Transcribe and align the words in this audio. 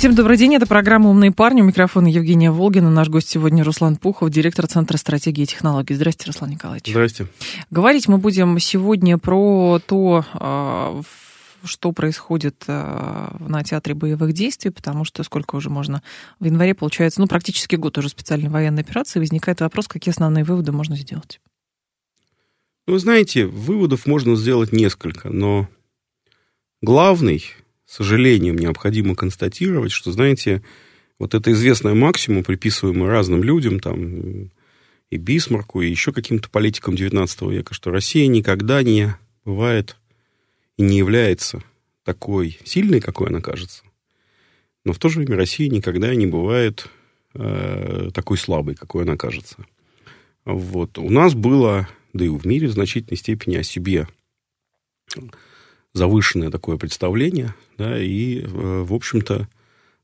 Всем 0.00 0.14
добрый 0.14 0.38
день, 0.38 0.54
это 0.54 0.66
программа 0.66 1.10
«Умные 1.10 1.30
парни». 1.30 1.60
У 1.60 1.64
микрофона 1.66 2.06
Евгения 2.06 2.50
Волгина. 2.50 2.88
Наш 2.88 3.10
гость 3.10 3.28
сегодня 3.28 3.62
Руслан 3.62 3.96
Пухов, 3.96 4.30
директор 4.30 4.66
Центра 4.66 4.96
стратегии 4.96 5.42
и 5.42 5.46
технологий. 5.46 5.92
Здравствуйте, 5.92 6.28
Руслан 6.28 6.50
Николаевич. 6.52 6.88
Здрасте. 6.88 7.26
Говорить 7.70 8.08
мы 8.08 8.16
будем 8.16 8.58
сегодня 8.60 9.18
про 9.18 9.78
то, 9.86 10.24
а, 10.32 11.02
что 11.64 11.92
происходит 11.92 12.64
а, 12.66 13.36
на 13.40 13.62
театре 13.62 13.94
боевых 13.94 14.32
действий, 14.32 14.70
потому 14.70 15.04
что 15.04 15.22
сколько 15.22 15.56
уже 15.56 15.68
можно 15.68 16.02
в 16.38 16.46
январе, 16.46 16.74
получается, 16.74 17.20
ну, 17.20 17.26
практически 17.26 17.76
год 17.76 17.98
уже 17.98 18.08
специальной 18.08 18.48
военной 18.48 18.80
операции, 18.80 19.18
возникает 19.18 19.60
вопрос, 19.60 19.86
какие 19.86 20.12
основные 20.12 20.44
выводы 20.44 20.72
можно 20.72 20.96
сделать. 20.96 21.42
Ну, 22.86 22.94
вы 22.94 23.00
знаете, 23.00 23.44
выводов 23.44 24.06
можно 24.06 24.34
сделать 24.34 24.72
несколько, 24.72 25.28
но 25.28 25.68
главный 26.80 27.44
сожалением 27.90 28.56
необходимо 28.56 29.16
констатировать, 29.16 29.90
что, 29.90 30.12
знаете, 30.12 30.62
вот 31.18 31.34
эта 31.34 31.50
известная 31.50 31.94
максима, 31.94 32.44
приписываемая 32.44 33.10
разным 33.10 33.42
людям, 33.42 33.80
там, 33.80 34.50
и 35.10 35.16
Бисмарку, 35.16 35.82
и 35.82 35.90
еще 35.90 36.12
каким-то 36.12 36.48
политикам 36.48 36.94
XIX 36.94 37.50
века, 37.50 37.74
что 37.74 37.90
Россия 37.90 38.28
никогда 38.28 38.82
не 38.84 39.16
бывает 39.44 39.96
и 40.76 40.82
не 40.82 40.98
является 40.98 41.64
такой 42.04 42.58
сильной, 42.64 43.00
какой 43.00 43.28
она 43.28 43.40
кажется. 43.40 43.82
Но 44.84 44.92
в 44.92 44.98
то 44.98 45.08
же 45.08 45.18
время 45.18 45.36
Россия 45.36 45.68
никогда 45.68 46.14
не 46.14 46.26
бывает 46.26 46.86
э, 47.34 48.10
такой 48.14 48.38
слабой, 48.38 48.76
какой 48.76 49.02
она 49.02 49.16
кажется. 49.16 49.56
Вот. 50.44 50.96
У 50.96 51.10
нас 51.10 51.34
было, 51.34 51.88
да 52.12 52.24
и 52.24 52.28
в 52.28 52.46
мире 52.46 52.68
в 52.68 52.72
значительной 52.72 53.18
степени 53.18 53.56
о 53.56 53.64
себе 53.64 54.06
завышенное 55.92 56.50
такое 56.50 56.76
представление, 56.76 57.54
да, 57.80 57.98
и, 57.98 58.42
э, 58.42 58.46
в 58.46 58.92
общем-то, 58.92 59.48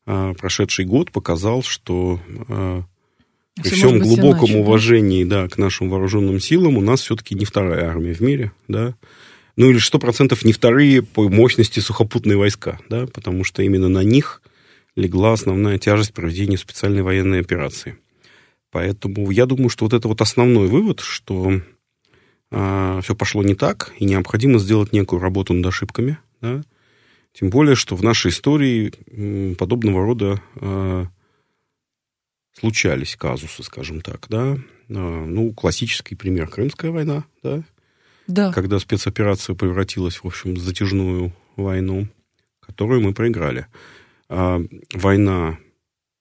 э, 0.06 0.34
прошедший 0.38 0.86
год 0.86 1.12
показал, 1.12 1.62
что 1.62 2.18
э, 2.48 2.82
при 3.56 3.68
Все 3.68 3.76
всем 3.76 3.98
глубоком 3.98 4.48
иначе, 4.48 4.58
уважении 4.60 5.24
да? 5.24 5.42
Да, 5.42 5.48
к 5.50 5.58
нашим 5.58 5.90
вооруженным 5.90 6.40
силам 6.40 6.78
у 6.78 6.80
нас 6.80 7.02
все-таки 7.02 7.34
не 7.34 7.44
вторая 7.44 7.86
армия 7.86 8.14
в 8.14 8.20
мире, 8.20 8.52
да, 8.66 8.94
ну 9.56 9.68
или 9.68 9.76
сто 9.76 9.98
процентов 9.98 10.42
не 10.42 10.54
вторые 10.54 11.02
по 11.02 11.28
мощности 11.28 11.80
сухопутные 11.80 12.38
войска, 12.38 12.78
да, 12.88 13.06
потому 13.08 13.44
что 13.44 13.62
именно 13.62 13.90
на 13.90 14.02
них 14.02 14.40
легла 14.96 15.34
основная 15.34 15.78
тяжесть 15.78 16.14
проведения 16.14 16.56
специальной 16.56 17.02
военной 17.02 17.40
операции. 17.40 17.98
Поэтому 18.70 19.30
я 19.30 19.44
думаю, 19.44 19.68
что 19.68 19.84
вот 19.84 19.92
это 19.92 20.08
вот 20.08 20.22
основной 20.22 20.68
вывод, 20.68 21.00
что 21.00 21.60
а, 22.50 23.02
все 23.02 23.14
пошло 23.14 23.42
не 23.42 23.54
так, 23.54 23.92
и 23.98 24.06
необходимо 24.06 24.58
сделать 24.58 24.94
некую 24.94 25.20
работу 25.20 25.52
над 25.52 25.66
ошибками. 25.66 26.16
Да? 26.40 26.62
Тем 27.38 27.50
более, 27.50 27.74
что 27.74 27.96
в 27.96 28.02
нашей 28.02 28.30
истории 28.30 29.54
подобного 29.56 30.02
рода 30.02 30.40
а, 30.58 31.06
случались 32.58 33.14
казусы, 33.14 33.62
скажем 33.62 34.00
так. 34.00 34.26
Да? 34.30 34.56
А, 34.88 35.24
ну, 35.26 35.52
классический 35.52 36.14
пример 36.14 36.48
Крымская 36.48 36.90
война, 36.90 37.24
да? 37.42 37.62
Да. 38.26 38.52
когда 38.52 38.80
спецоперация 38.80 39.54
превратилась, 39.54 40.16
в 40.16 40.26
общем, 40.26 40.54
в 40.54 40.58
затяжную 40.58 41.32
войну, 41.54 42.08
которую 42.58 43.02
мы 43.02 43.12
проиграли. 43.14 43.66
война 44.28 45.58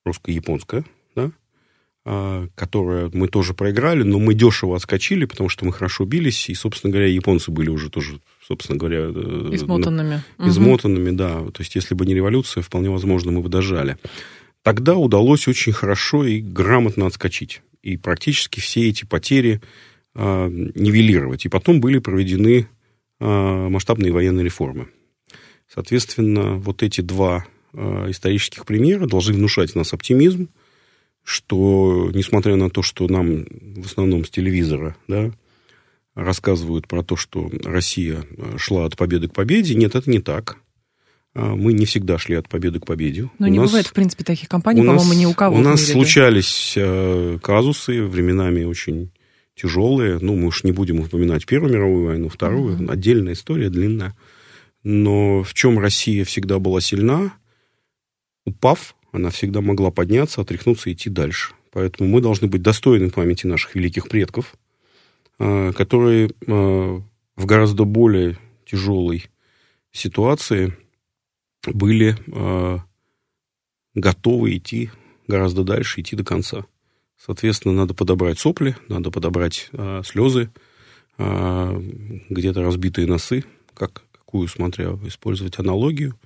русско-японская, 0.05 0.83
а, 2.07 2.47
которое 2.53 3.09
мы 3.13 3.27
тоже 3.27 3.55
проиграли, 3.55 4.03
но 4.03 4.19
мы 4.19 4.35
дешево 4.35 4.75
отскочили, 4.75 5.25
потому 5.25 5.49
что 5.49 5.65
мы 5.65 5.73
хорошо 5.73 6.05
бились, 6.05 6.49
и, 6.49 6.53
собственно 6.53 6.91
говоря, 6.91 7.07
японцы 7.07 7.49
были 7.49 7.69
уже 7.69 7.89
тоже, 7.89 8.21
собственно 8.47 8.78
говоря... 8.78 9.00
Э, 9.00 9.50
измотанными. 9.53 10.22
Измотанными, 10.39 11.09
угу. 11.09 11.17
да. 11.17 11.39
То 11.51 11.61
есть, 11.61 11.75
если 11.75 11.95
бы 11.95 12.06
не 12.06 12.13
революция, 12.13 12.61
вполне 12.61 12.89
возможно, 12.89 13.31
мы 13.31 13.41
бы 13.41 13.50
дожали. 13.50 13.97
Тогда 14.61 14.95
удалось 14.95 15.47
очень 15.47 15.73
хорошо 15.73 16.25
и 16.25 16.41
грамотно 16.41 17.05
отскочить. 17.05 17.61
И 17.81 17.97
практически 17.97 18.59
все 18.59 18.89
эти 18.89 19.05
потери 19.05 19.61
э, 20.16 20.47
нивелировать. 20.50 21.45
И 21.45 21.50
потом 21.50 21.79
были 21.81 22.00
проведены 22.00 22.67
э, 23.19 23.25
масштабные 23.25 24.11
военные 24.11 24.45
реформы. 24.45 24.88
Соответственно, 25.67 26.55
вот 26.55 26.84
эти 26.84 27.01
два 27.01 27.45
э, 27.73 28.11
исторических 28.11 28.66
примера 28.66 29.07
должны 29.07 29.34
внушать 29.34 29.72
в 29.72 29.75
нас 29.75 29.94
оптимизм, 29.94 30.50
что, 31.23 32.11
несмотря 32.13 32.55
на 32.55 32.69
то, 32.69 32.84
что 32.84 33.07
нам 33.07 33.45
в 33.50 33.85
основном 33.85 34.25
с 34.25 34.29
телевизора, 34.29 34.95
да, 35.07 35.31
рассказывают 36.15 36.87
про 36.87 37.03
то, 37.03 37.15
что 37.15 37.51
Россия 37.63 38.23
э, 38.37 38.57
шла 38.57 38.85
от 38.85 38.97
победы 38.97 39.27
к 39.27 39.33
победе, 39.33 39.75
нет, 39.75 39.95
это 39.95 40.09
не 40.09 40.19
так. 40.19 40.57
А, 41.33 41.55
мы 41.55 41.73
не 41.73 41.85
всегда 41.85 42.17
шли 42.17 42.35
от 42.35 42.47
победы 42.47 42.79
к 42.79 42.85
победе. 42.85 43.29
Но 43.37 43.47
у 43.47 43.49
не 43.49 43.59
нас, 43.59 43.69
бывает, 43.69 43.87
в 43.87 43.93
принципе, 43.93 44.23
таких 44.23 44.47
компаний, 44.47 44.81
по-моему, 44.81 45.13
ни 45.13 45.25
у 45.25 45.33
кого. 45.33 45.57
У 45.57 45.61
нас 45.61 45.81
мире, 45.81 45.93
случались 45.93 46.73
да? 46.75 47.37
казусы, 47.43 48.03
временами 48.03 48.63
очень 48.63 49.11
тяжелые. 49.55 50.19
Ну, 50.21 50.35
мы 50.35 50.47
уж 50.47 50.63
не 50.63 50.71
будем 50.71 51.01
упоминать 51.01 51.45
Первую 51.45 51.73
мировую 51.73 52.05
войну, 52.05 52.29
Вторую. 52.29 52.77
Uh-huh. 52.77 52.91
Отдельная 52.91 53.33
история, 53.33 53.69
длинная. 53.69 54.15
Но 54.83 55.43
в 55.43 55.53
чем 55.53 55.79
Россия 55.79 56.23
всегда 56.25 56.59
была 56.59 56.79
сильна, 56.79 57.33
упав, 58.45 58.95
она 59.11 59.29
всегда 59.29 59.61
могла 59.61 59.91
подняться, 59.91 60.41
отряхнуться 60.41 60.89
и 60.89 60.93
идти 60.93 61.09
дальше. 61.09 61.53
Поэтому 61.71 62.07
мы 62.09 62.21
должны 62.21 62.47
быть 62.47 62.61
достойны 62.61 63.09
памяти 63.09 63.47
наших 63.47 63.75
великих 63.75 64.07
предков, 64.07 64.53
которые 65.38 66.31
а, 66.47 67.01
в 67.35 67.46
гораздо 67.46 67.84
более 67.84 68.38
тяжелой 68.66 69.25
ситуации 69.91 70.78
были 71.66 72.18
а, 72.34 72.79
готовы 73.94 74.57
идти 74.57 74.91
гораздо 75.28 75.63
дальше, 75.63 76.01
идти 76.01 76.16
до 76.16 76.23
конца. 76.23 76.66
Соответственно, 77.18 77.73
надо 77.73 77.94
подобрать 77.94 78.40
сопли, 78.40 78.75
надо 78.88 79.09
подобрать 79.09 79.72
слезы, 80.03 80.51
где-то 81.18 82.62
разбитые 82.62 83.07
носы, 83.07 83.46
как, 83.73 84.03
какую, 84.12 84.50
смотря, 84.50 85.00
использовать 85.06 85.57
аналогию, 85.57 86.19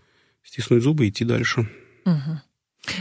стиснуть 0.44 0.81
зубы 0.81 1.06
и 1.06 1.09
идти 1.09 1.24
дальше. 1.26 1.70
Угу. 2.06 2.41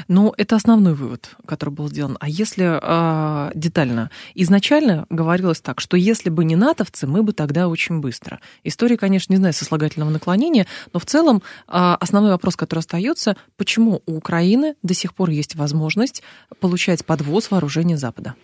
Ну, 0.09 0.35
это 0.37 0.57
основной 0.57 0.95
вывод, 0.95 1.37
который 1.47 1.71
был 1.71 1.89
сделан. 1.89 2.17
А 2.21 2.29
если 2.29 2.79
э, 2.81 3.53
детально? 3.55 4.11
Изначально 4.35 5.07
говорилось 5.09 5.61
так, 5.61 5.81
что 5.81 5.97
если 5.97 6.31
бы 6.31 6.45
не 6.45 6.57
натовцы, 6.57 7.07
мы 7.07 7.23
бы 7.23 7.33
тогда 7.33 7.69
очень 7.69 8.01
быстро. 8.01 8.41
История, 8.65 8.97
конечно, 8.97 9.33
не 9.33 9.39
знаю 9.39 9.55
сослагательного 9.55 10.11
наклонения, 10.11 10.67
но 10.93 11.01
в 11.01 11.07
целом 11.07 11.43
э, 11.69 11.71
основной 11.71 12.33
вопрос, 12.33 12.57
который 12.57 12.81
остается, 12.81 13.37
почему 13.57 14.03
у 14.07 14.17
Украины 14.17 14.75
до 14.83 14.95
сих 14.95 15.15
пор 15.15 15.31
есть 15.31 15.55
возможность 15.55 16.23
получать 16.61 17.05
подвоз 17.05 17.51
вооружения 17.51 17.97
Запада? 17.97 18.35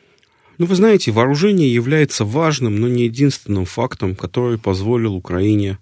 Ну, 0.59 0.67
вы 0.67 0.77
знаете, 0.77 1.11
вооружение 1.11 1.73
является 1.73 2.25
важным, 2.25 2.77
но 2.77 2.87
не 2.87 3.05
единственным 3.05 3.65
фактом, 3.65 4.15
который 4.15 4.57
позволил 4.57 5.15
Украине 5.15 5.79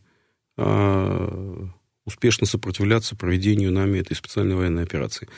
э, 0.57 1.67
успешно 2.05 2.47
сопротивляться 2.47 3.17
проведению 3.17 3.73
нами 3.73 4.01
этой 4.01 4.17
специальной 4.17 4.57
военной 4.57 4.83
операции. 4.83 5.29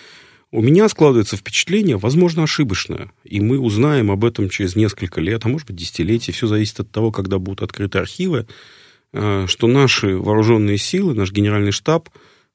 У 0.50 0.62
меня 0.62 0.88
складывается 0.88 1.36
впечатление, 1.36 1.96
возможно, 1.96 2.44
ошибочное, 2.44 3.10
и 3.24 3.40
мы 3.40 3.58
узнаем 3.58 4.10
об 4.10 4.24
этом 4.24 4.48
через 4.48 4.76
несколько 4.76 5.20
лет, 5.20 5.44
а 5.44 5.48
может 5.48 5.66
быть, 5.66 5.76
десятилетий, 5.76 6.32
все 6.32 6.46
зависит 6.46 6.78
от 6.80 6.90
того, 6.90 7.10
когда 7.10 7.38
будут 7.38 7.62
открыты 7.62 7.98
архивы, 7.98 8.46
э, 9.12 9.46
что 9.48 9.66
наши 9.66 10.16
вооруженные 10.16 10.78
силы, 10.78 11.14
наш 11.14 11.32
генеральный 11.32 11.72
штаб 11.72 12.08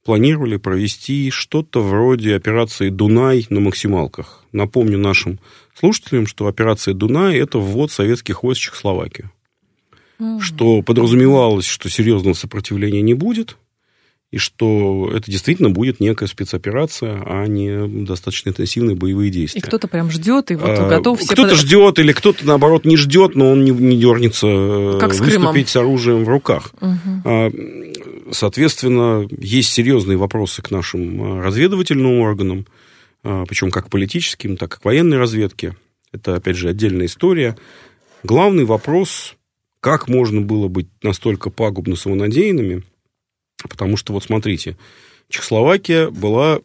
планировали 0.06 0.56
провести 0.56 1.30
что-то 1.30 1.82
вроде 1.82 2.36
операции 2.36 2.90
«Дунай» 2.90 3.46
на 3.50 3.60
максималках. 3.60 4.46
Напомню 4.54 4.98
нашим 4.98 5.40
слушателям, 5.78 6.26
что 6.26 6.48
операция 6.48 6.94
«Дунай»– 6.94 7.38
это 7.38 7.60
ввод 7.60 7.92
советских 7.92 8.44
войск 8.44 8.62
в 8.62 8.64
Чехословакию. 8.64 9.30
Mm-hmm. 10.20 10.40
Что 10.40 10.82
подразумевалось, 10.84 11.66
что 11.66 11.90
серьезного 11.90 12.34
сопротивления 12.34 13.02
не 13.02 13.14
будет– 13.14 13.58
и 14.32 14.38
что 14.38 15.12
это 15.12 15.30
действительно 15.30 15.72
будет 15.72 16.00
некая 16.00 16.28
спецоперация, 16.28 17.22
а 17.26 17.48
не 17.48 18.06
достаточно 18.06 18.50
интенсивные 18.50 18.96
боевые 18.96 19.32
действия. 19.32 19.60
И 19.60 19.64
кто-то 19.64 19.88
прям 19.88 20.12
ждет 20.12 20.52
и 20.52 20.56
вот 20.56 20.70
а, 20.70 20.88
готов... 20.88 21.20
Кто-то 21.20 21.50
под... 21.50 21.58
ждет, 21.58 21.98
или 21.98 22.12
кто-то, 22.12 22.46
наоборот, 22.46 22.86
не 22.86 22.96
ждет, 22.96 23.36
но 23.36 23.52
он 23.52 23.64
не, 23.64 23.72
не 23.72 23.98
дернется 23.98 24.48
э, 24.48 24.98
как 25.00 25.16
с 25.16 25.20
выступить 25.20 25.70
с 25.70 25.76
оружием 25.76 26.26
в 26.26 26.30
руках. 26.30 26.72
Угу. 26.80 28.32
Соответственно, 28.32 29.28
есть 29.40 29.72
серьезные 29.72 30.18
вопросы 30.18 30.62
к 30.62 30.70
нашим 30.70 31.40
э, 31.40 31.42
разведывательным 31.42 32.20
органам, 32.20 32.68
а, 33.24 33.46
причем 33.48 33.72
как 33.72 33.90
политическим, 33.90 34.58
так 34.58 34.76
и 34.76 34.80
к 34.80 34.86
военной 34.86 35.18
разведке. 35.18 35.76
Это, 36.12 36.36
опять 36.36 36.56
же, 36.56 36.70
отдельная 36.70 37.08
история. 37.08 37.58
Главный 38.24 38.66
вопрос, 38.66 39.36
как 39.80 40.08
можно 40.08 40.42
было 40.42 40.68
быть 40.68 40.88
настолько 41.02 41.50
пагубно 41.50 41.96
самонадеянными, 41.96 42.84
потому 43.68 43.98
что, 43.98 44.14
вот 44.14 44.24
смотрите, 44.24 44.78
Чехословакия 45.30 46.10
была 46.10 46.60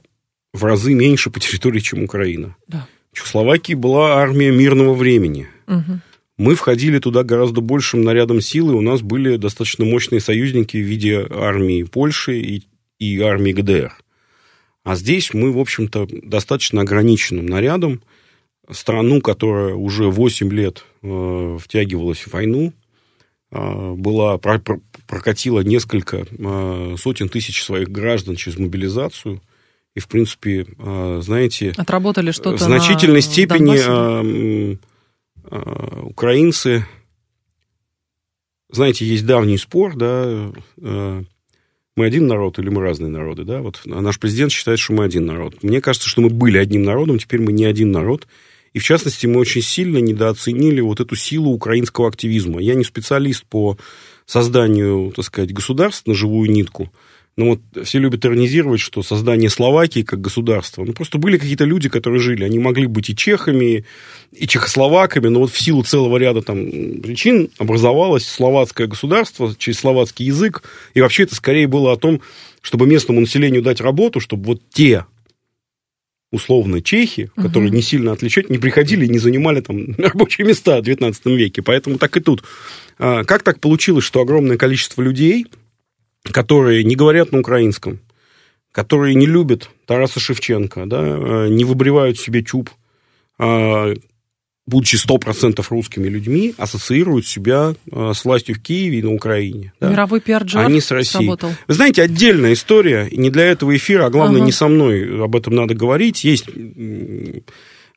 в 0.52 0.64
разы 0.64 0.94
меньше 0.94 1.30
по 1.30 1.40
территории, 1.40 1.80
чем 1.80 2.04
Украина. 2.04 2.56
Да. 2.68 2.86
В 3.12 3.16
Чехословакии 3.16 3.74
была 3.74 4.14
армия 4.14 4.50
мирного 4.50 4.94
времени. 4.94 5.48
Угу. 5.66 6.00
Мы 6.36 6.54
входили 6.56 6.98
туда 6.98 7.22
гораздо 7.22 7.60
большим 7.60 8.02
нарядом 8.02 8.40
силы. 8.40 8.74
У 8.74 8.80
нас 8.80 9.02
были 9.02 9.36
достаточно 9.36 9.84
мощные 9.84 10.20
союзники 10.20 10.76
в 10.76 10.80
виде 10.80 11.26
армии 11.30 11.84
Польши 11.84 12.40
и, 12.40 12.62
и 12.98 13.20
армии 13.20 13.52
ГДР. 13.52 13.92
А 14.82 14.96
здесь 14.96 15.32
мы, 15.32 15.52
в 15.52 15.58
общем-то, 15.58 16.08
достаточно 16.22 16.82
ограниченным 16.82 17.46
нарядом. 17.46 18.02
Страну, 18.70 19.20
которая 19.20 19.74
уже 19.74 20.04
8 20.04 20.52
лет 20.52 20.84
э, 21.02 21.58
втягивалась 21.60 22.20
в 22.20 22.32
войну, 22.32 22.72
была, 23.54 24.38
про, 24.38 24.58
про, 24.58 24.80
прокатила 25.06 25.60
несколько 25.60 26.26
э, 26.26 26.96
сотен 26.98 27.28
тысяч 27.28 27.62
своих 27.62 27.88
граждан 27.88 28.36
через 28.36 28.58
мобилизацию. 28.58 29.40
И, 29.94 30.00
в 30.00 30.08
принципе, 30.08 30.66
э, 30.76 31.20
знаете... 31.22 31.72
Отработали 31.76 32.32
что-то 32.32 32.56
В 32.56 32.60
значительной 32.60 33.16
на... 33.16 33.22
степени 33.22 34.74
э, 34.74 34.76
украинцы... 36.02 36.86
Знаете, 38.70 39.06
есть 39.06 39.24
давний 39.24 39.58
спор, 39.58 39.94
да, 39.94 40.50
мы 41.96 42.06
один 42.06 42.26
народ 42.26 42.58
или 42.58 42.70
мы 42.70 42.82
разные 42.82 43.08
народы, 43.08 43.44
да? 43.44 43.60
Вот 43.62 43.82
наш 43.84 44.18
президент 44.18 44.50
считает, 44.50 44.80
что 44.80 44.94
мы 44.94 45.04
один 45.04 45.26
народ. 45.26 45.62
Мне 45.62 45.80
кажется, 45.80 46.08
что 46.08 46.22
мы 46.22 46.28
были 46.28 46.58
одним 46.58 46.82
народом, 46.82 47.18
теперь 47.18 47.40
мы 47.40 47.52
не 47.52 47.66
один 47.66 47.92
народ. 47.92 48.26
И, 48.74 48.78
в 48.78 48.84
частности, 48.84 49.26
мы 49.26 49.40
очень 49.40 49.62
сильно 49.62 49.98
недооценили 49.98 50.80
вот 50.80 51.00
эту 51.00 51.16
силу 51.16 51.52
украинского 51.52 52.08
активизма. 52.08 52.60
Я 52.60 52.74
не 52.74 52.84
специалист 52.84 53.44
по 53.46 53.78
созданию, 54.26 55.12
так 55.16 55.24
сказать, 55.24 55.52
государств 55.52 56.06
на 56.06 56.14
живую 56.14 56.50
нитку, 56.50 56.90
ну 57.36 57.50
вот 57.50 57.84
все 57.84 57.98
любят 57.98 58.24
иронизировать, 58.24 58.80
что 58.80 59.02
создание 59.02 59.50
Словакии 59.50 60.02
как 60.02 60.20
государства. 60.20 60.84
Ну 60.84 60.92
просто 60.92 61.18
были 61.18 61.36
какие-то 61.36 61.64
люди, 61.64 61.88
которые 61.88 62.20
жили. 62.20 62.44
Они 62.44 62.60
могли 62.60 62.86
быть 62.86 63.10
и 63.10 63.16
чехами, 63.16 63.84
и 64.30 64.46
чехословаками, 64.46 65.28
но 65.28 65.40
вот 65.40 65.50
в 65.50 65.60
силу 65.60 65.82
целого 65.82 66.16
ряда 66.16 66.42
там 66.42 66.64
причин 67.00 67.50
образовалось 67.58 68.26
словацкое 68.26 68.86
государство 68.86 69.52
через 69.58 69.80
словацкий 69.80 70.26
язык. 70.26 70.62
И 70.94 71.00
вообще 71.00 71.24
это 71.24 71.34
скорее 71.34 71.66
было 71.66 71.92
о 71.92 71.96
том, 71.96 72.20
чтобы 72.62 72.86
местному 72.86 73.20
населению 73.20 73.62
дать 73.62 73.80
работу, 73.80 74.20
чтобы 74.20 74.44
вот 74.44 74.62
те 74.72 75.04
условно 76.34 76.82
чехи, 76.82 77.30
которые 77.36 77.68
угу. 77.68 77.76
не 77.76 77.82
сильно 77.82 78.12
отличают, 78.12 78.50
не 78.50 78.58
приходили 78.58 79.06
и 79.06 79.08
не 79.08 79.18
занимали 79.18 79.60
там 79.60 79.94
рабочие 79.98 80.46
места 80.46 80.80
в 80.80 80.84
XIX 80.84 81.14
веке. 81.36 81.62
Поэтому 81.62 81.98
так 81.98 82.16
и 82.16 82.20
тут. 82.20 82.44
А, 82.98 83.24
как 83.24 83.42
так 83.42 83.60
получилось, 83.60 84.04
что 84.04 84.20
огромное 84.20 84.56
количество 84.56 85.02
людей 85.02 85.46
которые 86.30 86.84
не 86.84 86.96
говорят 86.96 87.32
на 87.32 87.40
украинском, 87.40 88.00
которые 88.72 89.14
не 89.14 89.26
любят 89.26 89.70
Тараса 89.86 90.20
Шевченко, 90.20 90.86
да, 90.86 91.02
э, 91.02 91.48
не 91.48 91.64
выбривают 91.64 92.18
себе 92.18 92.42
чуб, 92.42 92.70
а, 93.38 93.92
будучи 94.66 94.96
100% 94.96 95.64
русскими 95.68 96.08
людьми, 96.08 96.54
ассоциируют 96.56 97.26
себя 97.26 97.74
э, 97.90 98.12
с 98.14 98.24
властью 98.24 98.54
в 98.54 98.60
Киеве 98.60 99.00
и 99.00 99.02
на 99.02 99.12
Украине. 99.12 99.72
Да? 99.80 99.90
Мировой 99.90 100.20
пиар-джар 100.20 100.66
Они 100.66 100.80
с 100.80 100.90
Россией. 100.90 101.24
Сработал. 101.24 101.50
Вы 101.66 101.74
знаете, 101.74 102.02
отдельная 102.02 102.54
история, 102.54 103.06
и 103.06 103.16
не 103.16 103.30
для 103.30 103.44
этого 103.44 103.76
эфира, 103.76 104.06
а 104.06 104.10
главное, 104.10 104.38
ага. 104.38 104.46
не 104.46 104.52
со 104.52 104.68
мной 104.68 105.22
об 105.22 105.36
этом 105.36 105.54
надо 105.54 105.74
говорить. 105.74 106.24
Есть 106.24 106.46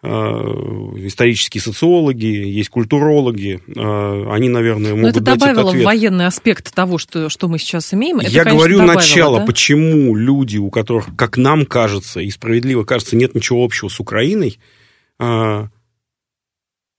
Э, 0.04 0.10
исторические 0.10 1.60
социологи, 1.60 2.26
есть 2.26 2.70
культурологи, 2.70 3.60
э, 3.66 4.32
они, 4.32 4.48
наверное, 4.48 4.92
могут 4.92 5.02
Но 5.02 5.10
это 5.10 5.22
дать 5.22 5.40
добавило 5.40 5.60
этот 5.62 5.72
ответ. 5.72 5.86
военный 5.86 6.28
аспект 6.28 6.72
того, 6.72 7.00
что, 7.00 7.30
что 7.30 7.48
мы 7.48 7.58
сейчас 7.58 7.96
имеем. 7.96 8.20
Это, 8.20 8.30
Я 8.30 8.44
конечно, 8.44 8.60
говорю 8.60 8.78
добавило, 8.78 8.96
начало, 8.96 9.40
да? 9.40 9.46
почему 9.48 10.16
люди, 10.16 10.58
у 10.58 10.70
которых, 10.70 11.08
как 11.18 11.38
нам 11.38 11.66
кажется, 11.66 12.20
и 12.20 12.30
справедливо 12.30 12.84
кажется, 12.84 13.16
нет 13.16 13.34
ничего 13.34 13.66
общего 13.66 13.90
с 13.90 14.00
Украиной, 14.00 14.60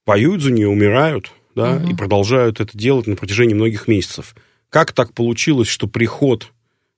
э, 0.09 0.11
воюют 0.11 0.43
за 0.43 0.51
нее, 0.51 0.69
умирают, 0.69 1.33
да, 1.55 1.77
угу. 1.77 1.91
и 1.91 1.95
продолжают 1.95 2.61
это 2.61 2.77
делать 2.77 3.07
на 3.07 3.17
протяжении 3.17 3.55
многих 3.55 3.89
месяцев. 3.89 4.35
Как 4.71 4.93
так 4.93 5.15
получилось, 5.15 5.69
что 5.69 5.87
приход 5.87 6.53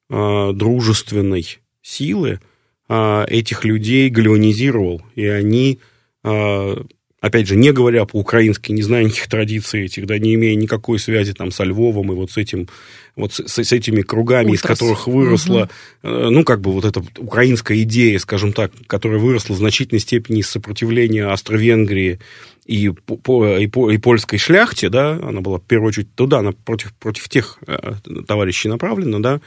дружественной 0.09 1.61
силы 1.83 2.41
этих 2.89 3.65
людей 3.65 4.11
галеонизировал, 4.11 5.03
и 5.15 5.25
они 5.25 5.79
а, 6.25 6.85
опять 7.21 7.47
же, 7.47 7.57
не 7.57 7.73
говоря 7.73 8.07
по-украински, 8.07 8.73
не 8.73 8.83
зная 8.83 9.05
никаких 9.05 9.29
традиций 9.29 9.85
этих, 9.85 10.07
да, 10.07 10.19
не 10.19 10.35
имея 10.35 10.55
никакой 10.55 10.99
связи 10.99 11.33
там 11.35 11.51
со 11.51 11.65
Львовом 11.65 12.12
и 12.12 12.15
вот 12.15 12.31
с 12.31 12.37
этим, 12.37 12.69
вот 13.15 13.35
с, 13.35 13.62
с 13.62 13.73
этими 13.73 14.03
кругами, 14.03 14.51
Ультрас. 14.51 14.65
из 14.65 14.79
которых 14.79 15.07
выросла, 15.07 15.69
угу. 16.03 16.11
ну, 16.12 16.45
как 16.45 16.61
бы 16.61 16.73
вот 16.73 16.85
эта 16.85 17.03
украинская 17.19 17.83
идея, 17.83 18.19
скажем 18.19 18.53
так, 18.53 18.73
которая 18.87 19.19
выросла 19.19 19.55
в 19.55 19.59
значительной 19.59 20.01
степени 20.01 20.41
из 20.41 20.49
сопротивления 20.49 21.27
Австро-Венгрии 21.27 22.21
и, 22.70 22.90
по, 22.90 23.56
и, 23.58 23.67
по, 23.67 23.90
и 23.90 23.99
польской 23.99 24.38
шляхте, 24.38 24.88
да, 24.90 25.14
она 25.14 25.40
была 25.40 25.58
в 25.58 25.64
первую 25.64 25.88
очередь 25.88 26.14
туда, 26.14 26.38
она 26.38 26.52
против, 26.52 26.94
против 26.94 27.28
тех 27.28 27.58
э, 27.67 27.94
товарищей 28.28 28.69
направлена, 28.69 29.19
да, 29.19 29.40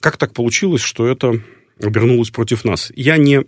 как 0.00 0.16
так 0.16 0.32
получилось, 0.32 0.82
что 0.82 1.06
это 1.06 1.40
обернулось 1.80 2.30
против 2.30 2.64
нас? 2.64 2.90
Я 2.96 3.16
не, 3.16 3.44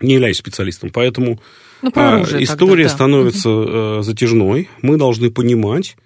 не 0.00 0.14
являюсь 0.14 0.36
специалистом, 0.36 0.90
поэтому 0.90 1.40
ну, 1.82 1.90
а, 1.96 2.22
история 2.38 2.84
тогда, 2.84 2.88
да. 2.88 2.88
становится 2.88 3.50
угу. 3.50 4.02
затяжной. 4.02 4.68
Мы 4.82 4.98
должны 4.98 5.32
понимать, 5.32 5.96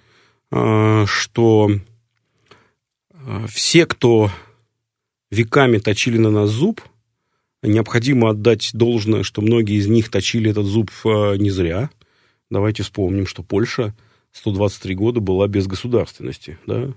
а, 0.50 1.04
что 1.06 1.70
а, 3.12 3.46
все, 3.46 3.84
кто 3.84 4.30
веками 5.30 5.76
точили 5.76 6.16
на 6.16 6.30
нас 6.30 6.48
зуб, 6.48 6.80
необходимо 7.62 8.30
отдать 8.30 8.70
должное, 8.72 9.22
что 9.22 9.42
многие 9.42 9.76
из 9.76 9.86
них 9.86 10.08
точили 10.08 10.50
этот 10.50 10.64
зуб 10.64 10.90
не 11.04 11.50
зря. 11.50 11.90
Давайте 12.50 12.82
вспомним, 12.82 13.26
что 13.26 13.42
Польша 13.42 13.94
123 14.32 14.94
года 14.94 15.20
была 15.20 15.48
без 15.48 15.66
государственности. 15.66 16.58
Да? 16.66 16.94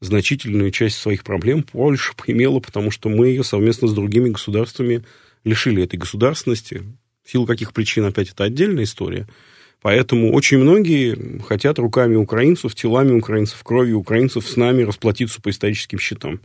Значительную 0.00 0.70
часть 0.70 0.98
своих 0.98 1.24
проблем 1.24 1.62
Польша 1.62 2.14
поимела, 2.14 2.60
потому 2.60 2.90
что 2.90 3.08
мы 3.08 3.28
ее 3.28 3.44
совместно 3.44 3.88
с 3.88 3.94
другими 3.94 4.30
государствами 4.30 5.04
лишили 5.44 5.82
этой 5.82 5.96
государственности. 5.96 6.82
В 7.24 7.30
силу 7.30 7.46
каких 7.46 7.72
причин, 7.72 8.04
опять, 8.04 8.30
это 8.30 8.44
отдельная 8.44 8.84
история. 8.84 9.26
Поэтому 9.82 10.32
очень 10.32 10.58
многие 10.58 11.40
хотят 11.42 11.78
руками 11.78 12.16
украинцев, 12.16 12.74
телами 12.74 13.12
украинцев, 13.12 13.62
кровью 13.62 13.98
украинцев 13.98 14.48
с 14.48 14.56
нами 14.56 14.82
расплатиться 14.82 15.40
по 15.40 15.50
историческим 15.50 15.98
счетам. 15.98 16.40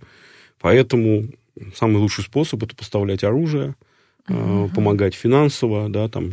Поэтому 0.60 1.30
самый 1.76 1.98
лучший 1.98 2.24
способ– 2.24 2.62
это 2.64 2.76
поставлять 2.76 3.24
оружие, 3.24 3.76
uh-huh. 4.28 4.74
помогать 4.74 5.16
финансово, 5.16 5.90
да, 5.90 6.08
там, 6.08 6.32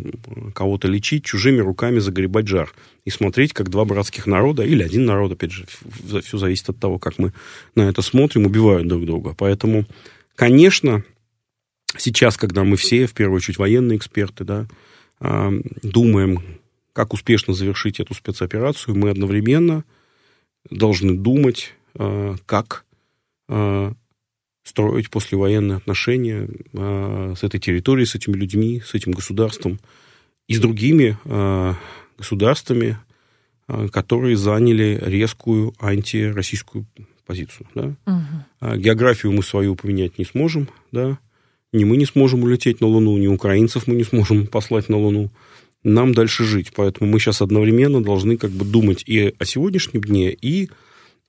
кого-то 0.55 0.89
лечить, 0.89 1.25
чужими 1.25 1.59
руками 1.61 1.99
загребать 1.99 2.47
жар. 2.47 2.73
И 3.05 3.11
смотреть, 3.11 3.53
как 3.53 3.71
два 3.71 3.85
братских 3.85 4.27
народа, 4.27 4.63
или 4.63 4.83
один 4.83 5.05
народ, 5.05 5.33
опять 5.33 5.53
же, 5.53 5.67
все 6.23 6.39
зависит 6.39 6.69
от 6.69 6.79
того, 6.79 6.99
как 6.99 7.19
мы 7.19 7.33
на 7.75 7.83
это 7.83 8.03
смотрим, 8.03 8.47
убивают 8.47 8.87
друг 8.87 9.05
друга. 9.07 9.35
Поэтому, 9.37 9.87
конечно, 10.35 11.05
сейчас, 11.97 12.37
когда 12.37 12.65
мы 12.65 12.77
все, 12.77 13.07
в 13.07 13.15
первую 13.15 13.37
очередь 13.37 13.59
военные 13.59 13.99
эксперты, 13.99 14.45
да, 14.45 14.67
а, 15.21 15.51
думаем, 15.83 16.43
как 16.93 17.13
успешно 17.13 17.55
завершить 17.55 18.01
эту 18.01 18.15
спецоперацию, 18.15 18.97
мы 18.97 19.11
одновременно 19.11 19.85
должны 20.71 21.15
думать, 21.15 21.75
а, 21.95 22.37
как 22.47 22.85
а, 23.49 23.93
строить 24.69 25.09
послевоенные 25.09 25.79
отношения 25.79 26.47
с 26.73 27.43
этой 27.43 27.59
территорией, 27.59 28.07
с 28.07 28.15
этими 28.15 28.35
людьми, 28.35 28.83
с 28.85 28.95
этим 28.95 29.13
государством 29.13 29.81
и 30.47 30.55
с 30.55 30.61
другими 30.61 31.17
государствами, 32.19 32.99
которые 33.93 34.37
заняли 34.37 35.01
резкую 35.03 35.73
антироссийскую 35.79 36.87
позицию. 37.27 37.67
Да? 37.75 37.95
Угу. 38.07 38.77
Географию 38.77 39.33
мы 39.33 39.43
свою 39.43 39.75
поменять 39.75 40.19
не 40.19 40.25
сможем, 40.25 40.69
да, 40.93 41.19
ни 41.73 41.85
мы 41.85 41.97
не 41.97 42.07
сможем 42.07 42.43
улететь 42.43 42.81
на 42.81 42.87
Луну, 42.87 43.17
ни 43.19 43.27
украинцев 43.27 43.87
мы 43.87 43.95
не 43.95 44.05
сможем 44.05 44.47
послать 44.55 44.89
на 44.89 44.99
Луну. 44.99 45.31
Нам 45.85 46.13
дальше 46.13 46.45
жить. 46.45 46.73
Поэтому 46.75 47.11
мы 47.11 47.21
сейчас 47.21 47.41
одновременно 47.41 48.03
должны 48.03 48.37
как 48.37 48.51
бы 48.51 48.65
думать 48.65 49.05
и 49.07 49.35
о 49.39 49.45
сегодняшнем 49.45 50.03
дне, 50.03 50.33
и 50.33 50.67
о 50.67 50.69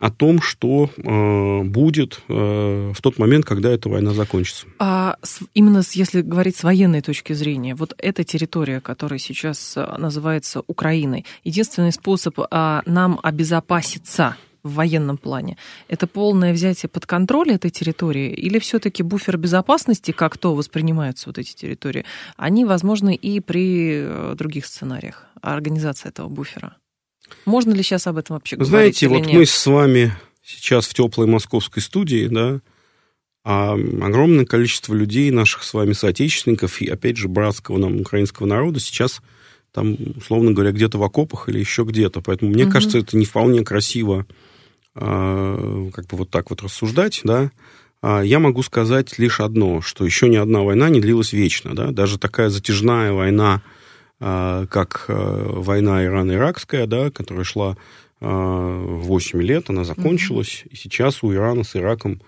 том, 0.09 0.41
что 0.41 0.89
э, 0.95 1.63
будет 1.63 2.21
э, 2.29 2.93
в 2.95 3.01
тот 3.01 3.19
момент, 3.19 3.45
когда 3.45 3.69
эта 3.69 3.89
война 3.89 4.13
закончится. 4.13 4.65
А 4.79 5.17
с, 5.21 5.41
именно 5.53 5.83
с, 5.83 5.91
если 5.91 6.21
говорить 6.21 6.55
с 6.55 6.63
военной 6.63 7.01
точки 7.01 7.33
зрения, 7.33 7.75
вот 7.75 7.93
эта 7.97 8.23
территория, 8.23 8.79
которая 8.79 9.19
сейчас 9.19 9.75
э, 9.75 9.95
называется 9.97 10.63
Украиной, 10.67 11.25
единственный 11.43 11.91
способ 11.91 12.39
э, 12.39 12.81
нам 12.85 13.19
обезопаситься 13.21 14.37
в 14.63 14.75
военном 14.75 15.17
плане, 15.17 15.57
это 15.89 16.07
полное 16.07 16.53
взятие 16.53 16.89
под 16.89 17.05
контроль 17.05 17.51
этой 17.51 17.69
территории, 17.69 18.31
или 18.31 18.59
все-таки 18.59 19.03
буфер 19.03 19.37
безопасности, 19.37 20.11
как 20.11 20.37
то 20.37 20.55
воспринимаются 20.55 21.27
вот 21.27 21.37
эти 21.37 21.53
территории, 21.53 22.05
они 22.37 22.63
возможны 22.63 23.15
и 23.15 23.41
при 23.41 24.03
э, 24.03 24.35
других 24.37 24.65
сценариях 24.65 25.25
организации 25.41 26.07
этого 26.07 26.29
буфера? 26.29 26.77
Можно 27.45 27.73
ли 27.73 27.83
сейчас 27.83 28.07
об 28.07 28.17
этом 28.17 28.35
вообще 28.35 28.55
говорить? 28.55 28.69
Знаете, 28.69 29.07
вот 29.07 29.25
нет? 29.25 29.33
мы 29.33 29.45
с 29.45 29.65
вами 29.65 30.13
сейчас 30.43 30.87
в 30.87 30.93
теплой 30.93 31.27
московской 31.27 31.81
студии, 31.81 32.27
да, 32.27 32.59
а 33.43 33.73
огромное 33.73 34.45
количество 34.45 34.93
людей, 34.93 35.31
наших 35.31 35.63
с 35.63 35.73
вами 35.73 35.93
соотечественников 35.93 36.81
и, 36.81 36.87
опять 36.87 37.17
же, 37.17 37.27
братского 37.27 37.77
нам 37.77 38.01
украинского 38.01 38.45
народа 38.45 38.79
сейчас 38.79 39.21
там, 39.71 39.95
условно 40.17 40.51
говоря, 40.51 40.71
где-то 40.71 40.97
в 40.97 41.03
окопах 41.03 41.47
или 41.47 41.59
еще 41.59 41.83
где-то. 41.83 42.21
Поэтому 42.21 42.51
мне 42.51 42.65
угу. 42.65 42.71
кажется, 42.71 42.97
это 42.97 43.15
не 43.17 43.25
вполне 43.25 43.63
красиво 43.63 44.25
э, 44.95 45.89
как 45.93 46.07
бы 46.07 46.17
вот 46.17 46.29
так 46.29 46.49
вот 46.49 46.61
рассуждать, 46.61 47.21
да. 47.23 47.51
А 48.01 48.21
я 48.21 48.39
могу 48.39 48.63
сказать 48.63 49.19
лишь 49.19 49.39
одно, 49.39 49.81
что 49.81 50.05
еще 50.05 50.29
ни 50.29 50.37
одна 50.37 50.61
война 50.61 50.89
не 50.89 51.01
длилась 51.01 51.33
вечно, 51.33 51.75
да. 51.75 51.91
Даже 51.91 52.17
такая 52.17 52.49
затяжная 52.49 53.11
война, 53.13 53.61
как 54.19 55.05
э, 55.07 55.13
война 55.47 56.03
Ирано-Иракская, 56.03 56.87
да, 56.87 57.09
которая 57.09 57.43
шла 57.43 57.77
э, 58.19 58.25
8 58.25 59.41
лет, 59.41 59.69
она 59.69 59.83
закончилась, 59.83 60.63
угу. 60.65 60.73
и 60.73 60.75
сейчас 60.75 61.23
у 61.23 61.33
Ирана 61.33 61.63
с 61.63 61.75
Ираком 61.75 62.21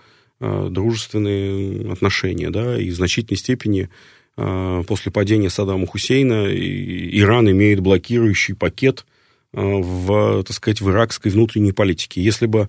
Э, 0.44 0.66
дружественные 0.68 1.92
отношения, 1.92 2.50
да, 2.50 2.76
и 2.76 2.90
в 2.90 2.96
значительной 2.96 3.38
степени 3.38 3.88
э, 4.36 4.82
после 4.88 5.12
падения 5.12 5.50
Саддама 5.50 5.86
Хусейна 5.86 6.48
Иран 6.50 7.48
имеет 7.48 7.78
блокирующий 7.78 8.56
пакет 8.56 9.06
э, 9.52 9.60
в, 9.62 10.42
так 10.42 10.56
сказать, 10.56 10.80
в 10.80 10.90
иракской 10.90 11.30
внутренней 11.30 11.70
политике. 11.70 12.20
Если 12.20 12.46
бы 12.46 12.68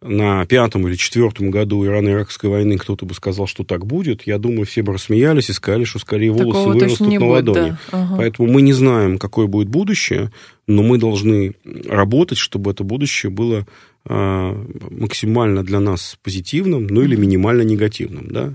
на 0.00 0.46
пятом 0.46 0.86
или 0.86 0.94
четвертом 0.94 1.50
году 1.50 1.84
Ирано-Иракской 1.84 2.48
войны 2.48 2.78
кто-то 2.78 3.04
бы 3.04 3.14
сказал, 3.14 3.46
что 3.46 3.64
так 3.64 3.84
будет, 3.84 4.26
я 4.26 4.38
думаю, 4.38 4.64
все 4.64 4.82
бы 4.82 4.92
рассмеялись 4.92 5.50
и 5.50 5.52
сказали, 5.52 5.84
что 5.84 5.98
скорее 5.98 6.30
волосы 6.30 6.58
Такого 6.58 6.72
вырастут 6.74 7.00
на 7.00 7.06
будет, 7.06 7.22
ладони. 7.22 7.70
Да. 7.70 7.78
Ага. 7.90 8.16
Поэтому 8.18 8.52
мы 8.52 8.62
не 8.62 8.72
знаем, 8.72 9.18
какое 9.18 9.46
будет 9.46 9.68
будущее, 9.68 10.30
но 10.68 10.82
мы 10.82 10.98
должны 10.98 11.54
работать, 11.86 12.38
чтобы 12.38 12.70
это 12.70 12.84
будущее 12.84 13.30
было 13.30 13.66
а, 14.04 14.54
максимально 14.90 15.64
для 15.64 15.80
нас 15.80 16.16
позитивным, 16.22 16.86
ну 16.86 17.02
или 17.02 17.16
минимально 17.16 17.62
негативным, 17.62 18.28
да. 18.28 18.54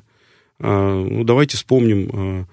А, 0.60 1.04
ну, 1.04 1.26
давайте 1.26 1.58
вспомним 1.58 2.10
а, 2.14 2.46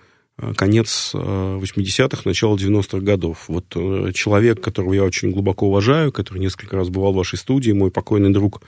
конец 0.56 1.12
80-х, 1.14 2.22
начало 2.24 2.56
90-х 2.56 3.00
годов. 3.00 3.44
Вот 3.48 3.66
э, 3.74 4.12
человек, 4.14 4.60
которого 4.60 4.92
я 4.92 5.04
очень 5.04 5.30
глубоко 5.30 5.66
уважаю, 5.66 6.12
который 6.12 6.38
несколько 6.38 6.76
раз 6.76 6.88
бывал 6.88 7.12
в 7.12 7.16
вашей 7.16 7.38
студии, 7.38 7.72
мой 7.72 7.90
покойный 7.90 8.30
друг, 8.30 8.62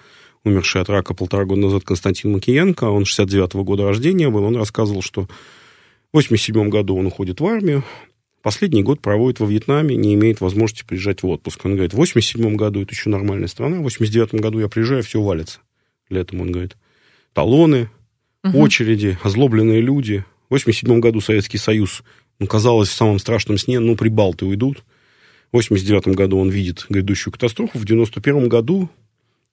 умерший 0.45 0.83
от 0.83 0.89
рака 0.89 1.15
полтора 1.15 1.45
года 1.45 1.63
назад, 1.63 1.85
Константин 1.85 2.33
Макиенко, 2.33 2.85
он 2.85 3.03
69-го 3.03 3.65
года 3.65 3.85
рождения 3.85 4.29
был, 4.29 4.45
он 4.45 4.57
рассказывал, 4.57 5.03
что 5.03 5.23
в 5.23 5.29
87 6.15 6.69
году 6.69 6.97
он 6.97 7.07
уходит 7.07 7.41
в 7.41 7.47
армию, 7.47 7.85
Последний 8.43 8.83
год 8.83 9.01
проводит 9.01 9.39
во 9.39 9.47
Вьетнаме, 9.47 9.95
не 9.95 10.15
имеет 10.15 10.41
возможности 10.41 10.85
приезжать 10.85 11.23
в 11.23 11.29
отпуск. 11.29 11.65
Он 11.65 11.75
говорит, 11.75 11.95
в 11.95 11.97
87 11.97 12.57
году 12.57 12.83
это 12.83 12.91
еще 12.91 13.09
нормальная 13.09 13.47
страна, 13.47 13.79
в 13.79 13.83
89 13.83 14.35
году 14.35 14.59
я 14.59 14.69
приезжаю, 14.69 15.05
все 15.05 15.23
валится. 15.23 15.61
Летом 16.09 16.41
он 16.41 16.51
говорит, 16.51 16.77
талоны, 17.35 17.89
угу. 18.43 18.59
очереди, 18.59 19.17
озлобленные 19.23 19.81
люди. 19.81 20.25
В 20.53 20.55
87 20.55 21.01
году 21.01 21.23
Советский 21.23 21.57
Союз, 21.57 22.03
ну, 22.39 22.47
казалось, 22.47 22.91
в 22.91 22.93
самом 22.93 23.19
страшном 23.19 23.57
сне, 23.57 23.81
ну, 23.81 23.97
прибалты 23.97 24.45
уйдут. 24.45 24.85
В 25.51 25.55
89 25.55 26.09
году 26.09 26.37
он 26.37 26.51
видит 26.51 26.85
грядущую 26.91 27.33
катастрофу. 27.33 27.79
В 27.79 27.87
91 27.87 28.51
году 28.51 28.91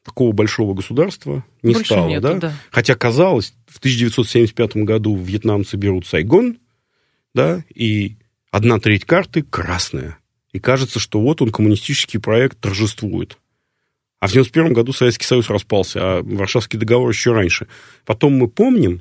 такого 0.04 0.34
большого 0.34 0.74
государства 0.74 1.46
не 1.64 1.72
Больше 1.72 1.94
стало, 1.94 2.10
нету, 2.10 2.22
да? 2.24 2.34
да? 2.34 2.54
Хотя 2.70 2.96
казалось, 2.96 3.54
в 3.68 3.78
1975 3.78 4.76
году 4.84 5.16
вьетнамцы 5.16 5.78
берут 5.78 6.06
Сайгон, 6.06 6.58
да, 7.34 7.64
и 7.74 8.18
одна 8.52 8.78
треть 8.78 9.06
карты 9.06 9.44
красная. 9.44 10.18
И 10.52 10.60
кажется, 10.60 11.00
что 11.00 11.22
вот 11.22 11.42
он, 11.42 11.52
коммунистический 11.54 12.18
проект, 12.18 12.60
торжествует. 12.60 13.38
А 14.20 14.28
в 14.28 14.32
1991 14.32 14.74
году 14.74 14.92
Советский 14.92 15.26
Союз 15.26 15.50
распался, 15.50 16.00
а 16.02 16.24
Варшавский 16.24 16.78
договор 16.78 17.08
еще 17.08 17.32
раньше. 17.32 17.68
Потом 18.04 18.34
мы 18.34 18.50
помним, 18.50 19.00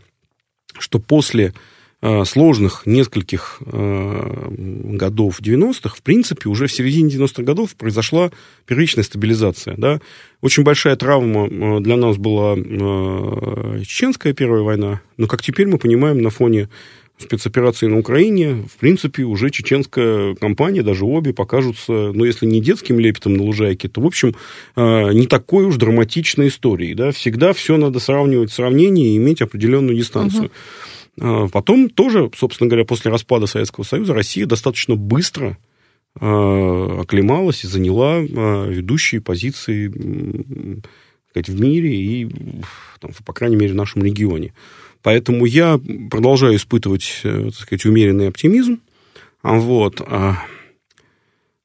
что 0.79 1.01
после 1.01 1.55
сложных 2.01 2.87
нескольких 2.87 3.61
э, 3.67 4.49
годов 4.51 5.41
90-х, 5.41 5.97
в 5.97 6.03
принципе, 6.03 6.49
уже 6.49 6.69
в 6.69 6.73
середине 6.73 7.11
90-х 7.11 7.43
годов 7.43 7.75
произошла 7.75 8.31
первичная 8.67 9.03
стабилизация. 9.03 9.75
Да? 9.77 10.01
Очень 10.41 10.63
большая 10.63 10.95
травма 10.95 11.49
э, 11.49 11.81
для 11.81 11.97
нас 11.97 12.17
была 12.17 12.55
э, 12.57 13.83
чеченская 13.83 14.33
первая 14.33 14.63
война, 14.63 15.01
но, 15.17 15.27
как 15.27 15.43
теперь 15.43 15.67
мы 15.67 15.79
понимаем, 15.79 16.23
на 16.23 16.31
фоне 16.31 16.69
спецоперации 17.19 17.87
на 17.87 17.99
Украине, 17.99 18.65
в 18.73 18.79
принципе, 18.79 19.25
уже 19.25 19.51
чеченская 19.51 20.37
компания, 20.37 20.83
даже 20.83 21.05
обе, 21.05 21.33
покажутся, 21.33 22.13
ну, 22.15 22.25
если 22.25 22.47
не 22.47 22.61
детским 22.61 23.01
лепетом 23.01 23.35
на 23.35 23.43
лужайке, 23.43 23.89
то, 23.89 24.01
в 24.01 24.07
общем, 24.07 24.37
э, 24.77 25.13
не 25.13 25.27
такой 25.27 25.65
уж 25.65 25.77
драматичной 25.77 26.47
историей. 26.47 26.95
Да? 26.95 27.11
Всегда 27.11 27.53
все 27.53 27.77
надо 27.77 27.99
сравнивать 27.99 28.53
сравнение 28.53 29.15
и 29.15 29.17
иметь 29.17 29.43
определенную 29.43 29.97
дистанцию. 29.97 30.45
Угу. 30.45 30.53
Потом 31.19 31.91
тоже, 31.91 32.31
собственно 32.37 32.69
говоря, 32.69 32.85
после 32.85 33.11
распада 33.11 33.47
Советского 33.47 33.85
Союза 33.85 34.15
Россия 34.15 34.47
достаточно 34.47 34.95
быстро 34.97 35.59
э, 36.21 37.01
оклемалась 37.01 37.65
и 37.65 37.69
заняла 37.69 38.19
ведущие 38.19 39.21
позиции 39.21 40.83
сказать, 41.31 41.49
в 41.49 41.61
мире 41.61 41.95
и, 41.95 42.29
там, 43.01 43.11
по 43.25 43.33
крайней 43.33 43.57
мере, 43.57 43.73
в 43.73 43.77
нашем 43.77 44.03
регионе. 44.03 44.53
Поэтому 45.03 45.45
я 45.45 45.81
продолжаю 46.11 46.57
испытывать, 46.57 47.21
э, 47.25 47.45
так 47.47 47.55
сказать, 47.55 47.85
умеренный 47.85 48.29
оптимизм. 48.29 48.81
Вот. 49.43 50.03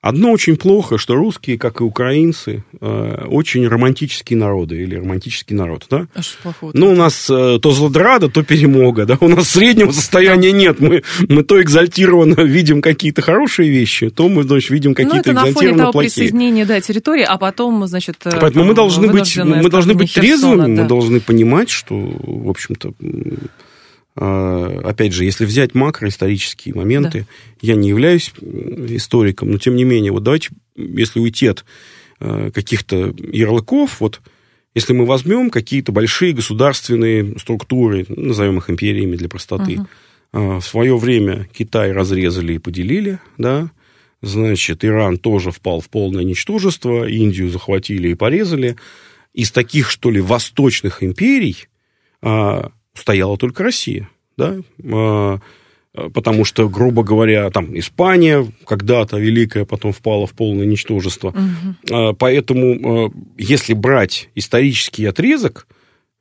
Одно 0.04 0.32
очень 0.32 0.58
плохо, 0.58 0.98
что 0.98 1.16
русские, 1.16 1.58
как 1.58 1.80
и 1.80 1.84
украинцы, 1.86 2.66
э, 2.82 3.26
очень 3.30 3.66
романтические 3.66 4.38
народы 4.38 4.84
или 4.84 4.96
романтический 4.96 5.56
народ, 5.56 5.86
да? 5.90 6.08
А 6.14 6.22
что 6.22 6.42
плохого? 6.44 6.72
Ну, 6.74 6.92
у 6.92 6.96
нас 6.96 7.30
э, 7.30 7.58
то 7.62 7.72
злодрада, 7.72 8.28
то 8.28 8.44
перемога, 8.44 9.06
да? 9.06 9.18
У 9.22 9.30
нас 9.30 9.52
среднего 9.52 9.94
состояния 9.94 10.52
нет. 10.52 10.82
Мы, 10.82 11.04
мы 11.30 11.44
то 11.44 11.62
экзальтированно 11.62 12.42
видим 12.44 12.82
какие-то 12.82 13.22
хорошие 13.22 13.70
вещи, 13.70 14.10
то 14.10 14.28
мы, 14.28 14.44
значит, 14.44 14.72
видим 14.72 14.90
ну, 14.90 14.96
какие-то 14.96 15.32
экзальтированно 15.32 15.54
плохие. 15.54 15.54
Ну, 15.54 15.70
это 15.70 15.72
на 15.72 15.76
фоне 15.76 15.78
того 15.78 16.00
присоединения, 16.02 16.66
да, 16.66 16.82
территории, 16.82 17.24
а 17.24 17.38
потом, 17.38 17.88
значит... 17.88 18.18
Поэтому 18.24 18.66
мы 18.66 18.74
должны 18.74 19.08
быть, 19.08 19.38
мы 19.38 19.70
должны 19.70 19.94
быть 19.94 20.14
трезвыми, 20.14 20.76
да. 20.76 20.82
мы 20.82 20.88
должны 20.90 21.22
понимать, 21.22 21.70
что, 21.70 21.96
в 21.96 22.50
общем-то, 22.50 22.92
опять 24.16 25.14
же, 25.14 25.26
если 25.26 25.46
взять 25.46 25.74
макроисторические 25.74 26.76
моменты, 26.76 27.22
да. 27.22 27.26
я 27.62 27.76
не 27.76 27.90
являюсь 27.90 28.32
историком, 28.40 29.52
но 29.52 29.58
тем 29.58 29.76
не 29.76 29.84
менее, 29.84 30.12
вот 30.12 30.24
давайте, 30.24 30.50
если 30.76 31.20
уйти 31.20 31.48
от 31.48 31.66
а, 32.20 32.52
каких-то 32.52 33.14
ярлыков, 33.18 34.00
вот 34.00 34.22
если 34.76 34.94
мы 34.94 35.06
возьмем 35.06 35.50
какие-то 35.50 35.92
большие 35.92 36.34
государственные 36.34 37.40
структуры, 37.40 38.06
назовем 38.08 38.58
их 38.60 38.70
империями 38.70 39.16
для 39.16 39.30
простоты, 39.30 39.80
угу. 40.32 40.60
в 40.60 40.62
свое 40.62 40.98
время 40.98 41.48
Китай 41.54 41.92
разрезали 41.92 42.54
и 42.54 42.60
поделили, 42.60 43.20
да, 43.38 43.72
значит, 44.22 44.86
Иран 44.86 45.18
тоже 45.18 45.52
впал 45.52 45.80
в 45.80 45.90
полное 45.90 46.24
ничтожество, 46.24 47.08
Индию 47.08 47.50
захватили 47.50 48.10
и 48.10 48.16
порезали. 48.16 48.78
Из 49.34 49.52
таких, 49.52 49.90
что 49.90 50.12
ли, 50.12 50.22
восточных 50.22 51.04
империй 51.04 51.68
стояла 52.94 53.38
только 53.38 53.64
Россия, 53.64 54.10
да, 54.38 54.58
а, 54.92 55.40
потому 56.14 56.44
что, 56.46 56.68
грубо 56.70 57.04
говоря, 57.04 57.50
там 57.52 57.78
Испания 57.78 58.52
когда-то 58.66 59.18
великая, 59.18 59.66
потом 59.66 59.94
впала 59.94 60.26
в 60.26 60.34
полное 60.34 60.66
ничтожество. 60.66 61.30
Угу. 61.30 62.16
Поэтому, 62.16 63.08
а, 63.08 63.12
если 63.38 63.74
брать 63.74 64.30
исторический 64.36 65.06
отрезок, 65.06 65.68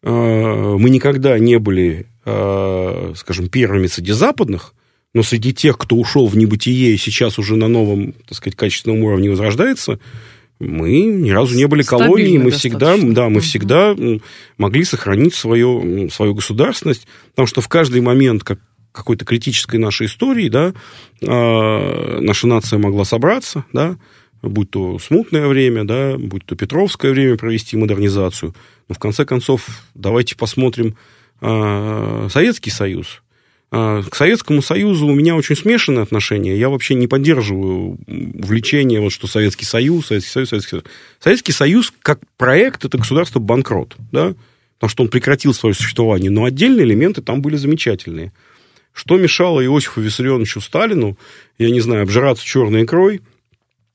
мы 0.02 0.90
никогда 0.90 1.38
не 1.38 1.60
были, 1.60 2.06
скажем, 2.24 3.48
первыми 3.48 3.86
среди 3.86 4.10
западных, 4.10 4.74
но 5.14 5.22
среди 5.22 5.52
тех, 5.54 5.78
кто 5.78 5.96
ушел 5.96 6.26
в 6.26 6.36
небытие 6.36 6.94
и 6.94 6.96
сейчас 6.96 7.38
уже 7.38 7.56
на 7.56 7.68
новом, 7.68 8.12
так 8.26 8.36
сказать, 8.36 8.56
качественном 8.56 9.04
уровне 9.04 9.30
возрождается, 9.30 10.00
мы 10.62 11.00
ни 11.02 11.31
разу 11.31 11.57
не 11.57 11.66
были 11.66 11.83
колонией, 11.83 12.38
мы 12.38 12.50
всегда, 12.50 12.97
да, 12.97 13.28
мы 13.28 13.40
всегда 13.40 13.97
могли 14.59 14.85
сохранить 14.85 15.35
свою, 15.35 16.09
свою 16.11 16.35
государственность, 16.35 17.07
потому 17.31 17.47
что 17.47 17.61
в 17.61 17.69
каждый 17.69 18.00
момент, 18.00 18.45
как 18.45 18.61
какой-то 18.92 19.25
критической 19.25 19.81
нашей 19.81 20.07
истории, 20.07 20.49
да, 20.49 20.75
э, 21.21 22.21
наша 22.21 22.47
нация 22.47 22.78
могла 22.78 23.04
собраться, 23.04 23.64
да, 23.73 23.97
будь 24.42 24.71
то 24.71 24.99
смутное 24.99 25.47
время, 25.49 25.85
да, 25.85 26.16
будь 26.19 26.45
то 26.45 26.54
Петровское 26.54 27.12
время 27.12 27.37
провести 27.37 27.76
модернизацию. 27.76 28.54
Но 28.88 28.95
в 28.95 28.99
конце 28.99 29.25
концов, 29.25 29.66
давайте 29.95 30.37
посмотрим 30.37 30.97
э, 31.40 32.28
Советский 32.31 32.71
Союз. 32.71 33.23
К 33.72 34.10
Советскому 34.12 34.60
Союзу 34.60 35.06
у 35.06 35.14
меня 35.14 35.34
очень 35.34 35.56
смешанные 35.56 36.02
отношения. 36.02 36.58
Я 36.58 36.68
вообще 36.68 36.94
не 36.94 37.06
поддерживаю 37.06 37.96
влечение, 38.06 39.00
вот, 39.00 39.12
что 39.12 39.26
Советский 39.26 39.64
Союз, 39.64 40.08
Советский 40.08 40.30
Союз, 40.30 40.48
Советский 40.50 40.70
Союз. 40.70 40.84
Советский 41.18 41.52
Союз 41.52 41.92
как 42.02 42.20
проект– 42.36 42.84
это 42.84 42.98
государство 42.98 43.38
банкрот, 43.40 43.96
да? 44.12 44.34
потому 44.74 44.90
что 44.90 45.02
он 45.04 45.08
прекратил 45.08 45.54
свое 45.54 45.74
существование. 45.74 46.30
Но 46.30 46.44
отдельные 46.44 46.84
элементы 46.84 47.22
там 47.22 47.40
были 47.40 47.56
замечательные. 47.56 48.34
Что 48.92 49.16
мешало 49.16 49.64
Иосифу 49.64 50.02
Виссарионовичу 50.02 50.60
Сталину, 50.60 51.16
я 51.56 51.70
не 51.70 51.80
знаю, 51.80 52.02
обжираться 52.02 52.44
черной 52.44 52.84
икрой, 52.84 53.22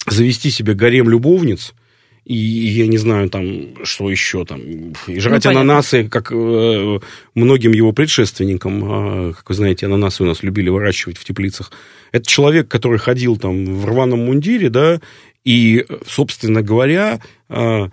завести 0.08 0.50
себе 0.50 0.74
гарем 0.74 1.08
любовниц– 1.08 1.76
и 2.28 2.36
я 2.36 2.88
не 2.88 2.98
знаю, 2.98 3.30
там, 3.30 3.86
что 3.86 4.10
еще 4.10 4.44
там, 4.44 4.60
и 5.08 5.20
жрать 5.20 5.46
ну, 5.46 5.52
ананасы, 5.52 6.10
как 6.10 6.30
э, 6.34 7.00
многим 7.36 7.72
его 7.72 7.94
предшественникам, 7.94 9.30
э, 9.30 9.34
как 9.34 9.48
вы 9.48 9.56
знаете, 9.56 9.86
ананасы 9.86 10.24
у 10.24 10.26
нас 10.26 10.44
любили 10.44 10.68
выращивать 10.68 11.18
в 11.18 11.24
теплицах. 11.24 11.72
Это 12.12 12.28
человек, 12.28 12.68
который 12.68 13.00
ходил 13.00 13.38
там 13.38 13.64
в 13.66 13.86
рваном 13.86 14.26
мундире, 14.26 14.70
да, 14.70 15.00
и, 15.46 15.86
собственно 16.06 16.62
говоря, 16.62 17.22
э, 17.48 17.88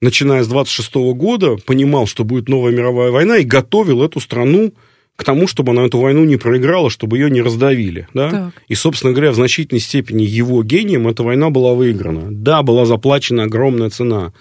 начиная 0.00 0.42
с 0.42 0.48
26 0.48 0.96
-го 0.96 1.12
года, 1.12 1.56
понимал, 1.56 2.06
что 2.06 2.24
будет 2.24 2.48
новая 2.48 2.72
мировая 2.72 3.10
война, 3.10 3.36
и 3.36 3.44
готовил 3.44 4.02
эту 4.02 4.20
страну 4.20 4.72
к 5.16 5.24
тому, 5.24 5.48
чтобы 5.48 5.72
она 5.72 5.86
эту 5.86 5.98
войну 5.98 6.24
не 6.24 6.36
проиграла, 6.36 6.90
чтобы 6.90 7.16
ее 7.16 7.30
не 7.30 7.40
раздавили. 7.40 8.06
Да? 8.12 8.52
И, 8.68 8.74
собственно 8.74 9.12
говоря, 9.12 9.32
в 9.32 9.34
значительной 9.34 9.80
степени 9.80 10.22
его 10.22 10.62
гением 10.62 11.08
эта 11.08 11.22
война 11.22 11.50
была 11.50 11.74
выиграна. 11.74 12.28
Да, 12.30 12.62
была 12.62 12.84
заплачена 12.84 13.44
огромная 13.44 13.90
цена. 13.90 14.32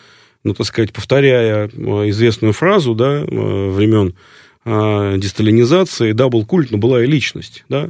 Но, 0.44 0.54
так 0.54 0.68
сказать, 0.68 0.94
повторяя 0.94 1.68
э, 1.68 2.10
известную 2.10 2.54
фразу 2.54 2.94
да, 2.94 3.24
э, 3.24 3.70
времен 3.70 4.14
э, 4.66 5.16
десталинизации, 5.18 6.12
да, 6.12 6.30
был 6.30 6.46
культ, 6.46 6.72
но 6.72 6.78
была 6.78 7.04
и 7.04 7.08
личность. 7.08 7.64
Да? 7.68 7.90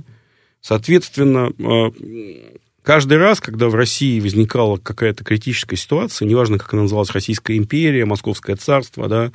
Соответственно, 0.61 1.51
Каждый 2.85 3.17
раз, 3.17 3.41
когда 3.41 3.67
в 3.67 3.73
России 3.73 4.19
возникала 4.19 4.77
какая-то 4.77 5.23
критическая 5.23 5.75
ситуация, 5.75 6.27
неважно, 6.27 6.59
как 6.59 6.71
она 6.73 6.83
называлась, 6.83 7.09
Российская 7.09 7.57
империя, 7.57 8.05
Московское 8.05 8.55
царство, 8.57 9.07
да, 9.07 9.31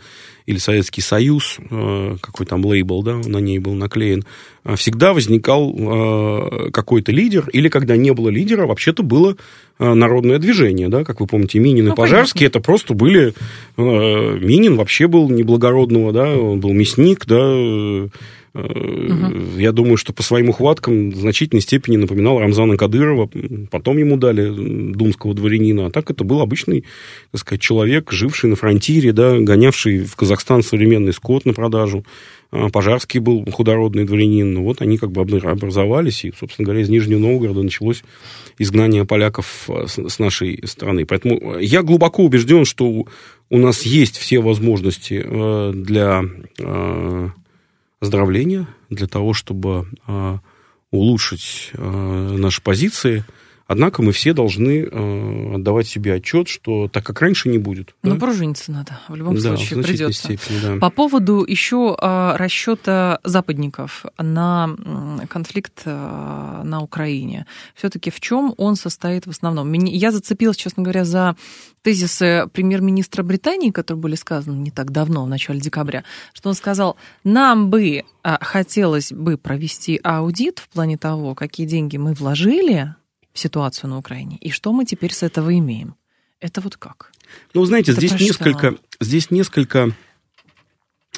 или 0.46 0.58
Советский 0.58 1.00
Союз, 1.00 1.56
э, 1.58 2.16
какой 2.20 2.46
там 2.46 2.64
лейбл, 2.64 3.02
да, 3.02 3.16
на 3.16 3.38
ней 3.38 3.58
был 3.58 3.74
наклеен, 3.74 4.24
э, 4.64 4.76
всегда 4.76 5.12
возникал 5.12 5.74
э, 5.76 6.70
какой-то 6.70 7.10
лидер, 7.10 7.48
или 7.52 7.68
когда 7.68 7.96
не 7.96 8.12
было 8.12 8.28
лидера, 8.28 8.66
вообще-то 8.66 9.02
было 9.02 9.36
народное 9.80 10.38
движение, 10.38 10.88
да, 10.88 11.04
как 11.04 11.20
вы 11.20 11.26
помните, 11.26 11.58
Минин 11.58 11.86
и 11.86 11.88
ну, 11.88 11.94
Пожарский, 11.94 12.46
это 12.46 12.60
просто 12.60 12.92
были... 12.92 13.32
Минин 13.78 14.76
вообще 14.76 15.08
был 15.08 15.30
неблагородного, 15.30 16.12
да, 16.12 16.36
он 16.36 16.60
был 16.60 16.74
мясник, 16.74 17.24
да, 17.24 18.10
Угу. 18.52 19.58
Я 19.58 19.70
думаю, 19.72 19.96
что 19.96 20.12
по 20.12 20.22
своим 20.22 20.48
ухваткам 20.48 21.10
в 21.10 21.16
значительной 21.16 21.60
степени 21.60 21.96
напоминал 21.96 22.40
Рамзана 22.40 22.76
Кадырова. 22.76 23.30
Потом 23.70 23.98
ему 23.98 24.16
дали 24.16 24.48
думского 24.92 25.34
дворянина. 25.34 25.86
А 25.86 25.90
так 25.90 26.10
это 26.10 26.24
был 26.24 26.40
обычный, 26.40 26.84
так 27.30 27.40
сказать, 27.40 27.60
человек, 27.60 28.10
живший 28.10 28.50
на 28.50 28.56
фронтире, 28.56 29.12
да, 29.12 29.38
гонявший 29.38 30.00
в 30.00 30.16
Казахстан 30.16 30.62
современный 30.62 31.12
скот 31.12 31.44
на 31.46 31.52
продажу. 31.52 32.04
А 32.50 32.68
Пожарский 32.68 33.20
был 33.20 33.44
худородный 33.52 34.04
дворянин. 34.04 34.52
Ну, 34.52 34.64
вот 34.64 34.82
они 34.82 34.98
как 34.98 35.12
бы 35.12 35.20
образовались, 35.20 36.24
и, 36.24 36.32
собственно 36.36 36.66
говоря, 36.66 36.82
из 36.82 36.88
Нижнего 36.88 37.20
Новгорода 37.20 37.62
началось 37.62 38.02
изгнание 38.58 39.04
поляков 39.04 39.68
э, 39.68 39.86
с 39.86 40.18
нашей 40.18 40.60
страны. 40.66 41.06
Поэтому 41.06 41.58
я 41.58 41.82
глубоко 41.82 42.24
убежден, 42.24 42.64
что 42.64 43.06
у 43.48 43.58
нас 43.58 43.82
есть 43.82 44.18
все 44.18 44.40
возможности 44.40 45.22
э, 45.24 45.72
для 45.76 46.24
оздоровления, 48.00 48.66
для 48.88 49.06
того, 49.06 49.34
чтобы 49.34 49.86
а, 50.06 50.40
улучшить 50.90 51.70
а, 51.74 52.36
наши 52.36 52.62
позиции. 52.62 53.24
Однако 53.70 54.02
мы 54.02 54.10
все 54.10 54.32
должны 54.32 54.82
э, 54.82 55.54
отдавать 55.54 55.86
себе 55.86 56.14
отчет, 56.14 56.48
что 56.48 56.88
так 56.88 57.06
как 57.06 57.20
раньше 57.20 57.48
не 57.48 57.58
будет. 57.58 57.94
Ну, 58.02 58.14
да? 58.14 58.20
пружиниться 58.20 58.72
надо, 58.72 58.98
в 59.06 59.14
любом 59.14 59.36
да, 59.36 59.56
случае 59.56 59.80
в 59.80 59.86
придется. 59.86 60.24
Степени, 60.24 60.58
да. 60.60 60.76
По 60.80 60.90
поводу 60.90 61.44
еще 61.46 61.96
э, 61.96 62.32
расчета 62.36 63.20
западников 63.22 64.06
на 64.18 64.74
конфликт 65.28 65.82
э, 65.84 66.62
на 66.64 66.80
Украине. 66.80 67.46
Все-таки 67.76 68.10
в 68.10 68.18
чем 68.18 68.54
он 68.56 68.74
состоит 68.74 69.28
в 69.28 69.30
основном? 69.30 69.72
Я 69.72 70.10
зацепилась, 70.10 70.56
честно 70.56 70.82
говоря, 70.82 71.04
за 71.04 71.36
тезисы 71.82 72.48
премьер-министра 72.52 73.22
Британии, 73.22 73.70
которые 73.70 74.00
были 74.00 74.16
сказаны 74.16 74.56
не 74.56 74.72
так 74.72 74.90
давно, 74.90 75.24
в 75.24 75.28
начале 75.28 75.60
декабря, 75.60 76.02
что 76.32 76.48
он 76.48 76.56
сказал, 76.56 76.96
нам 77.22 77.70
бы 77.70 78.02
хотелось 78.24 79.12
бы 79.12 79.38
провести 79.38 80.00
аудит 80.02 80.58
в 80.58 80.68
плане 80.70 80.98
того, 80.98 81.36
какие 81.36 81.68
деньги 81.68 81.98
мы 81.98 82.14
вложили 82.14 82.96
ситуацию 83.34 83.90
на 83.90 83.98
Украине. 83.98 84.36
И 84.40 84.50
что 84.50 84.72
мы 84.72 84.84
теперь 84.84 85.12
с 85.12 85.22
этого 85.22 85.56
имеем? 85.56 85.94
Это 86.40 86.60
вот 86.60 86.76
как? 86.76 87.12
Ну, 87.54 87.64
знаете, 87.64 87.92
здесь 87.92 88.18
несколько, 88.18 88.76
здесь 89.00 89.30
несколько 89.30 89.94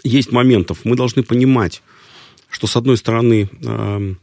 есть 0.03 0.33
моментов. 0.33 0.81
Мы 0.85 0.96
должны 0.96 1.22
понимать, 1.22 1.83
что, 2.48 2.66
с 2.66 2.77
одной 2.77 2.96
стороны, 2.96 3.48
э, 3.64 4.14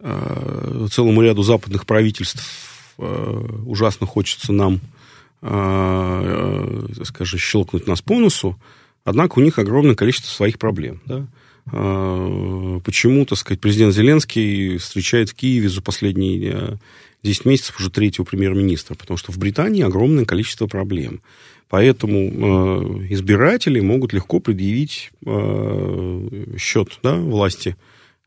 э, 0.00 0.86
целому 0.90 1.22
ряду 1.22 1.42
западных 1.42 1.84
правительств 1.86 2.94
э, 2.98 3.46
ужасно 3.66 4.06
хочется 4.06 4.52
нам, 4.52 4.80
скажем, 7.02 7.38
щелкнуть 7.38 7.86
нас 7.86 8.02
по 8.02 8.18
носу, 8.18 8.60
однако 9.04 9.38
у 9.38 9.42
них 9.42 9.58
огромное 9.58 9.94
количество 9.94 10.28
своих 10.28 10.58
проблем. 10.58 11.00
Да? 11.06 11.26
Почему, 12.84 13.24
так 13.24 13.38
сказать, 13.38 13.58
президент 13.58 13.94
Зеленский 13.94 14.76
встречает 14.76 15.30
в 15.30 15.34
Киеве 15.34 15.70
за 15.70 15.80
последние 15.80 16.78
10 17.22 17.44
месяцев 17.44 17.78
уже 17.78 17.90
третьего 17.90 18.24
премьер-министра, 18.24 18.94
потому 18.94 19.16
что 19.16 19.32
в 19.32 19.38
Британии 19.38 19.82
огромное 19.82 20.24
количество 20.24 20.66
проблем. 20.66 21.20
Поэтому 21.68 22.18
э, 22.18 23.06
избиратели 23.10 23.78
могут 23.80 24.12
легко 24.12 24.40
предъявить 24.40 25.12
э, 25.24 26.56
счет 26.58 26.98
да, 27.02 27.14
власти, 27.14 27.76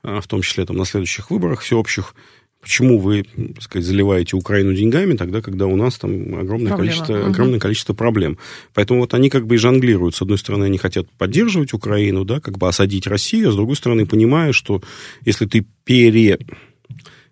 э, 0.03 0.19
в 0.21 0.27
том 0.27 0.41
числе 0.41 0.65
там, 0.65 0.77
на 0.77 0.85
следующих 0.85 1.29
выборах 1.29 1.59
всеобщих, 1.61 2.15
почему 2.61 2.97
вы, 2.97 3.23
так 3.23 3.61
сказать, 3.61 3.85
заливаете 3.85 4.37
Украину 4.37 4.73
деньгами 4.73 5.17
тогда, 5.17 5.41
когда 5.41 5.67
у 5.67 5.75
нас 5.75 5.97
там 5.97 6.35
огромное, 6.35 6.77
количество, 6.77 7.19
угу. 7.19 7.27
огромное 7.27 7.59
количество 7.59 7.93
проблем. 7.93 8.37
Поэтому 8.73 9.01
вот 9.01 9.13
они 9.13 9.29
как 9.29 9.45
бы 9.45 9.55
и 9.55 9.57
жонглируют. 9.57 10.15
С 10.15 10.21
одной 10.21 10.37
стороны, 10.37 10.65
они 10.65 10.77
хотят 10.77 11.09
поддерживать 11.17 11.73
Украину, 11.73 12.23
да, 12.23 12.39
как 12.39 12.57
бы 12.57 12.69
осадить 12.69 13.07
Россию, 13.07 13.49
а 13.49 13.51
с 13.51 13.55
другой 13.55 13.75
стороны, 13.75 14.05
понимая, 14.05 14.53
что 14.53 14.81
если 15.25 15.45
ты 15.45 15.65
пере 15.83 16.39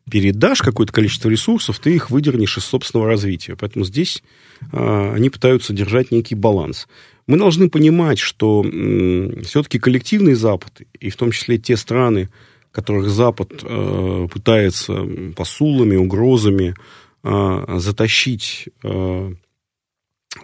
передашь 0.10 0.62
какое-то 0.62 0.94
количество 0.94 1.30
ресурсов, 1.30 1.80
ты 1.80 1.96
их 1.96 2.10
выдернешь 2.10 2.58
из 2.58 2.66
собственного 2.66 3.08
развития. 3.10 3.56
Поэтому 3.56 3.86
здесь 3.86 4.24
э, 4.72 5.14
они 5.14 5.30
пытаются 5.30 5.74
держать 5.74 6.12
некий 6.12 6.36
баланс. 6.36 6.88
Мы 7.28 7.38
должны 7.38 7.70
понимать, 7.70 8.20
что 8.20 8.66
э, 8.66 9.42
все-таки 9.44 9.80
коллективный 9.80 10.34
Запад, 10.34 10.82
и 11.00 11.10
в 11.10 11.16
том 11.16 11.32
числе 11.32 11.58
те 11.58 11.78
страны, 11.78 12.30
которых 12.72 13.10
Запад 13.10 13.52
э, 13.64 14.28
пытается 14.32 15.06
посулами, 15.36 15.96
угрозами 15.96 16.76
э, 17.24 17.76
затащить 17.78 18.70
э, 18.84 19.34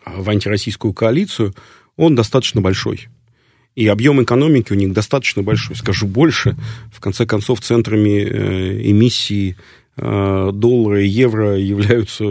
в 0.06 0.30
антироссийскую 0.30 0.93
коалицию, 0.93 1.54
он 1.96 2.15
достаточно 2.15 2.62
большой. 2.62 3.08
И 3.77 3.87
объем 3.87 4.21
экономики 4.23 4.73
у 4.73 4.75
них 4.75 4.91
достаточно 4.91 5.43
большой. 5.43 5.75
Скажу 5.75 6.07
больше, 6.07 6.55
в 6.91 6.99
конце 6.99 7.27
концов, 7.27 7.61
центрами 7.61 8.25
э, 8.25 8.81
эмиссии 8.89 9.55
э, 9.97 10.49
доллара 10.51 11.03
и 11.03 11.07
евро 11.07 11.55
являются 11.55 12.23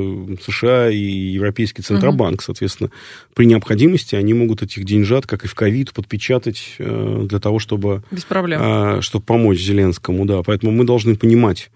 США 0.45 0.91
и 0.91 0.99
Европейский 0.99 1.83
Центробанк. 1.83 2.43
Соответственно, 2.43 2.91
при 3.33 3.45
необходимости 3.47 4.17
они 4.17 4.35
могут 4.35 4.65
этих 4.65 4.83
деньжат, 4.83 5.29
как 5.29 5.45
и 5.45 5.47
в 5.47 5.55
ковид, 5.55 5.93
подпечатать 5.93 6.75
э, 6.81 7.27
для 7.29 7.39
того, 7.39 7.61
чтобы, 7.61 8.03
Без 8.11 8.25
проблем. 8.25 9.01
чтобы 9.01 9.25
помочь 9.25 9.61
Зеленскому. 9.61 10.27
Да. 10.27 10.43
Поэтому 10.43 10.73
мы 10.73 10.83
должны 10.85 11.15
понимать, 11.15 11.71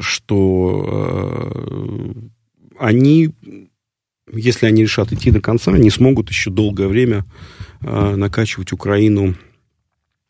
что 0.00 1.20
они, 2.78 3.30
если 4.32 4.64
они 4.64 4.84
решат 4.84 5.12
идти 5.12 5.30
до 5.32 5.42
конца, 5.42 5.72
они 5.72 5.90
смогут 5.90 6.30
еще 6.30 6.48
долгое 6.50 6.88
время 6.88 7.26
накачивать 7.80 8.72
Украину 8.72 9.34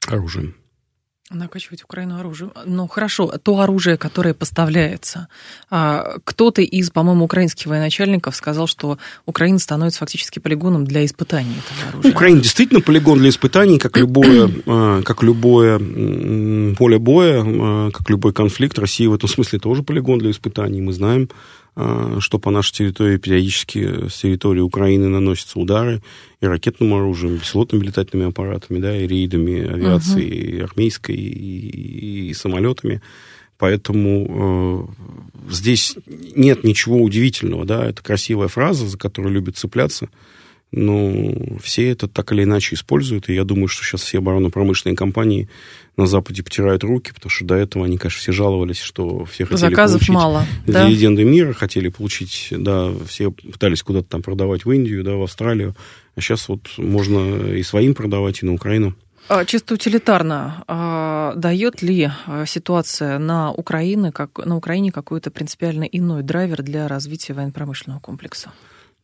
оружием. 0.06 0.54
Накачивать 1.30 1.82
Украину 1.84 2.18
оружием. 2.18 2.52
Ну, 2.64 2.88
хорошо, 2.88 3.26
то 3.42 3.60
оружие, 3.60 3.98
которое 3.98 4.32
поставляется. 4.32 5.28
А, 5.68 6.16
кто-то 6.24 6.62
из, 6.62 6.88
по-моему, 6.88 7.26
украинских 7.26 7.66
военачальников 7.66 8.34
сказал, 8.34 8.66
что 8.66 8.96
Украина 9.26 9.58
становится 9.58 10.00
фактически 10.00 10.38
полигоном 10.38 10.86
для 10.86 11.04
испытаний 11.04 11.52
этого 11.58 11.90
оружия. 11.90 12.12
Украина 12.12 12.40
действительно 12.40 12.80
полигон 12.80 13.18
для 13.18 13.28
испытаний, 13.28 13.78
как 13.78 13.98
любое, 13.98 14.50
а, 14.64 15.02
как 15.04 15.22
любое 15.22 15.78
поле 16.76 16.98
боя, 16.98 17.90
как 17.90 18.08
любой 18.08 18.32
конфликт. 18.32 18.78
Россия 18.78 19.10
в 19.10 19.14
этом 19.14 19.28
смысле 19.28 19.58
тоже 19.58 19.82
полигон 19.82 20.18
для 20.18 20.30
испытаний. 20.30 20.80
Мы 20.80 20.94
знаем 20.94 21.28
что 22.20 22.38
по 22.38 22.50
нашей 22.50 22.72
территории 22.72 23.18
периодически 23.18 24.08
с 24.08 24.20
территории 24.20 24.60
Украины 24.60 25.08
наносятся 25.08 25.60
удары 25.60 26.02
и 26.40 26.46
ракетным 26.46 26.94
оружием, 26.94 27.36
и 27.36 27.38
беспилотными 27.38 27.84
летательными 27.84 28.30
аппаратами, 28.30 28.78
да, 28.78 28.96
и 28.96 29.06
рейдами 29.06 29.72
авиации 29.72 30.26
uh-huh. 30.26 30.56
и 30.56 30.60
армейской, 30.60 31.14
и, 31.14 32.30
и 32.30 32.34
самолетами. 32.34 33.00
Поэтому 33.58 34.88
э, 35.48 35.52
здесь 35.52 35.96
нет 36.34 36.64
ничего 36.64 37.00
удивительного, 37.02 37.64
да, 37.64 37.86
это 37.86 38.02
красивая 38.02 38.48
фраза, 38.48 38.86
за 38.86 38.96
которую 38.96 39.34
любят 39.34 39.56
цепляться, 39.56 40.08
но 40.70 41.58
все 41.62 41.90
это 41.90 42.08
так 42.08 42.32
или 42.32 42.44
иначе 42.44 42.74
используют, 42.74 43.28
и 43.28 43.34
я 43.34 43.44
думаю, 43.44 43.68
что 43.68 43.84
сейчас 43.84 44.02
все 44.02 44.18
оборонно-промышленные 44.18 44.96
компании 44.96 45.48
на 45.98 46.06
Западе 46.06 46.42
потирают 46.42 46.84
руки, 46.84 47.12
потому 47.12 47.28
что 47.28 47.44
до 47.44 47.56
этого 47.56 47.84
они, 47.84 47.98
конечно, 47.98 48.20
все 48.20 48.32
жаловались, 48.32 48.78
что 48.78 49.24
все 49.24 49.44
хотели 49.44 49.58
Заказов 49.58 49.98
получить 49.98 50.14
мало, 50.14 50.44
дивиденды 50.66 51.24
да? 51.24 51.30
мира, 51.30 51.52
хотели 51.52 51.88
получить, 51.88 52.48
да, 52.52 52.92
все 53.06 53.32
пытались 53.32 53.82
куда-то 53.82 54.08
там 54.08 54.22
продавать 54.22 54.64
в 54.64 54.70
Индию, 54.70 55.02
да, 55.02 55.16
в 55.16 55.22
Австралию, 55.22 55.74
а 56.14 56.20
сейчас 56.20 56.48
вот 56.48 56.60
можно 56.78 57.52
и 57.52 57.62
своим 57.64 57.94
продавать, 57.94 58.42
и 58.42 58.46
на 58.46 58.54
Украину. 58.54 58.94
А, 59.28 59.44
чисто 59.44 59.74
утилитарно, 59.74 60.64
а, 60.68 61.34
дает 61.36 61.82
ли 61.82 62.10
а, 62.26 62.46
ситуация 62.46 63.18
на 63.18 63.52
Украине, 63.52 64.12
как, 64.12 64.38
на 64.38 64.56
Украине 64.56 64.92
какой-то 64.92 65.30
принципиально 65.30 65.82
иной 65.82 66.22
драйвер 66.22 66.62
для 66.62 66.86
развития 66.86 67.34
военно-промышленного 67.34 68.00
комплекса? 68.00 68.52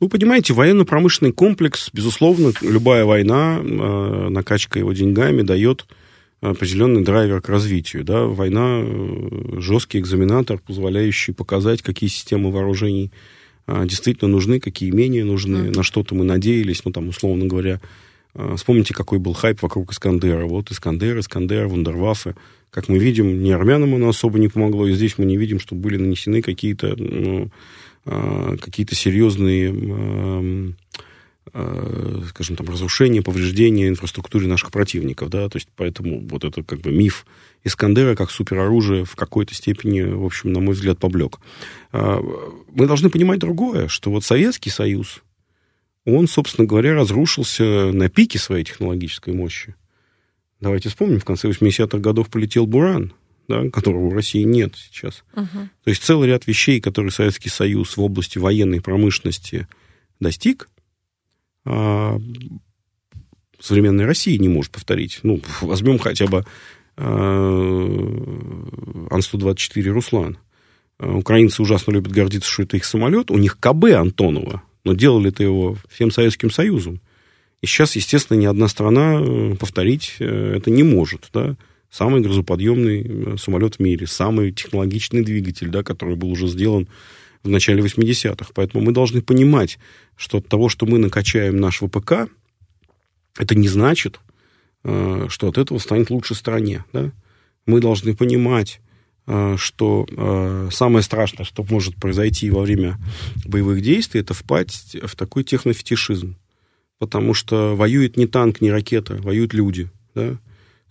Ну, 0.01 0.09
понимаете, 0.09 0.55
военно-промышленный 0.55 1.33
комплекс, 1.33 1.91
безусловно, 1.93 2.53
любая 2.63 3.05
война, 3.05 3.61
накачка 3.63 4.79
его 4.79 4.93
деньгами 4.93 5.43
дает 5.43 5.87
определенный 6.51 7.03
драйвер 7.03 7.41
к 7.41 7.49
развитию. 7.49 8.05
Да? 8.05 8.25
Война 8.25 8.83
э,– 8.83 9.59
жесткий 9.59 9.99
экзаменатор, 9.99 10.59
позволяющий 10.59 11.33
показать, 11.33 11.83
какие 11.83 12.09
системы 12.09 12.51
вооружений 12.51 13.11
действительно 13.67 14.31
нужны, 14.31 14.61
какие 14.61 14.91
менее 14.91 15.25
нужны, 15.25 15.69
mm. 15.69 15.77
на 15.77 15.83
что-то 15.83 16.15
мы 16.15 16.23
надеялись, 16.25 16.85
ну, 16.85 16.93
там, 16.93 17.09
условно 17.09 17.47
говоря, 17.47 17.81
вспомните, 18.57 18.93
какой 18.93 19.19
был 19.19 19.33
хайп 19.33 19.63
вокруг 19.63 19.91
Искандера. 19.91 20.45
Вот 20.45 20.71
Искандер, 20.71 21.19
Искандер, 21.19 21.67
Вундерваффе. 21.69 22.35
Как 22.69 22.89
мы 22.89 22.99
видим, 22.99 23.43
ни 23.43 23.51
армянам 23.53 23.95
оно 23.95 24.11
особо 24.11 24.39
не 24.39 24.49
помогло, 24.49 24.87
и 24.87 24.93
здесь 24.93 25.17
мы 25.17 25.25
не 25.25 25.39
видим, 25.39 25.61
что 25.61 25.75
были 25.75 25.97
нанесены 25.97 26.43
какие-то 26.43 26.95
ну, 26.99 27.51
какие-то 28.05 28.95
серьезные, 28.95 30.75
а, 31.57 32.21
скажем 32.31 32.57
там, 32.57 32.69
разрушения, 32.69 33.23
повреждения 33.23 33.89
инфраструктуре 33.89 34.49
наших 34.49 34.73
противников, 34.73 35.31
да, 35.31 35.49
то 35.49 35.57
есть 35.57 35.69
поэтому 35.77 36.27
вот 36.27 36.43
это 36.43 36.65
как 36.65 36.81
бы 36.81 36.91
миф 36.91 37.25
Искандера 37.63 38.17
как 38.17 38.33
супероружие 38.33 39.05
в 39.05 39.15
какой-то 39.15 39.55
степени, 39.55 40.01
в 40.03 40.25
общем, 40.25 40.53
на 40.53 40.59
мой 40.59 40.75
взгляд, 40.75 40.99
поблек. 40.99 41.39
А, 41.93 42.21
мы 42.73 42.89
должны 42.89 43.09
понимать 43.09 43.39
другое, 43.39 43.87
что 43.87 44.11
вот 44.11 44.25
Советский 44.25 44.71
Союз, 44.71 45.23
он, 46.05 46.27
собственно 46.27 46.67
говоря, 46.67 46.95
разрушился 46.95 47.93
на 47.93 48.09
пике 48.09 48.41
своей 48.41 48.65
технологической 48.65 49.33
мощи. 49.33 49.77
Давайте 50.61 50.89
вспомним, 50.89 51.21
в 51.21 51.25
конце 51.25 51.49
80-х 51.49 51.99
годов 51.99 52.31
полетел 52.31 52.67
Буран, 52.67 53.13
да, 53.47 53.71
которого 53.71 54.09
в 54.09 54.15
России 54.15 54.43
нет 54.43 54.75
сейчас. 54.75 55.23
Угу. 55.37 55.69
То 55.85 55.91
есть 55.91 56.03
целый 56.03 56.29
ряд 56.29 56.49
вещей, 56.49 56.81
которые 56.81 57.13
Советский 57.13 57.49
Союз 57.49 57.97
в 57.97 58.03
области 58.03 58.39
военной 58.39 58.81
промышленности 58.81 59.69
достиг, 60.19 60.69
а, 61.65 62.19
современная 63.61 64.07
Россия 64.07 64.39
не 64.39 64.49
может 64.49 64.73
повторить. 64.73 65.21
Ну, 65.23 65.41
возьмем 65.61 65.99
хотя 65.99 66.27
бы 66.27 66.45
а, 66.97 67.79
Ан-124 69.11 69.83
«Руслан». 69.91 70.39
А, 70.99 71.13
украинцы 71.13 71.63
ужасно 71.63 71.93
любят 71.93 72.13
гордиться, 72.13 72.51
что 72.51 72.63
это 72.63 72.77
их 72.77 72.85
самолет. 72.85 73.31
У 73.31 73.39
них 73.39 73.59
КБ 73.59 73.85
Антонова, 73.97 74.63
но 74.85 74.95
делали 74.95 75.31
это 75.31 75.43
его 75.43 75.77
всем 75.89 76.11
Советским 76.11 76.51
Союзом. 76.51 77.01
И 77.63 77.67
сейчас, 77.67 77.97
естественно, 77.97 78.37
ни 78.37 78.47
одна 78.47 78.69
страна 78.69 79.21
э, 79.21 79.57
повторить 79.59 80.17
э, 80.19 80.55
это 80.57 80.71
не 80.71 80.83
может, 80.83 81.31
да 81.33 81.57
самый 81.95 82.21
грузоподъемный 82.23 83.05
э, 83.07 83.37
самолет 83.39 83.77
в 83.77 83.79
мире, 83.79 84.09
самый 84.09 84.51
технологичный 84.51 85.23
двигатель, 85.23 85.69
да, 85.69 85.85
который 85.85 86.17
был 86.17 86.31
уже 86.31 86.49
сделан 86.49 86.89
в 87.45 87.49
начале 87.49 87.83
80-х. 87.83 88.51
Поэтому 88.55 88.85
мы 88.85 88.93
должны 88.93 89.23
понимать, 89.23 89.79
что 90.17 90.39
от 90.39 90.49
того, 90.49 90.69
что 90.69 90.87
мы 90.87 90.99
накачаем 90.99 91.59
наш 91.59 91.81
ВПК, 91.81 92.29
это 93.39 93.55
не 93.55 93.69
значит, 93.69 94.19
э, 94.83 95.27
что 95.29 95.49
от 95.49 95.59
этого 95.59 95.79
станет 95.79 96.11
лучше 96.11 96.35
стране. 96.35 96.85
Да? 96.93 97.13
Мы 97.67 97.81
должны 97.81 98.17
понимать, 98.17 98.81
э, 99.27 99.57
что 99.59 100.69
самое 100.73 101.03
страшное, 101.03 101.45
что 101.45 101.65
может 101.65 101.97
произойти 101.97 102.51
во 102.51 102.63
время 102.63 102.99
боевых 103.45 103.83
действий, 103.83 104.21
это 104.21 104.35
впасть 104.35 104.97
в 105.03 105.15
такой 105.15 105.45
технофетишизм. 105.45 106.37
Потому 106.99 107.35
что 107.35 107.77
воюет 107.77 108.17
не 108.17 108.27
танк, 108.27 108.61
не 108.61 108.71
ракета, 108.71 109.17
воюют 109.17 109.53
люди. 109.53 109.91
Да? 110.15 110.39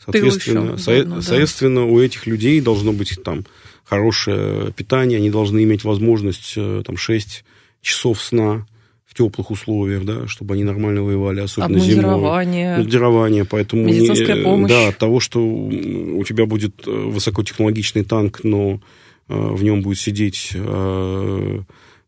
Соответственно, 0.04 0.78
со- 0.78 0.92
удобно, 0.92 1.22
соответственно 1.22 1.86
у 1.86 2.00
этих 2.00 2.28
людей 2.28 2.60
должно 2.62 2.92
быть 2.92 3.18
там 3.24 3.46
хорошее 3.84 4.72
питание, 4.72 5.17
они 5.17 5.30
должны 5.30 5.63
иметь 5.63 5.84
возможность 5.84 6.54
э, 6.56 6.84
там 6.86 6.98
6 6.98 7.43
часов 7.82 8.22
сна 8.22 8.65
в 9.06 9.15
теплых 9.15 9.52
условиях, 9.52 10.06
да, 10.06 10.28
чтобы 10.28 10.56
они 10.56 10.63
нормально 10.63 11.04
воевали, 11.04 11.41
особенно 11.41 11.80
зимой. 11.80 12.06
Обмундирование. 12.15 12.78
поэтому 13.46 13.84
медицинская 13.84 14.38
не, 14.38 14.43
помощь. 14.43 14.72
Да, 14.72 14.88
от 14.88 14.98
того, 14.98 15.19
что 15.19 15.39
у 15.39 16.24
тебя 16.24 16.46
будет 16.46 16.88
э, 16.88 16.91
высокотехнологичный 16.91 18.04
танк, 18.04 18.41
но 18.43 18.80
э, 19.28 19.36
в 19.36 19.63
нем 19.63 19.82
будет 19.82 20.00
сидеть 20.00 20.54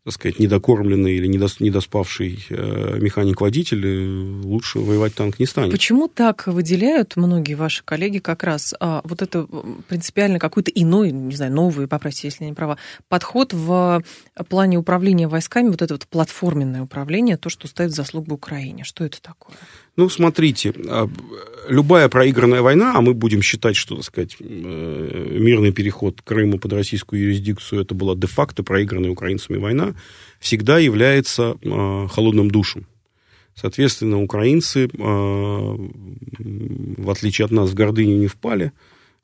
так 0.06 0.12
сказать, 0.12 0.38
недокормленный 0.38 1.16
или 1.16 1.26
недоспавший 1.26 2.46
э, 2.48 2.98
механик-водитель, 3.00 3.84
э, 3.84 4.40
лучше 4.44 4.78
воевать 4.78 5.16
танк 5.16 5.40
не 5.40 5.46
станет. 5.46 5.72
Почему 5.72 6.06
так 6.06 6.46
выделяют 6.46 7.16
многие 7.16 7.54
ваши 7.54 7.82
коллеги 7.84 8.18
как 8.18 8.44
раз 8.44 8.72
а, 8.78 9.00
вот 9.02 9.20
это 9.20 9.48
принципиально 9.88 10.38
какой-то 10.38 10.70
иной, 10.70 11.10
не 11.10 11.34
знаю, 11.34 11.52
новый, 11.52 11.88
поправьте, 11.88 12.28
если 12.28 12.44
не 12.44 12.52
права, 12.52 12.78
подход 13.08 13.52
в 13.52 14.00
плане 14.48 14.78
управления 14.78 15.26
войсками, 15.26 15.70
вот 15.70 15.82
это 15.82 15.94
вот 15.94 16.06
платформенное 16.06 16.82
управление, 16.82 17.36
то, 17.36 17.48
что 17.48 17.66
ставит 17.66 17.90
заслугу 17.90 18.32
Украине? 18.32 18.84
Что 18.84 19.04
это 19.04 19.20
такое? 19.20 19.56
Ну, 19.96 20.10
смотрите, 20.10 20.74
а, 20.88 21.08
любая 21.68 22.10
проигранная 22.10 22.60
война, 22.60 22.92
а 22.94 23.00
мы 23.00 23.14
будем 23.14 23.40
считать, 23.40 23.76
что, 23.76 23.96
так 23.96 24.04
сказать, 24.04 24.36
э, 24.38 25.36
мирный 25.38 25.72
переход 25.72 26.20
Крыма 26.22 26.58
под 26.58 26.74
российскую 26.74 27.22
юрисдикцию, 27.22 27.80
это 27.80 27.94
была 27.94 28.14
де-факто 28.14 28.62
проигранная 28.62 29.10
украинцами 29.10 29.56
война, 29.56 29.94
всегда 30.38 30.78
является 30.78 31.56
а, 31.64 32.08
холодным 32.08 32.50
душем. 32.50 32.86
Соответственно, 33.54 34.22
украинцы, 34.22 34.90
а, 34.98 35.76
в 35.78 37.10
отличие 37.10 37.46
от 37.46 37.50
нас, 37.50 37.70
в 37.70 37.74
гордыню 37.74 38.18
не 38.18 38.26
впали, 38.26 38.72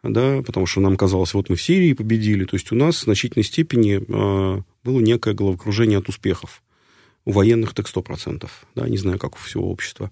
да, 0.03 0.43
потому 0.43 0.65
что 0.65 0.81
нам 0.81 0.97
казалось, 0.97 1.35
вот 1.35 1.51
мы 1.51 1.57
в 1.57 1.63
Сирии 1.63 1.93
победили. 1.93 2.47
То 2.47 2.57
есть 2.57 2.73
у 2.73 2.75
нас 2.75 2.97
в 2.97 3.03
значительной 3.03 3.45
степени 3.45 3.99
было 3.99 5.01
некое 5.01 5.35
головокружение 5.35 5.99
от 5.99 6.09
успехов. 6.09 6.63
У 7.25 7.31
военных 7.31 7.73
так 7.73 7.87
100%, 7.87 8.49
да, 8.75 8.89
не 8.89 8.97
знаю, 8.97 9.21
как 9.21 9.37
у 9.37 9.39
всего 9.39 9.71
общества. 9.71 10.11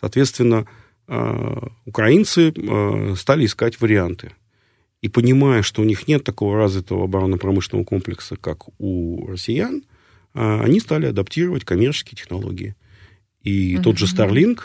Соответственно, 0.00 0.66
а, 1.06 1.68
украинцы 1.84 2.52
а, 2.56 3.14
стали 3.16 3.44
искать 3.44 3.80
варианты. 3.80 4.32
И 5.02 5.08
понимая, 5.08 5.62
что 5.62 5.82
у 5.82 5.84
них 5.84 6.08
нет 6.08 6.24
такого 6.24 6.56
развитого 6.56 7.04
оборонно-промышленного 7.04 7.84
комплекса, 7.84 8.36
как 8.36 8.64
у 8.78 9.26
россиян, 9.26 9.82
а, 10.34 10.62
они 10.62 10.80
стали 10.80 11.06
адаптировать 11.06 11.64
коммерческие 11.64 12.16
технологии. 12.16 12.76
И 13.42 13.76
угу. 13.76 13.84
тот 13.84 13.98
же 13.98 14.04
Starlink, 14.04 14.60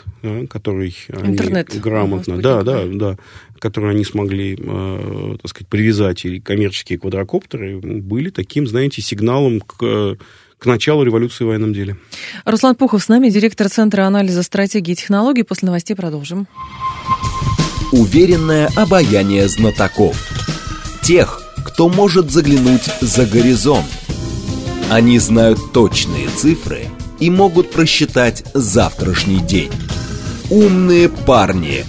который 0.48 0.94
Интернет. 1.08 1.70
они 1.70 1.80
грамотно, 1.80 2.36
да, 2.42 2.62
да, 2.62 2.84
да, 2.84 3.16
который 3.58 3.90
они 3.90 4.04
смогли, 4.04 4.54
так 4.54 5.48
сказать, 5.48 5.68
привязать, 5.68 6.26
и 6.26 6.40
коммерческие 6.40 6.98
квадрокоптеры 6.98 7.78
были 7.78 8.28
таким, 8.28 8.66
знаете, 8.66 9.00
сигналом 9.00 9.60
к 9.60 10.18
к 10.58 10.66
началу 10.66 11.02
революции 11.02 11.44
в 11.44 11.48
военном 11.48 11.72
деле. 11.72 11.96
Руслан 12.44 12.74
Пухов 12.74 13.02
с 13.02 13.08
нами, 13.08 13.28
директор 13.28 13.68
Центра 13.68 14.04
анализа 14.04 14.42
стратегии 14.42 14.92
и 14.92 14.96
технологий. 14.96 15.42
После 15.42 15.66
новостей 15.66 15.94
продолжим. 15.94 16.46
Уверенное 17.92 18.68
обаяние 18.76 19.48
знатоков. 19.48 20.16
Тех, 21.02 21.42
кто 21.64 21.88
может 21.88 22.30
заглянуть 22.30 22.84
за 23.00 23.26
горизонт. 23.26 23.86
Они 24.90 25.18
знают 25.18 25.72
точные 25.72 26.28
цифры 26.28 26.88
и 27.20 27.30
могут 27.30 27.70
просчитать 27.70 28.44
завтрашний 28.54 29.40
день. 29.40 29.72
Умные 30.50 31.08
парни. 31.08 31.84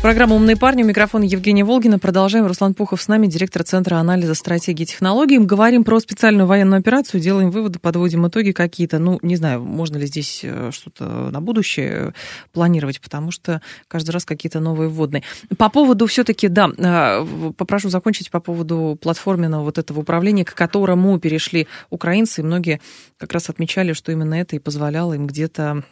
Программа 0.00 0.36
«Умные 0.36 0.56
парни». 0.56 0.84
У 0.84 0.86
микрофона 0.86 1.24
Евгения 1.24 1.64
Волгина. 1.64 1.98
Продолжаем. 1.98 2.46
Руслан 2.46 2.72
Пухов 2.72 3.02
с 3.02 3.08
нами, 3.08 3.26
директор 3.26 3.64
Центра 3.64 3.96
анализа 3.96 4.34
стратегии 4.34 4.84
и 4.84 4.86
технологий. 4.86 5.40
Мы 5.40 5.46
говорим 5.46 5.82
про 5.82 5.98
специальную 5.98 6.46
военную 6.46 6.78
операцию, 6.78 7.20
делаем 7.20 7.50
выводы, 7.50 7.80
подводим 7.80 8.24
итоги 8.28 8.52
какие-то. 8.52 9.00
Ну, 9.00 9.18
не 9.22 9.34
знаю, 9.34 9.60
можно 9.60 9.96
ли 9.96 10.06
здесь 10.06 10.42
э, 10.44 10.70
что-то 10.72 11.30
на 11.30 11.40
будущее 11.40 12.14
планировать, 12.52 13.00
потому 13.00 13.32
что 13.32 13.60
каждый 13.88 14.12
раз 14.12 14.24
какие-то 14.24 14.60
новые 14.60 14.88
вводные. 14.88 15.24
По 15.56 15.68
поводу 15.68 16.06
все-таки, 16.06 16.46
да, 16.46 16.70
э, 16.78 17.52
попрошу 17.56 17.88
закончить 17.88 18.30
по 18.30 18.38
поводу 18.38 18.96
платформенного 19.02 19.64
вот 19.64 19.78
этого 19.78 20.00
управления, 20.00 20.44
к 20.44 20.54
которому 20.54 21.18
перешли 21.18 21.66
украинцы. 21.90 22.40
И 22.40 22.44
многие 22.44 22.80
как 23.16 23.32
раз 23.32 23.50
отмечали, 23.50 23.94
что 23.94 24.12
именно 24.12 24.34
это 24.34 24.54
и 24.54 24.60
позволяло 24.60 25.14
им 25.14 25.26
где-то 25.26 25.82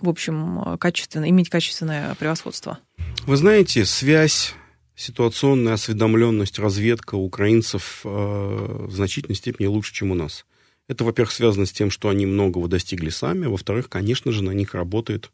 в 0.00 0.08
общем, 0.08 0.76
качественно, 0.78 1.28
иметь 1.28 1.48
качественное 1.48 2.14
превосходство? 2.16 2.78
Вы 3.26 3.36
знаете, 3.36 3.84
связь, 3.84 4.54
ситуационная 4.94 5.74
осведомленность, 5.74 6.58
разведка 6.58 7.14
украинцев 7.14 8.02
э, 8.04 8.08
в 8.08 8.92
значительной 8.92 9.36
степени 9.36 9.66
лучше, 9.66 9.94
чем 9.94 10.10
у 10.10 10.14
нас. 10.14 10.44
Это, 10.88 11.04
во-первых, 11.04 11.32
связано 11.32 11.66
с 11.66 11.72
тем, 11.72 11.90
что 11.90 12.08
они 12.08 12.26
многого 12.26 12.68
достигли 12.68 13.10
сами, 13.10 13.46
во-вторых, 13.46 13.88
конечно 13.88 14.32
же, 14.32 14.42
на 14.42 14.52
них 14.52 14.74
работает 14.74 15.30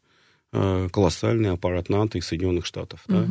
э, 0.51 0.89
колоссальный 0.91 1.51
аппарат 1.51 1.89
НАТО 1.89 2.17
и 2.17 2.21
Соединенных 2.21 2.65
Штатов. 2.65 3.01
Угу. 3.07 3.17
Да? 3.17 3.27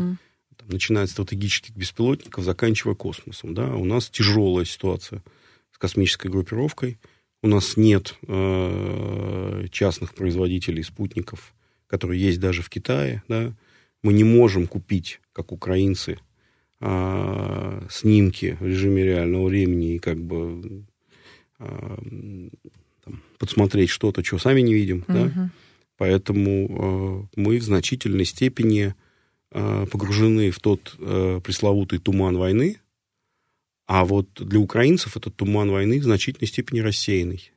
Там, 0.56 0.68
начиная 0.68 1.04
от 1.04 1.10
стратегических 1.10 1.74
беспилотников, 1.74 2.44
заканчивая 2.44 2.94
космосом. 2.94 3.54
Да? 3.54 3.74
У 3.74 3.84
нас 3.84 4.08
тяжелая 4.08 4.64
ситуация 4.64 5.22
с 5.72 5.78
космической 5.78 6.28
группировкой– 6.28 6.98
у 7.44 7.46
нас 7.46 7.76
нет 7.76 8.14
э, 8.26 9.66
частных 9.70 10.14
производителей 10.14 10.83
спутников, 10.83 11.52
которые 11.87 12.18
есть 12.18 12.40
даже 12.40 12.62
в 12.62 12.70
Китае. 12.70 13.22
Да? 13.28 13.52
Мы 14.02 14.14
не 14.14 14.24
можем 14.24 14.66
купить, 14.66 15.20
как 15.35 15.52
украинцы, 15.52 16.16
э, 16.80 17.87
снимки 17.90 18.57
в 18.59 18.66
режиме 18.66 19.04
реального 19.04 19.48
времени 19.48 19.96
и 19.96 19.98
как 19.98 20.16
бы 20.24 20.87
э, 21.59 21.96
там, 23.04 23.22
подсмотреть 23.38 23.90
что-то, 23.90 24.24
что 24.24 24.38
сами 24.38 24.62
не 24.62 24.72
видим. 24.72 25.04
Угу. 25.07 25.12
Да? 25.12 25.50
Поэтому 25.98 27.28
э, 27.37 27.40
мы 27.40 27.59
в 27.59 27.62
значительной 27.62 28.24
степени 28.24 28.94
э, 29.50 29.87
погружены 29.92 30.50
в 30.50 30.61
тот 30.61 30.96
э, 30.98 31.42
пресловутый 31.44 31.98
туман 31.98 32.38
войны, 32.38 32.78
а 33.87 34.05
вот 34.05 34.29
для 34.35 34.59
украинцев 34.59 35.16
этот 35.16 35.37
туман 35.37 35.70
войны 35.70 36.01
в 36.01 36.05
значительной 36.05 36.49
степени 36.49 36.81
рассеянный. 36.81 37.53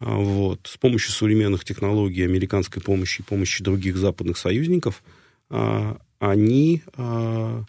А 0.00 0.16
вот. 0.16 0.66
С 0.66 0.76
помощью 0.76 1.12
современных 1.12 1.64
технологий, 1.64 2.22
американской 2.22 2.80
помощи 2.80 3.20
и 3.20 3.24
помощи 3.24 3.64
других 3.64 3.96
западных 3.96 4.38
союзников 4.38 5.02
а, 5.50 6.00
они 6.20 6.82
а, 6.94 7.64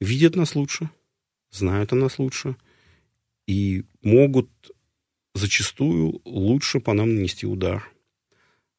видят 0.00 0.36
нас 0.36 0.54
лучше, 0.54 0.90
знают 1.50 1.92
о 1.92 1.96
нас 1.96 2.18
лучше 2.18 2.56
и 3.46 3.84
могут 4.02 4.48
зачастую 5.34 6.20
лучше 6.24 6.80
по 6.80 6.94
нам 6.94 7.14
нанести 7.14 7.46
удар. 7.46 7.90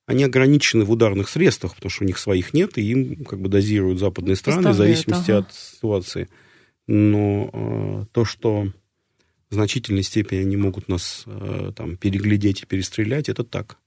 Они 0.08 0.24
ограничены 0.24 0.86
в 0.86 0.92
ударных 0.92 1.30
средствах, 1.30 1.76
потому 1.76 1.92
что 1.92 2.04
у 2.04 2.08
них 2.08 2.18
своих 2.18 2.54
нет, 2.54 2.80
и 2.80 2.92
им 2.92 3.26
как 3.26 3.40
бы 3.40 3.48
дозируют 3.48 4.00
западные 4.00 4.36
страны 4.36 4.72
в 4.72 4.76
зависимости 4.76 5.30
ага. 5.30 5.46
от 5.46 5.54
ситуации 5.54 6.30
но 6.92 7.52
э, 7.54 8.06
то, 8.12 8.26
что 8.26 8.68
в 9.52 9.54
значительной 9.54 10.02
степени 10.02 10.40
они 10.40 10.58
могут 10.58 10.90
нас 10.90 11.24
э, 11.28 11.72
там 11.76 11.98
переглядеть 11.98 12.64
и 12.64 12.66
перестрелять, 12.66 13.30
это 13.30 13.44
так. 13.44 13.78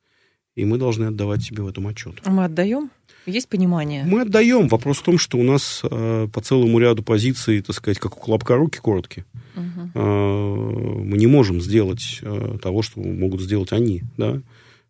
И 0.54 0.64
мы 0.64 0.78
должны 0.78 1.06
отдавать 1.06 1.42
себе 1.42 1.64
в 1.64 1.66
этом 1.66 1.88
отчет. 1.88 2.14
А 2.22 2.30
мы 2.30 2.44
отдаем? 2.44 2.92
Есть 3.26 3.48
понимание? 3.48 4.04
Мы 4.04 4.20
отдаем. 4.20 4.68
Вопрос 4.68 4.98
в 4.98 5.02
том, 5.02 5.18
что 5.18 5.36
у 5.38 5.42
нас 5.42 5.80
э, 5.82 6.28
по 6.32 6.40
целому 6.40 6.78
ряду 6.78 7.02
позиций, 7.02 7.60
так 7.60 7.74
сказать, 7.74 7.98
как 7.98 8.16
у 8.16 8.20
колобка 8.20 8.54
руки 8.54 8.78
короткие. 8.78 9.24
Угу. 9.56 9.90
Э, 9.94 11.02
мы 11.04 11.16
не 11.18 11.26
можем 11.26 11.60
сделать 11.60 12.20
э, 12.22 12.58
того, 12.62 12.82
что 12.82 13.00
могут 13.00 13.40
сделать 13.40 13.72
они. 13.72 14.02
Да? 14.16 14.40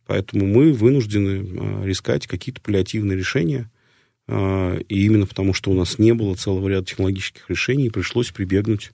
Поэтому 0.06 0.46
мы 0.46 0.74
вынуждены 0.74 1.84
э, 1.84 1.90
искать 1.90 2.26
какие-то 2.26 2.60
паллиативные 2.60 3.16
решения, 3.16 3.70
и 4.32 5.04
именно 5.04 5.26
потому, 5.26 5.52
что 5.52 5.70
у 5.70 5.74
нас 5.74 5.98
не 5.98 6.14
было 6.14 6.34
целого 6.34 6.68
ряда 6.68 6.86
технологических 6.86 7.50
решений, 7.50 7.90
пришлось 7.90 8.30
прибегнуть 8.30 8.92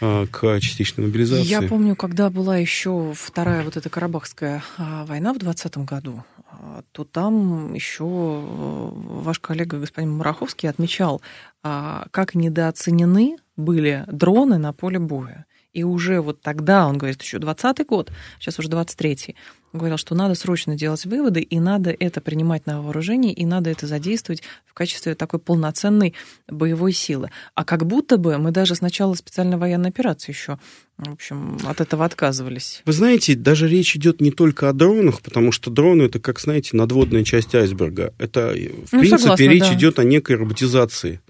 а, 0.00 0.26
к 0.26 0.58
частичной 0.60 1.06
мобилизации. 1.06 1.46
Я 1.46 1.62
помню, 1.62 1.94
когда 1.94 2.30
была 2.30 2.56
еще 2.56 3.12
вторая 3.14 3.62
вот 3.62 3.76
эта 3.76 3.90
Карабахская 3.90 4.62
а, 4.78 5.04
война 5.04 5.34
в 5.34 5.38
2020 5.38 5.78
году, 5.78 6.24
то 6.92 7.04
там 7.04 7.74
еще 7.74 8.04
э, 8.04 8.88
ваш 8.92 9.38
коллега 9.38 9.78
господин 9.78 10.12
Мураховский 10.12 10.68
отмечал, 10.68 11.22
как 11.62 12.34
недооценены 12.34 13.36
были 13.56 14.04
дроны 14.08 14.58
на 14.58 14.72
поле 14.72 14.98
боя. 14.98 15.46
И 15.72 15.84
уже 15.84 16.20
вот 16.20 16.40
тогда, 16.42 16.88
он 16.88 16.98
говорит, 16.98 17.22
еще 17.22 17.38
20 17.38 17.86
год, 17.86 18.10
сейчас 18.40 18.58
уже 18.58 18.68
23-й, 18.68 19.36
говорил, 19.72 19.96
что 19.96 20.14
надо 20.14 20.34
срочно 20.34 20.76
делать 20.76 21.04
выводы, 21.04 21.40
и 21.40 21.60
надо 21.60 21.94
это 21.98 22.20
принимать 22.20 22.66
на 22.66 22.82
вооружение, 22.82 23.32
и 23.32 23.44
надо 23.44 23.70
это 23.70 23.86
задействовать 23.86 24.42
в 24.66 24.74
качестве 24.74 25.14
такой 25.14 25.38
полноценной 25.38 26.14
боевой 26.48 26.92
силы. 26.92 27.30
А 27.54 27.64
как 27.64 27.86
будто 27.86 28.16
бы 28.16 28.38
мы 28.38 28.50
даже 28.50 28.74
с 28.74 28.80
начала 28.80 29.14
специальной 29.14 29.56
военной 29.56 29.90
операции 29.90 30.32
еще, 30.32 30.58
в 30.98 31.12
общем, 31.12 31.58
от 31.64 31.80
этого 31.80 32.04
отказывались. 32.04 32.82
Вы 32.84 32.92
знаете, 32.92 33.34
даже 33.34 33.68
речь 33.68 33.96
идет 33.96 34.20
не 34.20 34.30
только 34.30 34.68
о 34.68 34.72
дронах, 34.72 35.22
потому 35.22 35.52
что 35.52 35.70
дроны 35.70 36.04
это, 36.04 36.18
как 36.18 36.40
знаете, 36.40 36.76
надводная 36.76 37.24
часть 37.24 37.54
айсберга. 37.54 38.12
Это, 38.18 38.52
в 38.52 38.92
ну, 38.92 39.00
принципе, 39.00 39.18
согласна, 39.18 39.44
речь 39.44 39.68
да. 39.68 39.74
идет 39.74 39.98
о 39.98 40.04
некой 40.04 40.36
роботизации 40.36 41.20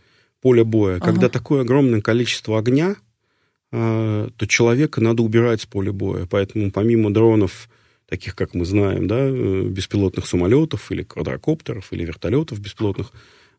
поля 0.40 0.64
боя. 0.64 0.96
Ага. 0.96 1.07
Когда 1.07 1.29
такое 1.29 1.62
огромное 1.62 2.00
количество 2.00 2.59
огня, 2.59 2.96
а, 3.72 4.29
то 4.37 4.46
человека 4.46 5.00
надо 5.00 5.22
убирать 5.22 5.62
с 5.62 5.66
поля 5.66 5.92
боя. 5.92 6.26
Поэтому 6.29 6.70
помимо 6.70 7.12
дронов, 7.12 7.68
таких, 8.11 8.35
как 8.35 8.55
мы 8.55 8.64
знаем, 8.64 9.07
да, 9.07 9.20
э, 9.20 9.62
беспилотных 9.62 10.27
самолетов 10.27 10.90
или 10.90 11.05
квадрокоптеров 11.05 11.92
или 11.92 12.05
вертолетов 12.05 12.61
беспилотных, 12.61 13.12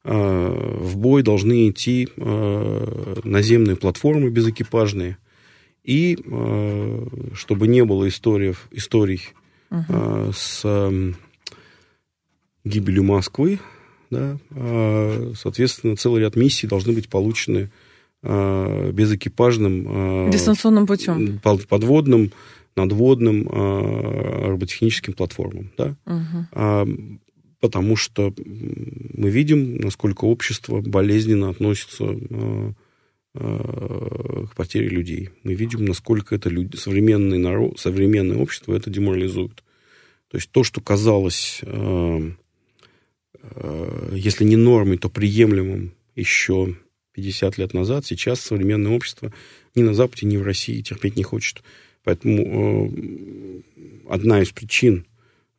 а, 0.04 0.78
в 0.80 0.98
бой 0.98 1.24
должны 1.24 1.70
идти 1.70 2.10
а, 2.18 3.20
наземные 3.24 3.78
платформы 3.78 4.30
безэкипажные. 4.30 5.18
И 5.84 6.16
чтобы 7.34 7.68
не 7.68 7.84
было 7.84 8.08
историй, 8.08 8.54
историй 8.70 9.30
uh-huh. 9.72 10.32
с 10.32 10.64
гибелью 12.64 13.04
Москвы, 13.04 13.58
да, 14.12 14.38
соответственно, 15.36 15.96
целый 15.96 16.22
ряд 16.22 16.36
миссий 16.36 16.68
должны 16.68 16.94
быть 16.94 17.10
получены 17.10 17.72
безэкипажным... 18.22 20.30
Дистанционным 20.30 20.86
путем. 20.86 21.40
Подводным, 21.42 22.32
надводным 22.76 23.48
э, 23.48 24.48
роботехническим 24.50 25.14
платформам. 25.14 25.72
Да? 25.78 25.96
Угу. 26.06 27.20
Потому 27.60 27.96
что 27.96 28.34
мы 28.44 29.30
видим, 29.30 29.78
насколько 29.78 30.26
общество 30.26 30.82
болезненно 30.82 31.50
относится 31.50 32.06
к 33.34 34.56
потере 34.56 34.90
людей. 34.90 35.30
Мы 35.44 35.54
видим, 35.54 35.86
насколько 35.86 36.36
это 36.36 36.50
люди, 36.50 36.76
современный 36.76 37.38
народ, 37.38 37.80
современное 37.80 38.38
общество 38.38 38.76
это 38.76 38.90
деморализует. 38.90 39.64
То 40.30 40.38
есть 40.38 40.50
то, 40.52 40.64
что 40.64 40.82
казалось, 40.82 41.62
если 44.12 44.44
не 44.44 44.56
нормой, 44.56 44.98
то 44.98 45.10
приемлемым 45.10 45.94
еще 46.16 46.76
50 47.14 47.58
лет 47.58 47.74
назад, 47.74 48.06
сейчас 48.06 48.40
современное 48.42 48.92
общество 48.92 49.32
ни 49.76 49.84
на 49.84 49.94
Западе, 49.94 50.28
ни 50.28 50.38
в 50.38 50.44
России 50.44 50.82
терпеть 50.82 51.16
не 51.16 51.24
хочет. 51.24 51.64
Поэтому 52.04 52.90
э, 52.90 53.62
одна 54.10 54.42
из 54.42 54.52
причин, 54.52 55.06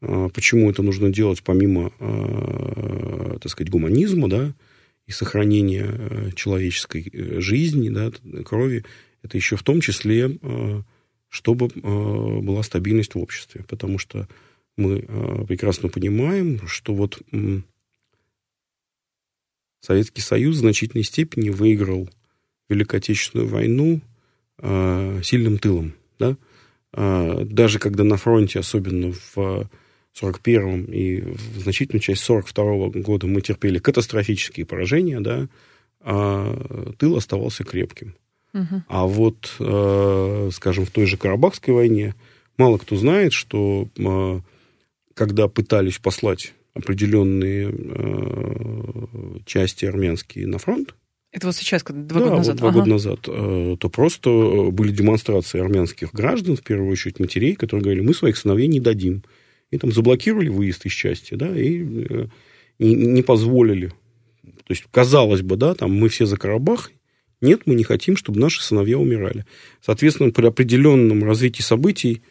э, 0.01 0.29
почему 0.35 0.71
это 0.71 0.83
нужно 0.83 1.13
делать 1.13 1.43
помимо, 1.43 1.93
э, 2.01 3.39
так 3.41 3.51
сказать, 3.51 3.71
гуманизма, 3.71 4.29
да, 4.29 4.55
и 5.07 5.13
сохранения 5.13 6.33
человеческой 6.35 7.41
жизни, 7.41 7.89
да, 7.89 8.13
крови, 8.45 8.85
это 9.23 9.37
еще 9.37 9.57
в 9.57 9.63
том 9.65 9.81
числе, 9.81 10.39
чтобы 11.29 11.71
была 11.75 12.63
стабильность 12.63 13.17
в 13.17 13.19
обществе. 13.19 13.65
Потому 13.67 13.99
что 13.99 14.29
мы 14.77 15.01
прекрасно 15.49 15.89
понимаем, 15.89 16.67
что 16.69 16.95
вот... 16.95 17.21
Советский 19.81 20.21
Союз 20.21 20.59
в 20.59 20.61
значительной 20.61 21.03
степени 21.03 21.51
выиграл 21.51 22.09
Великую 22.69 22.99
Отечественную 22.99 23.49
войну 23.49 24.01
сильным 25.25 25.59
тылом. 25.59 25.95
Да? 26.23 26.37
Э, 26.95 27.45
даже 27.45 27.79
когда 27.79 28.05
на 28.05 28.17
фронте, 28.17 28.61
особенно 28.61 29.13
в 29.13 29.69
41-м 30.21 30.85
и 30.85 31.21
в 31.21 31.61
значительную 31.61 32.01
часть 32.01 32.29
42-го 32.29 32.91
года 33.01 33.27
мы 33.27 33.41
терпели 33.41 33.79
катастрофические 33.79 34.67
поражения, 34.67 35.21
да, 35.21 35.49
а 36.01 36.93
тыл 36.99 37.17
оставался 37.17 37.65
крепким. 37.65 38.15
Угу. 38.55 38.83
А 38.89 39.07
вот, 39.07 39.57
э, 39.59 40.51
скажем, 40.53 40.85
в 40.85 40.91
той 40.91 41.07
же 41.07 41.17
Карабахской 41.17 41.75
войне 41.75 42.15
мало 42.59 42.79
кто 42.79 42.97
знает, 42.97 43.33
что 43.33 43.89
когда 45.15 45.49
пытались 45.49 45.99
послать 45.99 46.53
определенные 46.75 47.73
части 49.47 49.87
армянские 49.87 50.47
на 50.47 50.59
фронт, 50.59 50.95
это 51.33 51.47
вот 51.47 51.57
сейчас, 51.57 51.83
два 51.83 51.95
да, 51.95 52.25
года 52.25 52.37
назад? 52.37 52.55
Вот 52.55 52.59
два 52.61 52.69
ага. 52.69 52.79
года 52.79 52.91
назад, 52.91 53.21
э, 53.27 53.77
то 53.81 53.89
просто 53.89 54.31
были 54.71 54.93
демонстрации 54.93 55.61
армянских 55.61 56.13
граждан, 56.13 56.57
в 56.57 56.63
первую 56.63 56.91
очередь 56.93 57.21
матерей, 57.21 57.55
которые 57.55 57.83
говорили, 57.85 58.05
мы 58.05 58.13
своих 58.13 58.37
сыновей 58.37 58.67
не 58.67 58.81
дадим. 58.81 59.25
И 59.71 59.79
там 59.79 59.93
заблокировали 59.93 60.51
выезд 60.51 60.85
из 60.85 60.93
части, 60.93 61.35
да, 61.35 61.49
и 61.59 61.83
э, 61.83 62.27
не 62.79 63.23
позволили. 63.23 63.89
То 64.43 64.71
есть, 64.71 64.85
казалось 64.91 65.41
бы, 65.41 65.57
да, 65.57 65.75
там 65.75 65.95
мы 65.95 66.11
все 66.11 66.27
за 66.27 66.37
Карабах, 66.37 66.93
нет, 67.41 67.63
мы 67.65 67.77
не 67.77 67.85
хотим, 67.85 68.17
чтобы 68.17 68.39
наши 68.39 68.63
сыновья 68.63 68.99
умирали. 68.99 69.47
Соответственно, 69.81 70.31
при 70.33 70.47
определенном 70.47 71.25
развитии 71.25 71.63
событий 71.63 72.23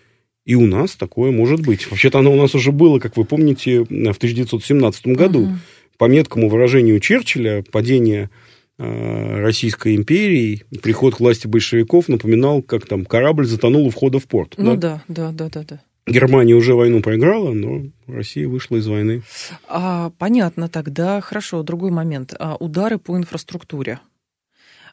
и 0.45 0.55
у 0.55 0.65
нас 0.67 0.95
такое 0.95 1.31
может 1.31 1.61
быть. 1.61 1.89
Вообще-то 1.89 2.19
оно 2.19 2.33
у 2.33 2.35
нас 2.35 2.53
уже 2.55 2.71
было, 2.71 2.99
как 2.99 3.17
вы 3.17 3.25
помните, 3.25 3.79
в 3.79 4.17
1917 4.17 5.07
году. 5.07 5.41
Угу. 5.41 5.55
По 5.97 6.05
меткому 6.05 6.49
выражению 6.49 6.99
Черчилля, 6.99 7.63
падение 7.71 8.23
Э, 8.23 8.50
Российской 8.81 9.95
империи, 9.95 10.63
приход 10.81 11.15
к 11.15 11.19
власти 11.19 11.45
большевиков 11.45 12.07
напоминал, 12.07 12.61
как 12.63 12.87
там 12.87 13.05
корабль 13.05 13.45
затонул 13.45 13.85
у 13.85 13.89
входа 13.89 14.19
в 14.19 14.25
порт. 14.25 14.55
Ну 14.57 14.75
да, 14.75 15.03
да, 15.07 15.31
да, 15.31 15.49
да, 15.49 15.63
да. 15.63 15.81
Германия 16.07 16.55
уже 16.55 16.73
войну 16.73 17.01
проиграла, 17.01 17.51
но 17.51 17.83
Россия 18.07 18.47
вышла 18.47 18.77
из 18.77 18.87
войны. 18.87 19.21
А, 19.67 20.11
понятно, 20.17 20.67
тогда 20.67 21.21
хорошо. 21.21 21.61
Другой 21.61 21.91
момент. 21.91 22.33
А, 22.39 22.55
удары 22.55 22.97
по 22.97 23.15
инфраструктуре. 23.15 23.99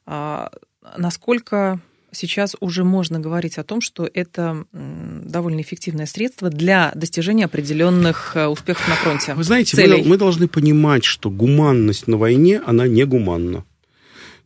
А, 0.04 0.50
насколько 0.98 1.80
сейчас 2.12 2.56
уже 2.60 2.84
можно 2.84 3.20
говорить 3.20 3.56
о 3.56 3.64
том, 3.64 3.80
что 3.80 4.08
это 4.12 4.64
довольно 4.72 5.62
эффективное 5.62 6.06
средство 6.06 6.50
для 6.50 6.92
достижения 6.94 7.44
определенных 7.46 8.32
э, 8.34 8.46
успехов 8.46 8.88
на 8.88 8.94
фронте. 8.94 9.34
Вы 9.34 9.44
знаете, 9.44 9.76
мы, 9.86 10.02
мы 10.04 10.16
должны 10.16 10.48
понимать, 10.48 11.04
что 11.04 11.30
гуманность 11.30 12.06
на 12.06 12.16
войне, 12.16 12.60
она 12.64 12.86
не 12.86 13.04
гуманна. 13.04 13.64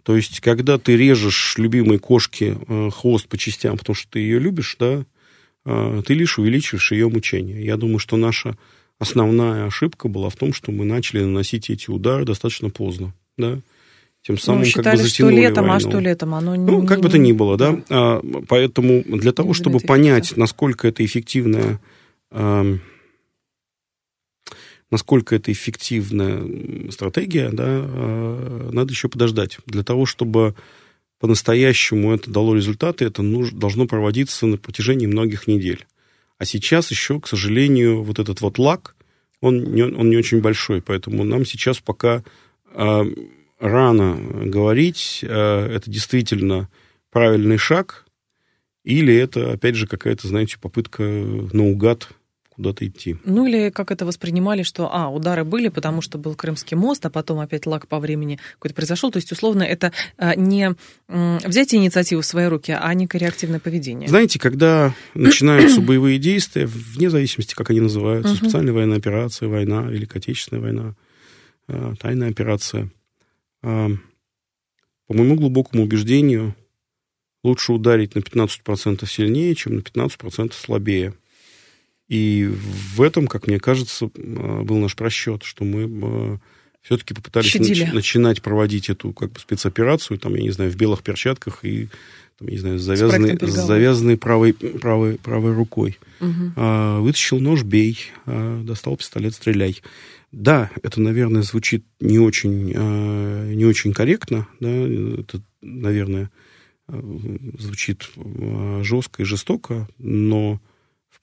То 0.02 0.16
есть, 0.16 0.40
когда 0.40 0.78
ты 0.78 0.96
режешь 0.96 1.54
любимой 1.58 1.98
кошке 1.98 2.56
э, 2.66 2.90
хвост 2.90 3.28
по 3.28 3.38
частям, 3.38 3.78
потому 3.78 3.94
что 3.94 4.10
ты 4.10 4.18
ее 4.18 4.38
любишь, 4.38 4.76
да, 4.78 5.04
э, 5.64 6.02
ты 6.06 6.14
лишь 6.14 6.38
увеличиваешь 6.38 6.92
ее 6.92 7.08
мучение. 7.08 7.64
Я 7.64 7.76
думаю, 7.76 7.98
что 7.98 8.16
наша 8.16 8.56
основная 8.98 9.66
ошибка 9.66 10.08
была 10.08 10.28
в 10.28 10.36
том, 10.36 10.52
что 10.52 10.72
мы 10.72 10.84
начали 10.84 11.22
наносить 11.22 11.70
эти 11.70 11.90
удары 11.90 12.24
достаточно 12.24 12.70
поздно, 12.70 13.14
да. 13.36 13.58
Тем 14.24 14.38
самым 14.38 14.60
ну, 14.60 14.66
считали, 14.66 14.84
как 14.84 14.94
бы 14.94 15.02
затянули 15.02 15.34
что 15.34 15.42
летом, 15.42 15.64
войну. 15.64 15.74
а 15.74 15.80
что 15.80 15.98
летом, 15.98 16.34
оно 16.34 16.54
не... 16.54 16.64
Ну, 16.64 16.86
как 16.86 17.00
бы 17.00 17.08
то 17.08 17.18
ни 17.18 17.32
было, 17.32 17.56
да. 17.56 17.72
да. 17.72 17.82
А, 17.90 18.22
поэтому 18.46 19.02
для 19.02 19.32
того, 19.32 19.52
чтобы 19.52 19.80
понять, 19.80 20.36
насколько 20.36 20.86
это 20.86 21.04
эффективная 21.04 21.80
насколько 24.92 25.34
это 25.34 25.50
эффективная 25.50 26.90
стратегия, 26.90 27.48
да, 27.48 27.64
а, 27.66 28.70
надо 28.70 28.92
еще 28.92 29.08
подождать. 29.08 29.56
Для 29.66 29.82
того, 29.82 30.04
чтобы 30.04 30.54
по-настоящему 31.18 32.12
это 32.12 32.30
дало 32.30 32.54
результаты, 32.54 33.06
это 33.06 33.22
нужно, 33.22 33.58
должно 33.58 33.86
проводиться 33.86 34.46
на 34.46 34.58
протяжении 34.58 35.06
многих 35.06 35.46
недель. 35.46 35.86
А 36.36 36.44
сейчас 36.44 36.90
еще, 36.90 37.20
к 37.20 37.26
сожалению, 37.26 38.02
вот 38.02 38.18
этот 38.18 38.42
вот 38.42 38.58
лак, 38.58 38.94
он 39.40 39.64
не, 39.74 39.82
он 39.82 40.10
не 40.10 40.16
очень 40.16 40.40
большой, 40.40 40.82
поэтому 40.82 41.24
нам 41.24 41.46
сейчас 41.46 41.80
пока 41.80 42.22
э, 42.74 43.02
рано 43.60 44.18
говорить, 44.44 45.20
э, 45.22 45.26
это 45.74 45.90
действительно 45.90 46.68
правильный 47.10 47.56
шаг, 47.56 48.04
или 48.84 49.14
это, 49.14 49.52
опять 49.52 49.76
же, 49.76 49.86
какая-то, 49.86 50.28
знаете, 50.28 50.58
попытка 50.60 51.02
наугад 51.02 52.08
куда-то 52.62 52.86
идти. 52.86 53.16
Ну 53.24 53.46
или 53.46 53.70
как 53.70 53.90
это 53.90 54.06
воспринимали, 54.06 54.62
что, 54.62 54.88
а, 54.92 55.08
удары 55.08 55.44
были, 55.44 55.68
потому 55.68 56.00
что 56.00 56.16
был 56.16 56.36
Крымский 56.36 56.76
мост, 56.76 57.04
а 57.04 57.10
потом 57.10 57.40
опять 57.40 57.66
лак 57.66 57.88
по 57.88 57.98
времени 57.98 58.38
какой-то 58.54 58.74
произошел. 58.76 59.10
То 59.10 59.16
есть, 59.16 59.32
условно, 59.32 59.64
это 59.64 59.92
а, 60.16 60.36
не 60.36 60.76
взять 61.08 61.74
инициативу 61.74 62.22
в 62.22 62.26
свои 62.26 62.46
руки, 62.46 62.70
а 62.78 62.94
некое 62.94 63.18
реактивное 63.18 63.58
поведение. 63.58 64.08
Знаете, 64.08 64.38
когда 64.38 64.94
начинаются 65.14 65.80
боевые 65.80 66.18
действия, 66.18 66.66
вне 66.66 67.10
зависимости, 67.10 67.54
как 67.54 67.70
они 67.70 67.80
называются, 67.80 68.36
специальная 68.36 68.72
военная 68.72 68.98
операция, 68.98 69.48
война, 69.48 69.82
Великая 69.82 70.20
Отечественная 70.20 70.62
война, 70.62 70.94
а, 71.66 71.94
тайная 71.98 72.30
операция, 72.30 72.90
а, 73.62 73.88
по 75.08 75.14
моему 75.14 75.34
глубокому 75.34 75.82
убеждению, 75.82 76.54
лучше 77.42 77.72
ударить 77.72 78.14
на 78.14 78.20
15% 78.20 79.10
сильнее, 79.10 79.52
чем 79.56 79.74
на 79.74 79.80
15% 79.80 80.54
слабее. 80.54 81.14
И 82.12 82.44
в 82.44 83.00
этом, 83.00 83.26
как 83.26 83.46
мне 83.46 83.58
кажется, 83.58 84.10
э, 84.14 84.62
был 84.64 84.76
наш 84.76 84.94
просчет, 84.94 85.44
что 85.44 85.64
мы 85.64 85.88
э, 85.90 86.38
все-таки 86.82 87.14
попытались 87.14 87.54
нач- 87.56 87.90
начинать 87.90 88.42
проводить 88.42 88.90
эту 88.90 89.14
как 89.14 89.32
бы 89.32 89.40
спецоперацию, 89.40 90.18
там, 90.18 90.34
я 90.34 90.42
не 90.42 90.50
знаю, 90.50 90.70
в 90.70 90.76
белых 90.76 91.02
перчатках 91.02 91.64
и, 91.64 91.88
там, 92.38 92.48
я 92.48 92.52
не 92.52 92.58
знаю, 92.58 92.78
с 92.78 92.82
завязанной, 92.82 93.38
с 93.40 93.54
завязанной 93.54 94.18
правой, 94.18 94.52
правой, 94.52 95.14
правой 95.14 95.54
рукой. 95.54 95.98
Угу. 96.20 96.52
А, 96.56 97.00
вытащил 97.00 97.40
нож, 97.40 97.62
бей, 97.62 97.98
а, 98.26 98.62
достал 98.62 98.98
пистолет, 98.98 99.34
стреляй. 99.34 99.80
Да, 100.32 100.70
это, 100.82 101.00
наверное, 101.00 101.40
звучит 101.40 101.86
не 101.98 102.18
очень, 102.18 102.74
а, 102.76 103.50
не 103.54 103.64
очень 103.64 103.94
корректно, 103.94 104.46
да, 104.60 104.68
это, 104.68 105.40
наверное, 105.62 106.30
звучит 106.88 108.10
жестко 108.82 109.22
и 109.22 109.24
жестоко, 109.24 109.88
но 109.96 110.60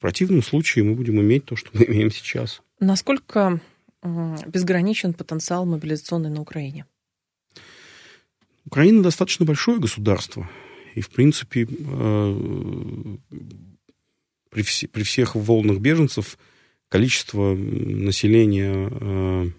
противном 0.00 0.42
случае 0.42 0.84
мы 0.84 0.94
будем 0.94 1.20
иметь 1.20 1.44
то, 1.44 1.56
что 1.56 1.70
мы 1.72 1.84
имеем 1.84 2.10
сейчас. 2.10 2.62
Насколько 2.80 3.60
безграничен 4.02 5.12
потенциал 5.12 5.66
мобилизационный 5.66 6.30
на 6.30 6.40
Украине? 6.40 6.86
Украина 8.66 9.02
достаточно 9.02 9.44
большое 9.44 9.78
государство. 9.78 10.48
И, 10.94 11.00
в 11.00 11.10
принципе, 11.10 11.66
э, 11.68 13.16
при, 14.50 14.62
вс- 14.62 14.88
при 14.88 15.02
всех 15.02 15.34
волнах 15.36 15.78
беженцев 15.78 16.38
количество 16.88 17.54
населения 17.54 18.88
э, 18.90 19.50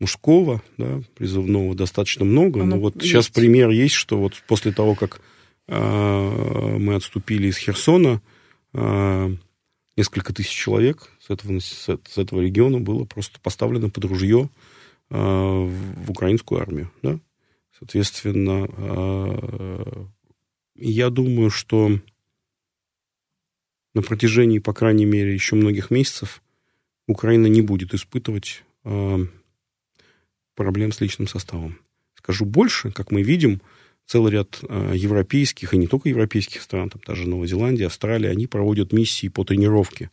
мужского, 0.00 0.62
да, 0.76 1.02
призывного 1.16 1.74
достаточно 1.74 2.24
много. 2.24 2.62
Оно 2.62 2.76
Но 2.76 2.82
вот 2.82 2.96
есть. 2.96 3.06
сейчас 3.06 3.28
пример 3.28 3.70
есть, 3.70 3.94
что 3.94 4.18
вот 4.18 4.42
после 4.46 4.72
того, 4.72 4.94
как 4.94 5.20
мы 5.68 6.94
отступили 6.94 7.48
из 7.48 7.58
Херсона, 7.58 8.22
а, 8.72 9.30
несколько 9.96 10.32
тысяч 10.32 10.50
человек 10.52 11.10
с 11.20 11.30
этого, 11.30 11.58
с 11.60 11.88
этого 12.16 12.40
региона 12.40 12.78
было 12.78 13.04
просто 13.04 13.40
поставлено 13.40 13.90
под 13.90 14.04
ружье 14.04 14.48
а, 15.10 15.64
в 15.64 16.10
украинскую 16.10 16.60
армию. 16.60 16.90
Да? 17.02 17.18
Соответственно, 17.78 18.66
я 20.74 21.10
думаю, 21.10 21.48
что 21.50 22.00
на 23.94 24.02
протяжении, 24.02 24.58
по 24.58 24.72
крайней 24.72 25.04
мере, 25.04 25.32
еще 25.32 25.54
многих 25.54 25.92
месяцев 25.92 26.42
Украина 27.06 27.46
не 27.46 27.62
будет 27.62 27.94
испытывать 27.94 28.64
проблем 30.56 30.90
с 30.90 31.00
личным 31.00 31.28
составом. 31.28 31.78
Скажу 32.16 32.44
больше, 32.46 32.90
как 32.90 33.12
мы 33.12 33.22
видим, 33.22 33.60
целый 34.08 34.32
ряд 34.32 34.58
э, 34.66 34.92
европейских, 34.96 35.74
и 35.74 35.76
не 35.76 35.86
только 35.86 36.08
европейских 36.08 36.62
стран, 36.62 36.88
там 36.88 37.02
даже 37.06 37.28
Новая 37.28 37.46
Зеландия, 37.46 37.86
Австралия, 37.86 38.30
они 38.30 38.46
проводят 38.46 38.92
миссии 38.92 39.28
по 39.28 39.44
тренировке 39.44 40.10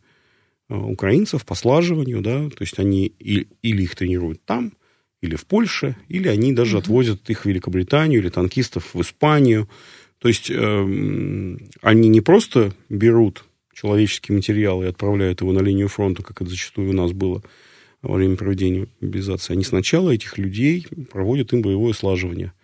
э, 0.68 0.76
украинцев 0.76 1.46
по 1.46 1.54
слаживанию, 1.54 2.20
да, 2.20 2.50
то 2.50 2.60
есть 2.60 2.78
они 2.78 3.06
или, 3.06 3.48
или 3.62 3.82
их 3.82 3.96
тренируют 3.96 4.44
там, 4.44 4.74
или 5.22 5.34
в 5.34 5.46
Польше, 5.46 5.96
или 6.08 6.28
они 6.28 6.52
даже 6.52 6.76
uh-huh. 6.76 6.80
отвозят 6.80 7.30
их 7.30 7.42
в 7.42 7.46
Великобританию, 7.46 8.20
или 8.20 8.28
танкистов 8.28 8.92
в 8.92 9.00
Испанию. 9.00 9.66
То 10.18 10.28
есть 10.28 10.50
э, 10.50 11.56
они 11.80 12.08
не 12.08 12.20
просто 12.20 12.74
берут 12.90 13.46
человеческий 13.72 14.34
материал 14.34 14.82
и 14.82 14.86
отправляют 14.86 15.40
его 15.40 15.52
на 15.52 15.60
линию 15.60 15.88
фронта, 15.88 16.22
как 16.22 16.42
это 16.42 16.50
зачастую 16.50 16.90
у 16.90 16.92
нас 16.92 17.12
было 17.12 17.42
во 18.02 18.16
время 18.16 18.36
проведения 18.36 18.88
мобилизации. 19.00 19.54
Они 19.54 19.64
сначала 19.64 20.10
этих 20.10 20.36
людей 20.36 20.86
проводят 21.10 21.54
им 21.54 21.62
боевое 21.62 21.94
слаживание– 21.94 22.52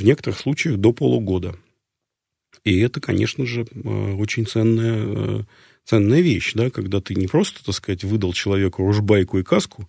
в 0.00 0.04
некоторых 0.04 0.38
случаях 0.38 0.78
до 0.78 0.92
полугода. 0.92 1.56
И 2.64 2.78
это, 2.80 3.00
конечно 3.00 3.46
же, 3.46 3.66
э, 3.72 4.12
очень 4.14 4.46
ценная, 4.46 5.04
э, 5.06 5.42
ценная 5.84 6.20
вещь, 6.20 6.52
да, 6.54 6.70
когда 6.70 7.00
ты 7.00 7.14
не 7.14 7.26
просто, 7.26 7.64
так 7.64 7.74
сказать, 7.74 8.04
выдал 8.04 8.32
человеку 8.32 8.84
ружбайку 8.84 9.38
и 9.38 9.42
каску, 9.42 9.88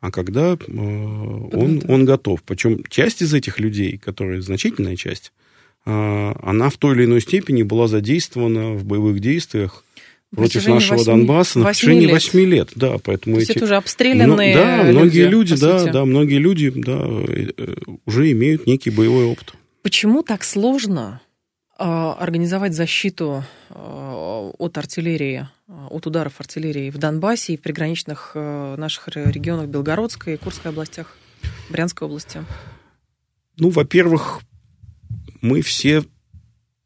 а 0.00 0.10
когда 0.10 0.54
э, 0.54 0.56
он, 0.66 1.82
он 1.88 2.04
готов. 2.04 2.42
Причем 2.42 2.82
часть 2.88 3.22
из 3.22 3.34
этих 3.34 3.60
людей, 3.60 3.98
которая 3.98 4.40
значительная 4.40 4.96
часть, 4.96 5.32
она 5.86 6.68
в 6.68 6.76
той 6.76 6.94
или 6.94 7.06
иной 7.06 7.22
степени 7.22 7.62
была 7.62 7.88
задействована 7.88 8.74
в 8.74 8.84
боевых 8.84 9.18
действиях 9.18 9.82
против 10.34 10.66
нашего 10.66 10.98
8, 10.98 11.06
Донбасса 11.06 11.58
на 11.58 11.64
протяжении 11.66 12.06
восьми 12.06 12.44
лет. 12.44 12.70
Да, 12.74 12.98
поэтому 13.02 13.36
То 13.36 13.42
эти... 13.42 13.52
это 13.52 13.64
уже 13.64 13.76
обстрелянные 13.76 14.56
ну, 14.56 14.62
Да, 14.62 14.82
многие 14.84 15.26
люди, 15.26 15.56
да, 15.56 15.80
сути. 15.80 15.92
да, 15.92 16.04
многие 16.04 16.38
люди, 16.38 16.70
да, 16.74 17.00
э, 17.02 17.74
уже 18.06 18.30
имеют 18.32 18.66
некий 18.66 18.90
боевой 18.90 19.24
опыт. 19.24 19.54
Почему 19.82 20.22
так 20.22 20.44
сложно 20.44 21.20
а, 21.78 22.14
организовать 22.14 22.74
защиту 22.74 23.42
а, 23.70 24.50
от 24.58 24.76
артиллерии 24.78 25.48
от 25.88 26.06
ударов 26.06 26.40
артиллерии 26.40 26.90
в 26.90 26.98
Донбассе 26.98 27.54
и 27.54 27.56
в 27.56 27.62
приграничных 27.62 28.32
э, 28.34 28.74
наших 28.76 29.08
регионах 29.08 29.66
Белгородской 29.66 30.34
и 30.34 30.36
Курской 30.36 30.72
областях, 30.72 31.16
Брянской 31.68 32.06
области? 32.06 32.44
Ну, 33.56 33.70
во-первых, 33.70 34.40
мы 35.40 35.62
все 35.62 36.02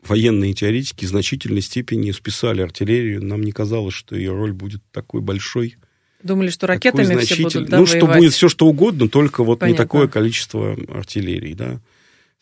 военные 0.08 0.54
теоретики 0.54 1.04
в 1.04 1.08
значительной 1.08 1.62
степени 1.62 2.10
списали 2.10 2.62
артиллерию. 2.62 3.24
Нам 3.24 3.42
не 3.42 3.52
казалось, 3.52 3.94
что 3.94 4.16
ее 4.16 4.32
роль 4.32 4.52
будет 4.52 4.82
такой 4.92 5.20
большой. 5.20 5.76
Думали, 6.22 6.48
что 6.48 6.66
ракетами 6.66 7.16
все 7.18 7.42
будут, 7.42 7.68
да, 7.68 7.78
Ну, 7.78 7.86
что 7.86 8.06
будет 8.06 8.32
все, 8.32 8.48
что 8.48 8.66
угодно, 8.66 9.08
только 9.08 9.44
вот 9.44 9.58
Понятно. 9.58 9.82
не 9.82 9.84
такое 9.86 10.08
количество 10.08 10.76
артиллерии, 10.88 11.52
да. 11.52 11.80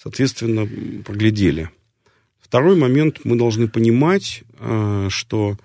Соответственно, 0.00 0.68
проглядели. 1.04 1.70
Второй 2.40 2.76
момент, 2.76 3.20
мы 3.24 3.36
должны 3.36 3.66
понимать, 3.66 4.44
э, 4.60 5.08
что 5.10 5.56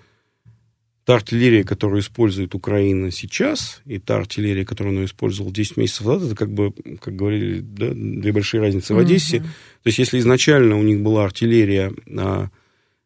та 1.08 1.14
артиллерия, 1.14 1.64
которую 1.64 2.02
использует 2.02 2.54
Украина 2.54 3.10
сейчас, 3.10 3.80
и 3.86 3.98
та 3.98 4.16
артиллерия, 4.16 4.66
которую 4.66 4.94
она 4.94 5.06
использовала 5.06 5.50
10 5.50 5.78
месяцев 5.78 6.04
назад, 6.04 6.24
это 6.24 6.36
как 6.36 6.52
бы, 6.52 6.74
как 7.00 7.16
говорили, 7.16 7.60
да, 7.60 7.92
две 7.94 8.30
большие 8.30 8.60
разницы 8.60 8.92
в 8.92 8.98
Одессе. 8.98 9.38
Mm-hmm. 9.38 9.42
То 9.84 9.86
есть, 9.86 9.98
если 9.98 10.18
изначально 10.18 10.78
у 10.78 10.82
них 10.82 11.00
была 11.00 11.24
артиллерия 11.24 11.94
а, 12.14 12.50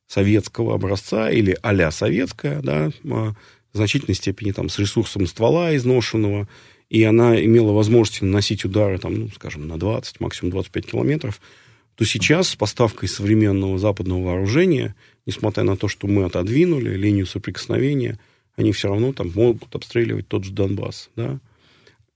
советского 0.08 0.74
образца 0.74 1.30
или 1.30 1.56
а 1.62 1.90
советская, 1.92 2.60
да, 2.60 2.90
а, 3.04 3.34
в 3.72 3.76
значительной 3.76 4.16
степени 4.16 4.50
там, 4.50 4.68
с 4.68 4.80
ресурсом 4.80 5.28
ствола 5.28 5.76
изношенного, 5.76 6.48
и 6.90 7.04
она 7.04 7.40
имела 7.40 7.70
возможность 7.70 8.22
наносить 8.22 8.64
удары, 8.64 8.98
там, 8.98 9.14
ну, 9.14 9.28
скажем, 9.32 9.68
на 9.68 9.78
20, 9.78 10.18
максимум 10.18 10.50
25 10.50 10.86
километров, 10.86 11.40
то 11.94 12.04
сейчас 12.04 12.48
с 12.48 12.56
поставкой 12.56 13.08
современного 13.08 13.78
западного 13.78 14.24
вооружения, 14.24 14.96
несмотря 15.26 15.64
на 15.64 15.76
то, 15.76 15.88
что 15.88 16.06
мы 16.06 16.24
отодвинули 16.24 16.96
линию 16.96 17.26
соприкосновения, 17.26 18.18
они 18.56 18.72
все 18.72 18.88
равно 18.88 19.12
там 19.12 19.30
могут 19.34 19.74
обстреливать 19.74 20.28
тот 20.28 20.44
же 20.44 20.52
Донбасс, 20.52 21.10
да. 21.16 21.38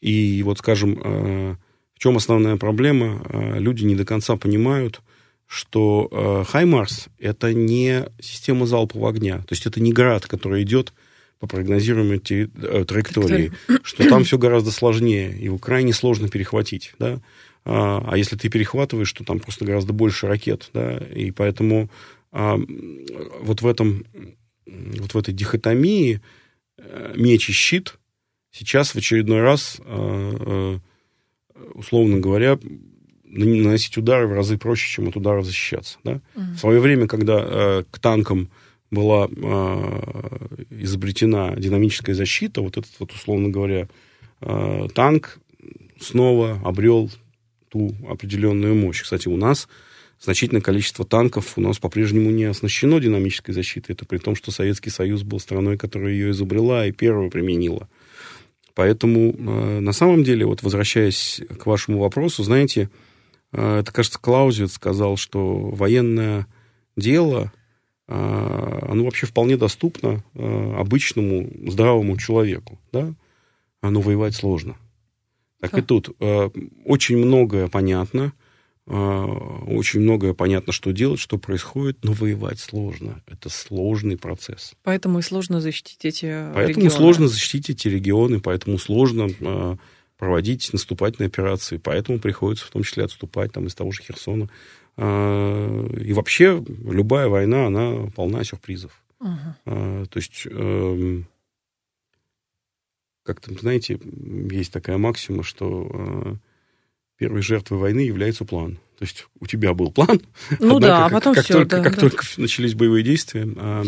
И 0.01 0.43
вот, 0.43 0.59
скажем, 0.59 1.01
э, 1.03 1.57
в 1.95 1.99
чем 1.99 2.17
основная 2.17 2.57
проблема? 2.57 3.23
Э, 3.29 3.59
люди 3.59 3.85
не 3.85 3.97
до 3.97 4.05
конца 4.05 4.37
понимают, 4.37 5.01
что 5.47 6.09
э, 6.11 6.45
Хаймарс– 6.51 7.09
это 7.19 7.55
не 7.55 8.07
система 8.21 8.67
залпового 8.67 9.11
огня, 9.11 9.39
то 9.39 9.53
есть 9.53 9.67
это 9.67 9.81
не 9.81 9.93
град, 9.93 10.27
который 10.27 10.63
идет 10.63 10.93
по 11.39 11.47
прогнозируемой 11.47 12.19
траектории, 12.19 13.53
что 13.83 14.09
там 14.09 14.25
все 14.25 14.39
гораздо 14.39 14.71
сложнее, 14.71 15.37
его 15.39 15.59
крайне 15.59 15.93
сложно 15.93 16.29
перехватить, 16.29 16.95
да. 16.99 17.21
А, 17.65 18.03
а 18.07 18.17
если 18.17 18.37
ты 18.37 18.49
перехватываешь, 18.49 19.13
то 19.13 19.25
там 19.25 19.41
просто 19.41 19.65
гораздо 19.65 19.93
больше 19.93 20.29
ракет, 20.29 20.71
да, 20.73 20.97
и 20.97 21.33
поэтому 21.33 21.91
вот 22.33 23.63
в 23.63 23.67
этом, 23.67 24.05
вот 24.67 25.15
в 25.15 25.19
этой 25.19 25.33
дихотомии 25.33 26.21
э, 26.79 27.15
меч 27.17 27.49
и 27.49 27.53
щит 27.53 27.99
сейчас 28.51 28.91
в 28.91 28.97
очередной 28.97 29.41
раз, 29.41 29.81
а, 29.85 30.79
условно 31.75 32.19
говоря, 32.19 32.59
наносить 33.25 33.97
удары 33.97 34.27
в 34.27 34.33
разы 34.33 34.57
проще, 34.57 34.91
чем 34.91 35.09
от 35.09 35.17
удара 35.17 35.43
защищаться. 35.43 35.99
Да? 36.05 36.13
Mm-hmm. 36.13 36.53
В 36.55 36.59
свое 36.59 36.81
время, 36.81 37.07
когда 37.07 37.39
э, 37.39 37.85
к 37.91 37.99
танкам 37.99 38.49
была 38.91 39.29
э, 39.29 40.47
изобретена 40.71 41.55
динамическая 41.57 42.15
защита, 42.15 42.63
вот 42.63 42.77
этот 42.77 42.93
вот, 42.99 43.13
условно 43.13 43.49
говоря, 43.49 43.89
э, 44.41 44.89
танк 44.95 45.39
снова 46.01 46.61
обрел 46.65 47.11
ту 47.69 47.95
определенную 48.09 48.75
мощь. 48.75 49.03
Кстати, 49.03 49.29
у 49.29 49.37
нас 49.37 49.69
значительное 50.27 50.61
количество 50.61 51.05
танков 51.05 51.55
у 51.57 51.61
нас 51.61 51.79
по-прежнему 51.79 52.31
не 52.31 52.45
оснащено 52.45 53.01
динамической 53.01 53.55
защитой. 53.55 53.93
Это 53.93 54.05
при 54.05 54.19
том, 54.19 54.35
что 54.35 54.51
Советский 54.51 54.91
Союз 54.91 55.23
был 55.23 55.41
страной, 55.41 55.79
которая 55.79 56.13
ее 56.13 56.31
изобрела 56.33 56.87
и 56.87 56.93
первую 56.93 57.31
применила. 57.31 57.89
Поэтому 58.75 59.33
э, 59.33 59.81
на 59.81 59.93
самом 59.93 60.23
деле, 60.23 60.45
вот 60.45 60.63
возвращаясь 60.63 61.41
к 61.59 61.65
вашему 61.65 61.99
вопросу, 62.01 62.43
знаете, 62.43 62.91
э, 63.53 63.79
это, 63.79 63.93
кажется, 63.93 64.19
Клаузевиц 64.21 64.73
сказал, 64.73 65.17
что 65.17 65.71
военное 65.71 66.47
дело, 66.97 67.53
э, 68.09 68.79
оно 68.89 69.05
вообще 69.05 69.27
вполне 69.27 69.57
доступно 69.57 70.23
обычному 70.35 71.71
здравому 71.71 72.19
человеку. 72.19 72.79
Да? 72.93 73.15
Оно 73.81 74.01
воевать 74.03 74.35
сложно. 74.35 74.77
Так 75.61 75.71
Что? 75.71 75.79
и 75.79 75.83
тут. 75.83 76.17
Э, 76.21 76.51
очень 76.85 77.17
многое 77.17 77.69
понятно. 77.69 78.33
Э, 78.87 79.25
очень 79.67 80.01
многое 80.01 80.35
понятно, 80.35 80.73
что 80.73 80.93
делать, 80.93 81.21
что 81.21 81.39
происходит, 81.39 82.05
но 82.05 82.13
воевать 82.13 82.61
сложно. 82.61 83.23
Это 83.27 83.49
сложный 83.49 84.17
процесс. 84.17 84.75
Поэтому 84.83 85.19
и 85.19 85.23
сложно 85.23 85.61
защитить 85.61 86.05
эти 86.05 86.27
поэтому 86.55 86.87
регионы. 86.87 86.91
сложно 86.91 87.29
защитить 87.29 87.71
эти 87.71 87.89
регионы, 87.89 88.41
поэтому 88.41 88.79
сложно 88.79 89.29
э, 89.41 89.77
проводить 90.19 90.73
наступательные 90.73 91.29
операции. 91.29 91.79
Поэтому 91.79 92.19
приходится 92.19 92.67
в 92.67 92.71
том 92.71 92.83
числе 92.83 93.05
отступать 93.05 93.53
там, 93.53 93.67
из 93.67 93.75
того 93.75 93.91
же 93.93 94.03
Херсона. 94.03 94.49
И 94.99 96.13
вообще 96.15 96.65
любая 96.67 97.29
война, 97.29 97.67
она 97.67 98.11
полна 98.17 98.43
сюрпризов. 98.45 99.03
Uh-huh. 99.21 100.07
То 100.07 100.17
есть 100.17 100.47
эм, 100.47 101.27
как 103.27 103.41
там, 103.41 103.59
знаете, 103.59 103.99
есть 104.51 104.73
такая 104.73 104.97
максима, 104.97 105.43
что 105.43 105.91
э, 105.93 106.35
первой 107.19 107.43
жертвой 107.43 107.79
войны 107.79 108.01
является 108.01 108.45
план. 108.45 108.79
То 108.99 109.05
есть 109.05 109.27
у 109.41 109.47
тебя 109.47 109.75
был 109.75 109.91
план, 109.91 110.21
ну 110.59 110.77
однако, 110.77 110.81
да, 110.81 111.07
а 111.07 111.11
потом 111.11 111.35
как, 111.35 111.45
все, 111.45 111.55
только, 111.55 111.77
да, 111.77 111.83
как 111.83 111.95
да. 111.97 112.01
только 112.01 112.25
начались 112.39 112.75
боевые 112.75 113.05
действия, 113.05 113.47
а, 113.57 113.85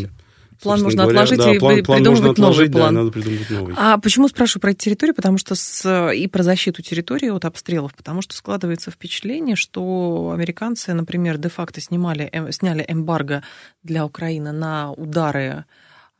План 0.62 0.82
можно 0.82 1.04
говоря, 1.04 1.20
отложить 1.20 1.38
да, 1.38 1.54
и 1.54 1.58
план, 1.58 1.84
план 1.84 1.98
придумывать 1.98 2.30
отложить, 2.32 2.58
новый 2.58 2.72
план. 2.72 2.94
Да, 2.94 3.00
надо 3.00 3.12
придумывать 3.12 3.50
новый. 3.50 3.74
А 3.76 3.98
почему 3.98 4.28
спрашиваю 4.28 4.60
про 4.60 4.70
эти 4.72 4.78
территории? 4.78 5.12
Потому 5.12 5.38
что 5.38 5.54
с, 5.54 6.10
и 6.12 6.26
про 6.26 6.42
защиту 6.42 6.82
территории 6.82 7.30
от 7.30 7.44
обстрелов, 7.44 7.94
потому 7.94 8.22
что 8.22 8.34
складывается 8.34 8.90
впечатление, 8.90 9.54
что 9.54 10.32
американцы, 10.34 10.94
например, 10.94 11.38
де-факто 11.38 11.80
снимали, 11.80 12.28
эм, 12.32 12.50
сняли 12.50 12.84
эмбарго 12.88 13.44
для 13.84 14.04
Украины 14.04 14.50
на 14.50 14.90
удары 14.92 15.64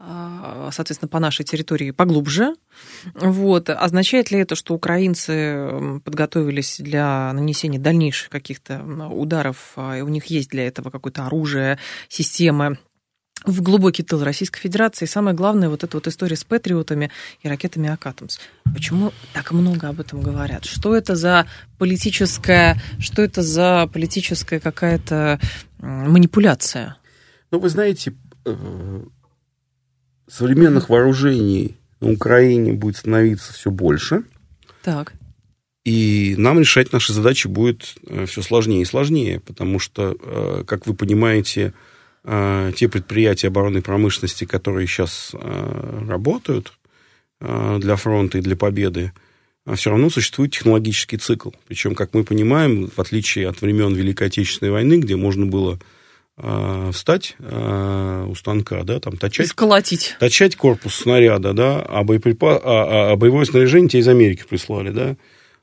соответственно, 0.00 1.08
по 1.08 1.18
нашей 1.18 1.44
территории 1.44 1.90
поглубже. 1.90 2.54
Вот. 3.14 3.68
Означает 3.68 4.30
ли 4.30 4.38
это, 4.38 4.54
что 4.54 4.74
украинцы 4.74 6.00
подготовились 6.04 6.78
для 6.78 7.32
нанесения 7.32 7.80
дальнейших 7.80 8.30
каких-то 8.30 8.80
ударов, 9.10 9.72
а, 9.76 9.96
и 9.96 10.00
у 10.00 10.08
них 10.08 10.26
есть 10.26 10.50
для 10.50 10.66
этого 10.66 10.90
какое-то 10.90 11.26
оружие, 11.26 11.78
системы, 12.08 12.78
в 13.44 13.62
глубокий 13.62 14.02
тыл 14.02 14.22
Российской 14.24 14.60
Федерации. 14.60 15.04
И 15.04 15.08
самое 15.08 15.36
главное, 15.36 15.68
вот 15.68 15.84
эта 15.84 15.96
вот 15.96 16.06
история 16.06 16.36
с 16.36 16.44
патриотами 16.44 17.10
и 17.42 17.48
ракетами 17.48 17.88
Акатомс. 17.88 18.38
Почему 18.74 19.12
так 19.32 19.52
много 19.52 19.88
об 19.88 20.00
этом 20.00 20.20
говорят? 20.20 20.64
Что 20.64 20.96
это 20.96 21.14
за 21.14 21.46
политическая, 21.78 22.80
что 22.98 23.22
это 23.22 23.42
за 23.42 23.88
политическая 23.92 24.60
какая-то 24.60 25.40
манипуляция? 25.78 26.96
Ну, 27.50 27.60
вы 27.60 27.68
знаете, 27.68 28.12
э, 28.44 29.00
современных 30.28 30.88
вооружений 30.88 31.76
на 32.00 32.12
Украине 32.12 32.72
будет 32.72 32.96
становиться 32.96 33.52
все 33.52 33.70
больше. 33.70 34.22
Так. 34.82 35.14
И 35.84 36.34
нам 36.36 36.60
решать 36.60 36.92
наши 36.92 37.12
задачи 37.12 37.46
будет 37.46 37.94
э, 38.06 38.26
все 38.26 38.42
сложнее 38.42 38.82
и 38.82 38.84
сложнее, 38.84 39.40
потому 39.40 39.78
что, 39.78 40.16
э, 40.20 40.64
как 40.66 40.86
вы 40.86 40.94
понимаете, 40.94 41.72
э, 42.24 42.72
те 42.76 42.88
предприятия 42.88 43.48
оборонной 43.48 43.80
промышленности, 43.80 44.44
которые 44.44 44.86
сейчас 44.86 45.34
работают 45.34 46.72
для 47.40 47.94
фронта 47.94 48.38
и 48.38 48.40
для 48.40 48.56
победы, 48.56 49.12
все 49.76 49.90
равно 49.90 50.10
существует 50.10 50.52
технологический 50.52 51.18
цикл. 51.18 51.50
Причем, 51.68 51.94
как 51.94 52.12
мы 52.12 52.24
понимаем, 52.24 52.90
в 52.94 52.98
отличие 52.98 53.48
от 53.48 53.60
времен 53.60 53.94
Великой 53.94 54.26
Отечественной 54.26 54.72
войны, 54.72 54.98
где 54.98 55.14
можно 55.14 55.46
было 55.46 55.78
встать 56.92 57.34
э, 57.40 58.26
у 58.28 58.34
станка, 58.36 58.84
да, 58.84 59.00
там 59.00 59.16
точать... 59.16 59.48
Сколотить. 59.48 60.16
Точать 60.20 60.54
корпус 60.54 60.94
снаряда, 60.94 61.52
да, 61.52 61.82
а, 61.82 62.04
боеприпа... 62.04 62.56
а, 62.56 63.10
а, 63.10 63.12
а 63.12 63.16
боевое 63.16 63.44
снаряжение 63.44 63.88
тебе 63.88 64.00
из 64.00 64.08
Америки 64.08 64.44
прислали, 64.48 64.90
да, 64.90 65.16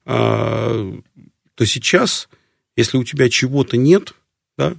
а, 0.06 0.94
то 1.56 1.66
сейчас, 1.66 2.28
если 2.76 2.98
у 2.98 3.06
тебя 3.06 3.30
чего-то 3.30 3.78
нет, 3.78 4.16
да, 4.58 4.76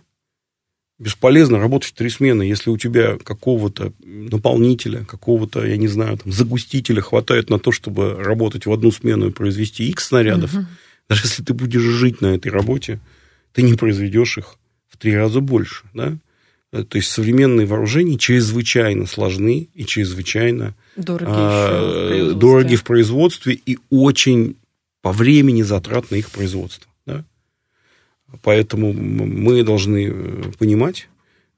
бесполезно 0.99 1.59
работать 1.59 1.91
в 1.91 1.95
три 1.95 2.11
смены, 2.11 2.43
если 2.43 2.71
у 2.71 2.77
тебя 2.77 3.17
какого-то 3.17 3.93
наполнителя, 4.01 5.05
какого-то, 5.05 5.67
я 5.67 5.79
не 5.79 5.89
знаю, 5.89 6.19
там, 6.19 6.31
загустителя 6.31 7.01
хватает 7.01 7.49
на 7.49 7.59
то, 7.59 7.73
чтобы 7.73 8.15
работать 8.15 8.67
в 8.67 8.73
одну 8.73 8.91
смену 8.91 9.29
и 9.29 9.33
произвести 9.33 9.89
X 9.89 10.09
снарядов, 10.09 10.55
угу. 10.55 10.67
даже 11.09 11.25
если 11.25 11.43
ты 11.43 11.55
будешь 11.55 11.83
жить 11.83 12.21
на 12.21 12.35
этой 12.35 12.53
работе, 12.53 13.01
ты 13.53 13.63
не 13.63 13.75
произведешь 13.75 14.37
их 14.39 14.57
в 14.97 15.03
три 15.03 15.15
раза 15.15 15.41
больше. 15.41 15.85
Да? 15.95 16.17
Э, 16.73 16.83
то 16.83 16.97
есть 16.97 17.11
современные 17.11 17.67
вооружения 17.67 18.19
чрезвычайно 18.19 19.07
сложны 19.07 19.69
и 19.75 19.85
чрезвычайно 19.85 20.75
дороги, 20.97 21.29
а, 21.29 22.33
в 22.33 22.39
дороги 22.39 22.77
в 22.77 22.85
производстве 22.85 23.55
и 23.55 23.79
очень 23.91 24.57
по 25.03 25.13
времени 25.13 25.63
затрат 25.63 26.11
на 26.11 26.17
их 26.17 26.31
производство. 26.31 26.91
Да? 27.07 27.25
Поэтому 28.43 28.93
мы 28.93 29.63
должны 29.63 30.09
э, 30.09 30.43
понимать, 30.59 31.09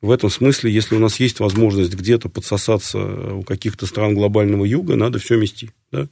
В 0.01 0.11
этом 0.11 0.31
смысле, 0.31 0.71
если 0.71 0.95
у 0.95 1.01
нас 1.01 1.19
есть 1.19 1.41
возможность 1.41 1.95
где-то 1.95 2.29
подсосаться 2.29 2.99
у 3.35 3.43
каких-то 3.43 3.87
стран 3.87 4.15
глобального 4.15 4.65
юга, 4.65 4.97
надо 4.97 5.19
все 5.19 5.37
мести. 5.37 5.71
Да? 5.91 6.09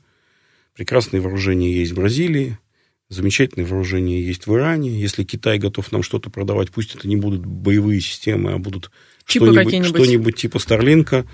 Прекрасные 0.75 1.21
вооружения 1.21 1.73
есть 1.73 1.93
в 1.93 1.97
Бразилии, 1.97 2.59
замечательные 3.09 3.67
вооружения 3.67 4.21
есть 4.21 4.47
в 4.47 4.55
Иране. 4.55 4.91
Если 4.91 5.25
Китай 5.25 5.59
готов 5.59 5.93
нам 5.93 6.03
что-то 6.03 6.31
продавать, 6.31 6.71
пусть 6.71 6.95
это 6.95 7.07
не 7.09 7.17
будут 7.17 7.45
боевые 7.47 8.01
системы, 8.01 8.53
а 8.53 8.59
будут 8.59 8.91
что-нибудь, 9.25 9.87
что-нибудь 9.87 10.37
типа 10.37 10.59
Старлинка. 10.59 11.27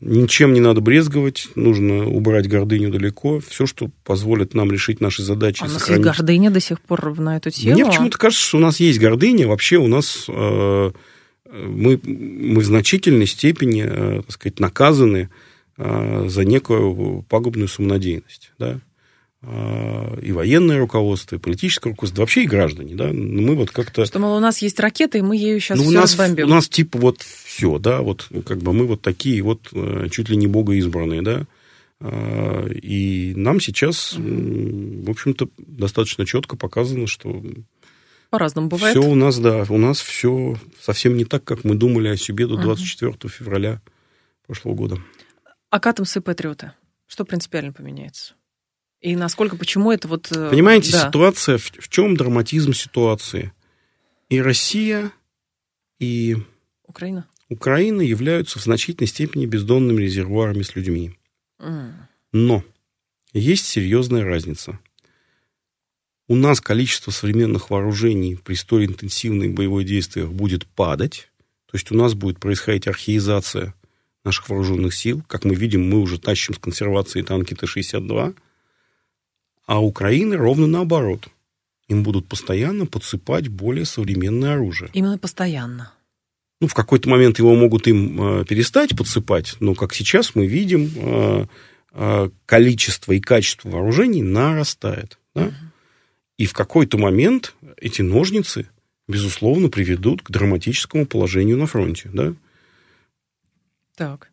Ничем 0.00 0.52
не 0.52 0.60
надо 0.60 0.80
брезговать, 0.80 1.48
нужно 1.56 2.06
убрать 2.06 2.46
гордыню 2.46 2.90
далеко. 2.90 3.40
Все, 3.40 3.66
что 3.66 3.90
позволит 4.04 4.54
нам 4.54 4.70
решить 4.70 5.00
наши 5.00 5.24
задачи. 5.24 5.62
А 5.62 5.64
у 5.64 5.68
нас 5.68 5.78
сохранить... 5.78 6.06
есть 6.06 6.18
гордыня 6.18 6.50
до 6.50 6.60
сих 6.60 6.80
пор 6.80 7.18
на 7.18 7.36
эту 7.36 7.50
тему? 7.50 7.74
Мне 7.74 7.84
почему-то 7.84 8.16
кажется, 8.16 8.46
что 8.46 8.58
у 8.58 8.60
нас 8.60 8.78
есть 8.78 9.00
гордыня. 9.00 9.48
Вообще 9.48 9.76
у 9.76 9.88
нас 9.88 10.26
э, 10.28 10.92
мы, 11.50 12.00
мы 12.04 12.60
в 12.60 12.64
значительной 12.64 13.26
степени, 13.26 13.84
э, 13.86 14.22
так 14.22 14.30
сказать, 14.30 14.60
наказаны 14.60 15.30
э, 15.76 16.26
за 16.28 16.44
некую 16.44 17.22
пагубную 17.28 17.66
самонадеянность. 17.66 18.52
Да? 18.56 18.80
А, 19.40 20.18
и 20.20 20.32
военное 20.32 20.78
руководство, 20.78 21.36
и 21.36 21.38
политическое 21.38 21.90
руководство, 21.90 22.22
вообще 22.22 22.42
и 22.42 22.46
граждане, 22.46 22.96
да, 22.96 23.12
но 23.12 23.42
мы 23.42 23.54
вот 23.54 23.70
как-то... 23.70 24.04
Что, 24.04 24.18
мол, 24.18 24.36
у 24.36 24.40
нас 24.40 24.58
есть 24.62 24.80
ракеты, 24.80 25.18
и 25.18 25.22
мы 25.22 25.36
ею 25.36 25.60
сейчас 25.60 25.78
ну, 25.78 25.84
все 25.84 25.92
у 25.92 26.00
нас, 26.00 26.10
разбомбим. 26.10 26.46
У 26.46 26.50
нас 26.50 26.68
типа 26.68 26.98
вот 26.98 27.22
все, 27.22 27.78
да, 27.78 28.02
вот 28.02 28.28
как 28.44 28.58
бы 28.58 28.72
мы 28.72 28.86
вот 28.86 29.00
такие 29.00 29.40
вот 29.42 29.68
э, 29.72 30.08
чуть 30.10 30.28
ли 30.28 30.36
не 30.36 30.48
богоизбранные, 30.48 31.22
да, 31.22 31.44
а, 32.00 32.66
и 32.66 33.32
нам 33.36 33.60
сейчас, 33.60 34.14
в 34.16 35.10
общем-то, 35.10 35.48
достаточно 35.56 36.26
четко 36.26 36.56
показано, 36.56 37.06
что 37.06 37.40
по-разному 38.30 38.68
бывает. 38.68 38.96
Все 38.96 39.06
у 39.06 39.14
нас, 39.14 39.38
да, 39.38 39.64
у 39.68 39.78
нас 39.78 40.00
все 40.00 40.56
совсем 40.80 41.16
не 41.16 41.24
так, 41.24 41.44
как 41.44 41.62
мы 41.62 41.76
думали 41.76 42.08
о 42.08 42.16
себе 42.16 42.46
до 42.46 42.56
24 42.56 43.12
угу. 43.12 43.28
февраля 43.28 43.80
прошлого 44.46 44.74
года. 44.74 44.98
А 45.70 45.80
катамсы 45.80 46.18
и 46.18 46.22
патриоты? 46.22 46.72
Что 47.06 47.24
принципиально 47.24 47.72
поменяется? 47.72 48.34
И 49.00 49.14
насколько, 49.14 49.56
почему 49.56 49.92
это 49.92 50.08
вот... 50.08 50.30
Э, 50.32 50.50
Понимаете, 50.50 50.92
да. 50.92 51.08
ситуация, 51.08 51.58
в, 51.58 51.70
в 51.70 51.88
чем 51.88 52.16
драматизм 52.16 52.72
ситуации? 52.72 53.52
И 54.28 54.40
Россия, 54.40 55.12
и 56.00 56.36
Украина. 56.84 57.26
Украина 57.48 58.02
являются 58.02 58.58
в 58.58 58.62
значительной 58.62 59.06
степени 59.06 59.46
бездонными 59.46 60.02
резервуарами 60.02 60.62
с 60.62 60.74
людьми. 60.74 61.16
Mm. 61.60 61.92
Но 62.32 62.64
есть 63.32 63.66
серьезная 63.66 64.24
разница. 64.24 64.78
У 66.26 66.34
нас 66.34 66.60
количество 66.60 67.10
современных 67.10 67.70
вооружений 67.70 68.36
при 68.36 68.54
столь 68.54 68.86
интенсивных 68.86 69.54
боевых 69.54 69.86
действиях 69.86 70.30
будет 70.30 70.66
падать. 70.66 71.30
То 71.66 71.76
есть 71.76 71.90
у 71.92 71.94
нас 71.94 72.14
будет 72.14 72.38
происходить 72.40 72.88
археизация 72.88 73.74
наших 74.24 74.48
вооруженных 74.48 74.94
сил. 74.94 75.22
Как 75.26 75.44
мы 75.44 75.54
видим, 75.54 75.88
мы 75.88 76.00
уже 76.00 76.18
тащим 76.18 76.54
с 76.54 76.58
консервации 76.58 77.22
танки 77.22 77.54
Т-62– 77.54 78.34
а 79.68 79.80
Украины 79.84 80.36
ровно 80.36 80.66
наоборот. 80.66 81.28
Им 81.88 82.02
будут 82.02 82.26
постоянно 82.26 82.86
подсыпать 82.86 83.48
более 83.48 83.84
современное 83.84 84.54
оружие. 84.54 84.90
Именно 84.94 85.18
постоянно. 85.18 85.92
Ну, 86.60 86.68
в 86.68 86.74
какой-то 86.74 87.08
момент 87.08 87.38
его 87.38 87.54
могут 87.54 87.86
им 87.86 88.40
э, 88.40 88.44
перестать 88.46 88.96
подсыпать, 88.96 89.56
но, 89.60 89.74
как 89.74 89.94
сейчас 89.94 90.34
мы 90.34 90.46
видим, 90.46 90.90
э, 90.96 91.46
э, 91.92 92.30
количество 92.46 93.12
и 93.12 93.20
качество 93.20 93.68
вооружений 93.68 94.22
нарастает. 94.22 95.18
Да? 95.34 95.44
Угу. 95.44 95.54
И 96.38 96.46
в 96.46 96.54
какой-то 96.54 96.96
момент 96.96 97.54
эти 97.76 98.00
ножницы, 98.00 98.68
безусловно, 99.06 99.68
приведут 99.68 100.22
к 100.22 100.30
драматическому 100.30 101.06
положению 101.06 101.58
на 101.58 101.66
фронте. 101.66 102.10
Да? 102.12 102.34
Так. 103.96 104.30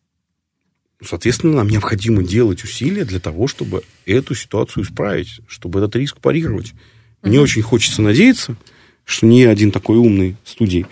Соответственно, 1.03 1.57
нам 1.57 1.67
необходимо 1.67 2.23
делать 2.23 2.63
усилия 2.63 3.05
для 3.05 3.19
того, 3.19 3.47
чтобы 3.47 3.83
эту 4.05 4.33
ситуацию 4.33 4.83
исправить, 4.83 5.41
чтобы 5.47 5.79
этот 5.79 5.95
риск 5.95 6.17
парировать. 6.19 6.67
Mm-hmm. 6.67 7.29
Мне 7.29 7.41
очень 7.41 7.61
хочется 7.61 8.01
надеяться, 8.01 8.55
что 9.03 9.25
не 9.25 9.43
один 9.43 9.71
такой 9.71 9.97
умный 9.97 10.37
студий 10.45 10.85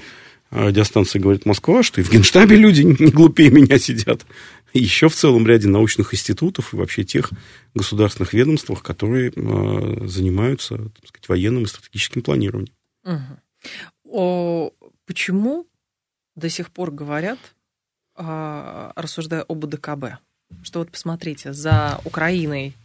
радиостанции 0.51 1.20
«Говорит 1.20 1.45
Москва», 1.45 1.84
что 1.84 1.99
и 1.99 2.04
в 2.04 2.12
Генштабе 2.12 2.56
люди 2.56 2.82
не 2.99 3.12
глупее 3.12 3.49
меня 3.49 3.80
сидят. 3.80 4.26
И 4.74 4.80
еще 4.80 5.08
в 5.08 5.16
целом 5.16 5.47
ряде 5.47 5.68
научных 5.68 6.14
институтов 6.14 6.74
и 6.74 6.78
вообще 6.78 7.04
тех 7.04 7.32
государственных 7.76 8.34
ведомствах, 8.34 8.82
которые 8.82 9.32
э, 9.36 10.08
занимаются 10.08 10.78
так 10.78 11.08
сказать, 11.08 11.30
военным 11.30 11.64
и 11.64 11.68
стратегическим 11.68 12.24
планированием. 12.24 12.74
Угу. 13.04 13.39
О, 14.06 14.72
почему 15.06 15.68
до 16.36 16.49
сих 16.49 16.72
пор 16.72 16.91
говорят, 16.91 17.39
а, 17.39 17.62
рассуждая 18.16 19.41
об 19.41 19.64
УДКБ, 19.64 20.20
что 20.61 20.80
вот 20.80 20.91
посмотрите, 20.91 21.53
за 21.53 21.99
Украиной 22.05 22.76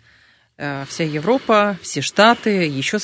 э, 0.57 0.85
вся 0.89 1.05
Европа, 1.05 1.79
все 1.83 2.01
Штаты, 2.01 2.67
еще 2.67 2.99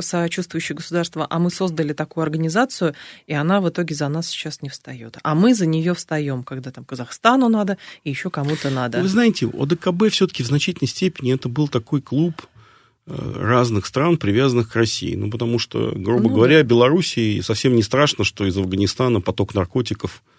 сочувствующие 0.00 0.76
государства, 0.76 1.26
а 1.28 1.38
мы 1.38 1.50
создали 1.50 1.92
такую 1.92 2.22
организацию, 2.22 2.94
и 3.26 3.34
она 3.34 3.60
в 3.60 3.68
итоге 3.68 3.94
за 3.94 4.08
нас 4.08 4.28
сейчас 4.28 4.62
не 4.62 4.68
встает. 4.68 5.18
А 5.22 5.34
мы 5.34 5.54
за 5.54 5.66
нее 5.66 5.94
встаем, 5.94 6.42
когда 6.42 6.70
там 6.70 6.84
Казахстану 6.84 7.48
надо 7.48 7.76
и 8.04 8.10
еще 8.10 8.30
кому-то 8.30 8.70
надо. 8.70 9.00
Вы 9.00 9.08
знаете, 9.08 9.46
ОДКБ 9.46 10.10
все-таки 10.10 10.42
в 10.42 10.46
значительной 10.46 10.88
степени 10.88 11.34
это 11.34 11.48
был 11.48 11.68
такой 11.68 12.00
клуб 12.00 12.46
э, 13.06 13.32
разных 13.36 13.86
стран, 13.86 14.16
привязанных 14.16 14.72
к 14.72 14.74
России. 14.74 15.14
Ну, 15.14 15.30
потому 15.30 15.58
что, 15.58 15.92
грубо 15.94 16.28
ну, 16.28 16.34
говоря, 16.34 16.58
да. 16.58 16.62
Белоруссии 16.62 17.40
совсем 17.40 17.76
не 17.76 17.82
страшно, 17.82 18.24
что 18.24 18.46
из 18.46 18.56
Афганистана 18.56 19.20
поток 19.20 19.54
наркотиков– 19.54 20.22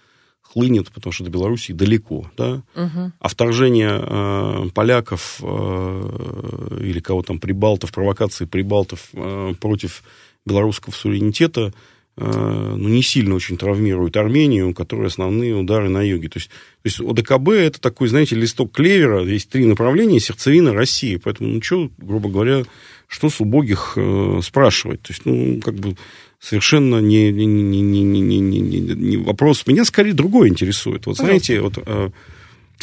хлынет, 0.51 0.91
потому 0.91 1.13
что 1.13 1.23
до 1.23 1.29
Белоруссии 1.29 1.73
далеко, 1.73 2.29
да, 2.35 2.63
угу. 2.75 3.11
а 3.19 3.27
вторжение 3.27 4.01
э, 4.01 4.69
поляков 4.73 5.39
э, 5.41 6.79
или 6.81 6.99
кого 6.99 7.21
там, 7.21 7.39
прибалтов, 7.39 7.91
провокации 7.91 8.45
прибалтов 8.45 9.09
э, 9.13 9.53
против 9.59 10.03
белорусского 10.45 10.93
суверенитета, 10.93 11.71
э, 12.17 12.73
ну, 12.75 12.89
не 12.89 13.03
сильно 13.03 13.35
очень 13.35 13.57
травмирует 13.57 14.17
Армению, 14.17 14.69
у 14.69 14.73
которой 14.73 15.07
основные 15.07 15.55
удары 15.55 15.89
на 15.89 16.01
юге. 16.01 16.29
То 16.29 16.39
есть, 16.39 16.49
то 16.49 16.85
есть 16.85 16.99
ОДКБ 16.99 17.49
это 17.49 17.79
такой, 17.79 18.07
знаете, 18.07 18.35
листок 18.35 18.71
клевера, 18.71 19.23
есть 19.23 19.49
три 19.49 19.65
направления, 19.65 20.19
сердцевина 20.19 20.73
России, 20.73 21.17
поэтому, 21.17 21.49
ну, 21.49 21.61
что, 21.61 21.91
грубо 21.99 22.29
говоря, 22.29 22.63
что 23.07 23.29
с 23.29 23.39
убогих 23.39 23.93
э, 23.97 24.39
спрашивать? 24.43 25.03
То 25.03 25.13
есть, 25.13 25.25
ну, 25.25 25.61
как 25.61 25.75
бы 25.75 25.95
совершенно 26.39 26.99
не, 26.99 27.31
не, 27.31 27.45
не, 27.45 27.81
не, 27.81 28.01
не, 28.01 28.21
не, 28.21 28.59
не, 28.59 28.79
не 28.79 29.17
вопрос. 29.17 29.67
Меня 29.67 29.85
скорее 29.85 30.13
другое 30.13 30.49
интересует. 30.49 31.05
Вот 31.05 31.17
знаете, 31.17 31.59
вот 31.59 31.77
э, 31.85 32.09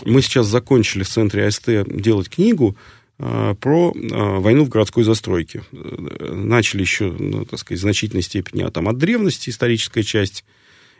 мы 0.04 0.22
сейчас 0.22 0.46
закончили 0.46 1.02
в 1.02 1.08
центре 1.08 1.46
АСТ 1.46 1.68
делать 1.86 2.28
книгу 2.28 2.76
э, 3.18 3.54
про 3.58 3.92
э, 3.94 4.38
войну 4.38 4.64
в 4.64 4.68
городской 4.68 5.04
застройке. 5.04 5.62
Начали 5.72 6.82
еще, 6.82 7.10
ну, 7.18 7.44
так 7.46 7.58
сказать, 7.58 7.78
в 7.80 7.82
значительной 7.82 8.22
степени 8.22 8.62
а 8.62 8.70
там 8.70 8.88
от 8.88 8.98
древности 8.98 9.50
историческая 9.50 10.02
часть. 10.02 10.44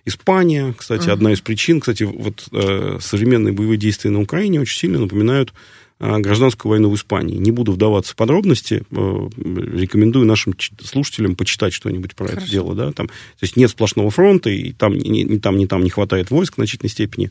Испания, 0.09 0.73
кстати, 0.79 1.09
uh-huh. 1.09 1.15
одна 1.15 1.33
из 1.33 1.41
причин, 1.41 1.81
кстати, 1.81 2.05
вот 2.05 2.47
э, 2.53 2.99
современные 3.01 3.53
боевые 3.53 3.77
действия 3.77 4.13
на 4.13 4.21
Украине 4.21 4.61
очень 4.61 4.79
сильно 4.79 5.01
напоминают 5.01 5.51
а, 5.51 5.55
гражданскую 5.99 6.71
войну 6.71 6.91
в 6.91 6.95
Испании. 6.95 7.37
Не 7.37 7.51
буду 7.51 7.73
вдаваться 7.73 8.13
в 8.13 8.17
подробности, 8.17 8.83
э, 8.91 9.29
рекомендую 9.37 10.27
нашим 10.27 10.55
слушателям 10.83 11.37
почитать 11.37 11.73
что-нибудь 11.73 12.15
про 12.15 12.27
Хорошо. 12.27 12.43
это 12.43 12.51
дело. 12.51 12.75
Да? 12.75 12.93
Там, 12.93 13.09
то 13.09 13.15
есть 13.41 13.57
нет 13.57 13.71
сплошного 13.71 14.11
фронта, 14.11 14.51
и 14.51 14.73
там 14.73 14.95
ни, 14.95 15.21
ни 15.21 15.39
там, 15.39 15.57
ни 15.57 15.67
там 15.67 15.83
не 15.83 15.91
хватает 15.91 16.31
войск 16.31 16.55
в 16.55 16.57
значительной 16.57 16.91
степени. 16.91 17.31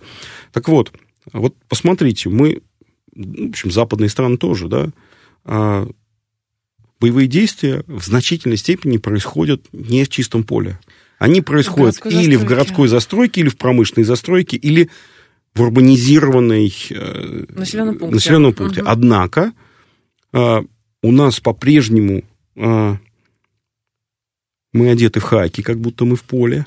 Так 0.52 0.68
вот, 0.68 0.92
вот 1.32 1.56
посмотрите, 1.68 2.30
мы, 2.30 2.62
в 3.14 3.50
общем, 3.50 3.72
западные 3.72 4.10
страны 4.10 4.38
тоже, 4.38 4.68
да, 4.68 4.90
а, 5.44 5.88
боевые 7.00 7.28
действия 7.28 7.84
в 7.88 8.04
значительной 8.04 8.58
степени 8.58 8.98
происходят 8.98 9.62
не 9.72 10.04
в 10.04 10.10
чистом 10.10 10.44
поле. 10.44 10.80
Они 11.18 11.42
происходят 11.42 11.96
в 11.96 12.06
или 12.08 12.14
застройке. 12.14 12.38
в 12.38 12.46
городской 12.46 12.88
застройке, 12.88 13.42
или 13.42 13.50
в 13.50 13.58
промышленной 13.58 14.06
застройке, 14.06 14.58
или 14.58 14.90
в 15.56 15.62
урбанизированной 15.62 16.74
э, 16.90 17.46
населенном 17.50 17.98
пункте. 17.98 18.16
Населенном 18.16 18.54
пункте. 18.54 18.82
Угу. 18.82 18.90
Однако 18.90 19.54
э, 20.34 20.62
у 21.02 21.12
нас 21.12 21.40
по-прежнему 21.40 22.24
э, 22.56 22.96
мы 24.74 24.90
одеты 24.90 25.22
в 25.22 25.24
хаки, 25.24 25.64
как 25.64 25.80
будто 25.80 26.04
мы 26.06 26.18
в 26.18 26.24
поле. 26.24 26.66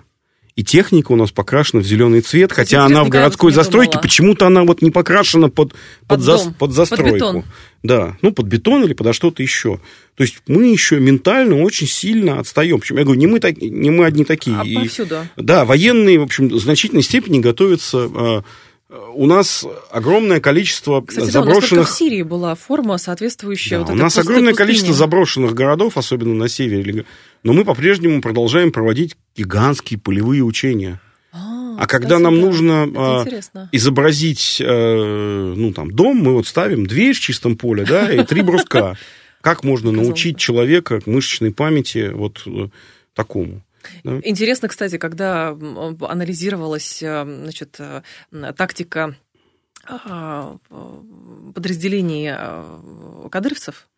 И 0.57 0.65
техника 0.65 1.13
у 1.13 1.17
нас 1.17 1.31
покрашена 1.31 1.83
в 1.83 1.87
зеленый 1.87 2.21
цвет, 2.21 2.51
хотя 2.51 2.85
она 2.85 3.05
в 3.05 3.09
городской 3.09 3.53
застройке, 3.53 4.01
почему-то 4.03 4.45
она 4.49 4.65
вот 4.65 4.83
не 4.83 4.91
покрашена 4.91 5.51
под, 5.51 5.73
под, 5.73 5.79
под, 6.09 6.21
за, 6.21 6.51
под 6.51 6.73
застройку. 6.73 7.11
Под 7.11 7.15
бетон. 7.15 7.45
Да, 7.85 8.17
ну 8.23 8.33
под 8.33 8.47
бетон 8.47 8.83
или 8.83 8.93
под 8.93 9.15
что-то 9.15 9.41
еще. 9.41 9.81
То 10.17 10.25
есть 10.25 10.39
мы 10.49 10.67
еще 10.67 10.99
ментально 10.99 11.63
очень 11.63 11.87
сильно 11.87 12.41
отстаем. 12.41 12.81
Причем 12.81 12.97
я 12.97 13.05
говорю, 13.05 13.21
не 13.21 13.29
мы, 13.29 13.39
так, 13.39 13.57
не 13.59 13.91
мы 13.91 14.05
одни 14.05 14.25
такие. 14.25 14.57
А 14.59 14.65
и, 14.65 14.75
повсюду. 14.75 15.29
Да, 15.37 15.65
военные, 15.65 16.19
в 16.19 16.25
общем, 16.25 16.49
в 16.49 16.59
значительной 16.59 17.03
степени 17.03 17.39
готовятся 17.39 18.43
у 18.91 19.27
нас 19.27 19.67
огромное 19.91 20.41
количество 20.41 21.03
Кстати, 21.03 21.31
заброшенных... 21.31 21.85
Да, 21.85 21.91
у 21.91 21.95
в 21.95 21.97
Сирии 21.97 22.23
была 22.23 22.55
форма 22.55 22.97
соответствующая. 22.97 23.79
Да, 23.79 23.85
вот 23.85 23.91
у 23.91 23.95
нас 23.95 24.17
огромное 24.17 24.55
количество 24.55 24.95
заброшенных 24.95 25.53
городов, 25.53 25.99
особенно 25.99 26.35
на 26.35 26.49
севере. 26.49 27.05
Но 27.43 27.53
мы 27.53 27.65
по-прежнему 27.65 28.23
продолжаем 28.23 28.73
проводить 28.73 29.17
гигантские 29.37 30.01
полевые 30.01 30.43
учения. 30.43 31.01
А, 31.33 31.77
а 31.81 31.87
когда 31.87 32.19
нам 32.19 32.37
да, 32.37 32.41
нужно 32.41 32.89
а, 32.97 33.27
изобразить, 33.73 34.63
а, 34.65 35.55
ну, 35.55 35.73
там, 35.75 35.91
дом, 35.91 36.17
мы 36.17 36.33
вот 36.33 36.47
ставим 36.47 36.87
дверь 36.87 37.15
в 37.15 37.21
чистом 37.21 37.57
поле, 37.57 37.85
да, 37.85 38.11
и 38.11 38.25
три 38.25 38.41
бруска. 38.41 38.97
Как 39.43 39.65
можно 39.65 39.93
научить 39.93 40.39
человека 40.39 41.01
мышечной 41.07 41.53
памяти 41.53 42.11
вот 42.13 42.43
э, 42.47 42.69
такому? 43.15 43.63
Да? 44.05 44.21
Интересно, 44.23 44.69
кстати, 44.69 44.99
когда 44.99 45.49
анализировалась 45.49 46.99
значит, 46.99 47.77
э, 47.79 48.03
тактика 48.57 49.17
а, 49.87 50.57
подразделений 51.55 53.29
кадыровцев, 53.31 53.89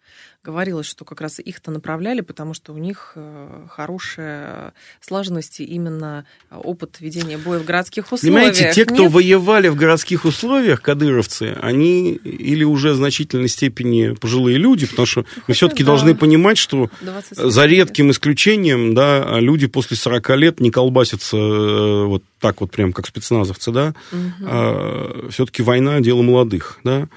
говорилось, 0.42 0.86
что 0.86 1.04
как 1.04 1.20
раз 1.20 1.38
их-то 1.38 1.70
направляли, 1.70 2.22
потому 2.22 2.54
что 2.54 2.72
у 2.72 2.78
них 2.78 3.12
э, 3.14 3.66
хорошая 3.68 4.72
слаженность 5.00 5.60
и 5.60 5.64
именно 5.64 6.24
опыт 6.50 6.96
ведения 7.00 7.36
боя 7.36 7.58
в 7.58 7.64
городских 7.64 8.10
условиях. 8.10 8.22
Понимаете, 8.22 8.72
те, 8.74 8.86
кто 8.86 9.02
Нет? 9.04 9.12
воевали 9.12 9.68
в 9.68 9.76
городских 9.76 10.24
условиях, 10.24 10.80
кадыровцы, 10.80 11.58
они 11.60 12.12
или 12.14 12.64
уже 12.64 12.92
в 12.92 12.96
значительной 12.96 13.48
степени 13.48 14.14
пожилые 14.14 14.56
люди, 14.56 14.86
потому 14.86 15.06
что 15.06 15.26
мы 15.46 15.54
все-таки 15.54 15.84
да. 15.84 15.88
должны 15.88 16.14
понимать, 16.14 16.56
что 16.56 16.90
за 17.30 17.66
редким 17.66 18.10
исключением, 18.10 18.94
да, 18.94 19.38
люди 19.40 19.66
после 19.66 19.96
40 19.96 20.30
лет 20.36 20.60
не 20.60 20.70
колбасятся 20.70 21.36
э, 21.36 22.04
вот 22.06 22.24
так 22.40 22.62
вот 22.62 22.70
прям, 22.70 22.92
как 22.94 23.06
спецназовцы, 23.06 23.70
да, 23.72 23.94
угу. 24.10 24.20
а, 24.42 25.28
все-таки 25.30 25.62
война– 25.62 26.00
дело 26.00 26.22
молодых, 26.22 26.80
да, 26.82 27.08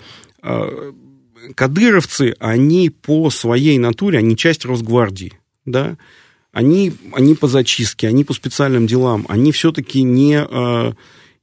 а, 0.41 0.93
кадыровцы, 1.55 2.35
они 2.39 2.89
по 2.89 3.29
своей 3.29 3.77
натуре, 3.77 4.19
они 4.19 4.37
часть 4.37 4.65
Росгвардии, 4.65 5.33
да, 5.65 5.97
они, 6.51 6.93
они 7.13 7.35
по 7.35 7.47
зачистке, 7.47 8.07
они 8.07 8.23
по 8.23 8.33
специальным 8.33 8.87
делам, 8.87 9.25
они 9.27 9.51
все-таки 9.51 10.03
не, 10.03 10.45
э, 10.47 10.93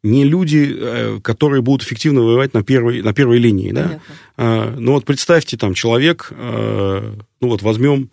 не 0.03 0.25
люди, 0.25 0.73
э, 0.73 1.21
которые 1.23 1.63
будут 1.63 1.87
эффективно 1.87 2.23
воевать 2.23 2.55
на 2.55 2.63
первой, 2.63 3.03
на 3.03 3.13
первой 3.13 3.39
линии, 3.39 3.73
да. 3.73 4.01
Э, 4.37 4.75
ну 4.79 4.93
вот 4.93 5.05
представьте, 5.05 5.57
там, 5.57 5.75
человек, 5.75 6.31
ну 6.31 7.19
вот 7.41 7.63
возьмем 7.63 8.11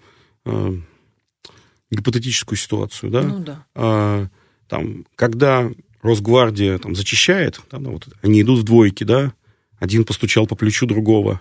гипотетическую 1.91 2.57
ситуацию, 2.57 3.11
да, 3.11 3.21
ну, 3.21 3.39
да. 3.39 4.29
Там, 4.67 5.05
когда 5.15 5.69
Росгвардия 6.01 6.77
там 6.77 6.95
зачищает, 6.95 7.61
там, 7.69 7.83
ну, 7.83 7.91
вот, 7.91 8.07
они 8.21 8.41
идут 8.41 8.59
в 8.59 8.63
двойки, 8.63 9.03
да, 9.03 9.33
один 9.79 10.03
постучал 10.03 10.47
по 10.47 10.55
плечу 10.55 10.85
другого, 10.85 11.39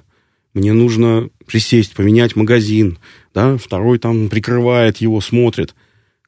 мне 0.56 0.72
нужно 0.72 1.28
присесть, 1.46 1.92
поменять 1.92 2.34
магазин, 2.34 2.98
да, 3.34 3.58
второй 3.58 3.98
там 3.98 4.30
прикрывает 4.30 4.96
его, 4.96 5.20
смотрит. 5.20 5.74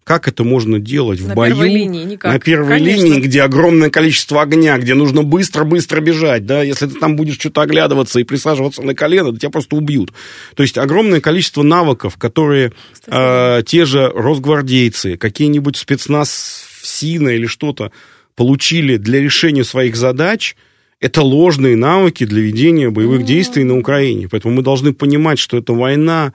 Как 0.04 0.28
это 0.28 0.44
можно 0.44 0.78
делать 0.78 1.20
в 1.20 1.28
на 1.28 1.34
бою? 1.34 1.54
Первой 1.54 1.68
линии, 1.70 2.04
никак. 2.04 2.32
На 2.34 2.38
первой 2.38 2.78
Конечно. 2.78 3.04
линии, 3.04 3.20
где 3.20 3.40
огромное 3.40 3.88
количество 3.88 4.42
огня, 4.42 4.76
где 4.76 4.94
нужно 4.94 5.22
быстро-быстро 5.22 6.02
бежать, 6.02 6.44
да, 6.44 6.62
если 6.62 6.86
ты 6.86 6.98
там 6.98 7.16
будешь 7.16 7.38
что-то 7.38 7.62
оглядываться 7.62 8.20
и 8.20 8.24
присаживаться 8.24 8.82
на 8.82 8.94
колено, 8.94 9.34
тебя 9.34 9.48
просто 9.48 9.76
убьют. 9.76 10.12
То 10.54 10.62
есть 10.62 10.76
огромное 10.76 11.22
количество 11.22 11.62
навыков, 11.62 12.18
которые 12.18 12.72
э, 13.06 13.62
те 13.66 13.86
же 13.86 14.08
росгвардейцы, 14.08 15.16
какие-нибудь 15.16 15.78
спецназ 15.78 16.66
СИНа 16.82 17.30
или 17.30 17.46
что-то 17.46 17.92
получили 18.36 18.98
для 18.98 19.20
решения 19.20 19.64
своих 19.64 19.96
задач– 19.96 20.54
это 21.00 21.22
ложные 21.22 21.76
навыки 21.76 22.24
для 22.24 22.40
ведения 22.40 22.90
боевых 22.90 23.24
действий 23.24 23.64
на 23.64 23.78
Украине. 23.78 24.28
Поэтому 24.28 24.54
мы 24.54 24.62
должны 24.62 24.92
понимать, 24.92 25.38
что 25.38 25.56
эта 25.56 25.72
война 25.72 26.32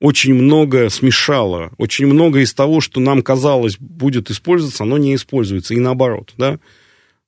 очень 0.00 0.34
много 0.34 0.90
смешала. 0.90 1.72
Очень 1.78 2.06
много 2.06 2.40
из 2.40 2.52
того, 2.52 2.80
что 2.80 3.00
нам 3.00 3.22
казалось 3.22 3.76
будет 3.78 4.30
использоваться, 4.30 4.82
оно 4.82 4.98
не 4.98 5.14
используется. 5.14 5.74
И 5.74 5.78
наоборот, 5.78 6.34
да. 6.36 6.58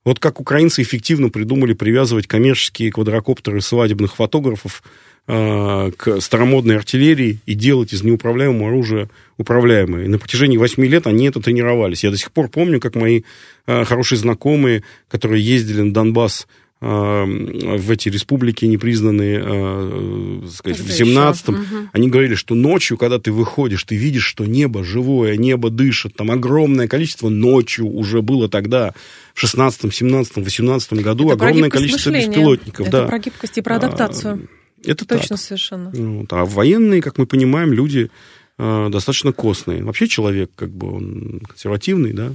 Вот 0.05 0.21
как 0.21 0.41
украинцы 0.41 0.83
эффективно 0.83 1.31
придумали 1.31 1.73
привязывать 1.73 2.27
коммерческие 2.27 2.93
квадрокоптеры 2.93 3.61
свадебных 3.61 4.15
фотографов 4.15 4.85
э, 5.27 5.91
к 5.97 6.21
старомодной 6.21 6.77
артиллерии 6.77 7.41
и 7.45 7.55
делать 7.55 7.93
из 7.93 8.05
неуправляемого 8.05 8.69
оружия 8.69 9.09
управляемое. 9.37 10.05
И 10.05 10.09
на 10.09 10.19
протяжении 10.19 10.59
восьми 10.59 10.87
лет 10.87 11.07
они 11.09 11.27
это 11.27 11.41
тренировались. 11.41 12.05
Я 12.05 12.11
до 12.11 12.19
сих 12.19 12.31
пор 12.31 12.49
помню, 12.49 12.79
как 12.79 12.95
мои 12.95 13.23
э, 13.67 13.85
хорошие 13.85 14.19
знакомые, 14.19 14.85
которые 15.09 15.43
ездили 15.43 15.81
на 15.81 15.93
Донбасс 15.93 16.47
в 16.87 17.91
эти 17.91 18.09
республики 18.09 18.65
непризнанные, 18.65 19.43
э, 19.43 20.41
сказать, 20.53 20.79
в 20.79 20.89
17-м, 20.89 21.55
угу. 21.55 21.89
они 21.93 22.09
говорили, 22.09 22.35
что 22.35 22.55
ночью, 22.55 22.97
когда 22.97 23.19
ты 23.19 23.33
выходишь, 23.33 23.83
ты 23.85 23.97
видишь, 23.97 24.25
что 24.25 24.45
небо 24.45 24.85
живое, 24.85 25.37
небо 25.37 25.71
дышит, 25.71 26.15
там 26.15 26.31
огромное 26.31 26.87
количество 26.87 27.29
ночью 27.29 27.87
уже 27.87 28.23
было 28.23 28.49
тогда, 28.49 28.95
в 29.35 29.43
16-м, 29.43 29.91
17-м, 29.91 30.43
18-м 30.43 31.03
году, 31.03 31.31
это 31.31 31.35
огромное 31.35 31.71
количество 31.71 32.11
беспилотников. 32.11 32.87
Это 32.87 33.03
да. 33.03 33.07
про 33.09 33.19
гибкость 33.19 33.59
и 33.59 33.63
про 33.63 33.77
адаптацию. 33.77 34.49
А, 34.85 34.91
это 34.91 35.05
Точно 35.05 35.37
так. 35.37 35.45
совершенно. 35.45 35.91
Вот. 35.91 36.33
А 36.33 36.45
военные, 36.45 37.03
как 37.03 37.19
мы 37.19 37.27
понимаем, 37.27 37.73
люди 37.73 38.11
э, 38.59 38.89
достаточно 38.91 39.33
костные. 39.33 39.83
Вообще 39.83 40.07
человек, 40.07 40.51
как 40.55 40.71
бы, 40.71 40.95
он 40.95 41.41
консервативный, 41.49 42.13
да, 42.13 42.33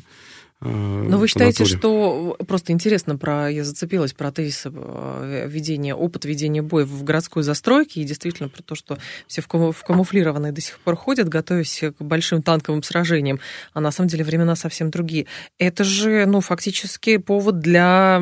Но 0.63 1.17
вы 1.17 1.27
считаете, 1.27 1.65
что 1.65 2.37
просто 2.47 2.71
интересно 2.71 3.17
про 3.17 3.49
я 3.49 3.63
зацепилась 3.63 4.13
про 4.13 4.31
тезис 4.31 4.63
э, 4.65 5.47
ведения, 5.49 5.95
опыт 5.95 6.25
ведения 6.25 6.61
боя 6.61 6.85
в 6.85 7.03
городской 7.03 7.41
застройке 7.41 8.01
и 8.01 8.03
действительно 8.03 8.47
про 8.47 8.61
то, 8.61 8.75
что 8.75 8.99
все 9.25 9.41
в 9.41 9.47
камуфлированные 9.47 10.51
до 10.51 10.61
сих 10.61 10.77
пор 10.79 10.95
ходят, 10.95 11.27
готовясь 11.29 11.83
к 11.97 12.03
большим 12.03 12.43
танковым 12.43 12.83
сражениям, 12.83 13.39
а 13.73 13.81
на 13.81 13.91
самом 13.91 14.09
деле 14.09 14.23
времена 14.23 14.55
совсем 14.55 14.91
другие. 14.91 15.25
Это 15.57 15.83
же, 15.83 16.27
ну, 16.27 16.41
фактически 16.41 17.17
повод 17.17 17.59
для 17.59 18.17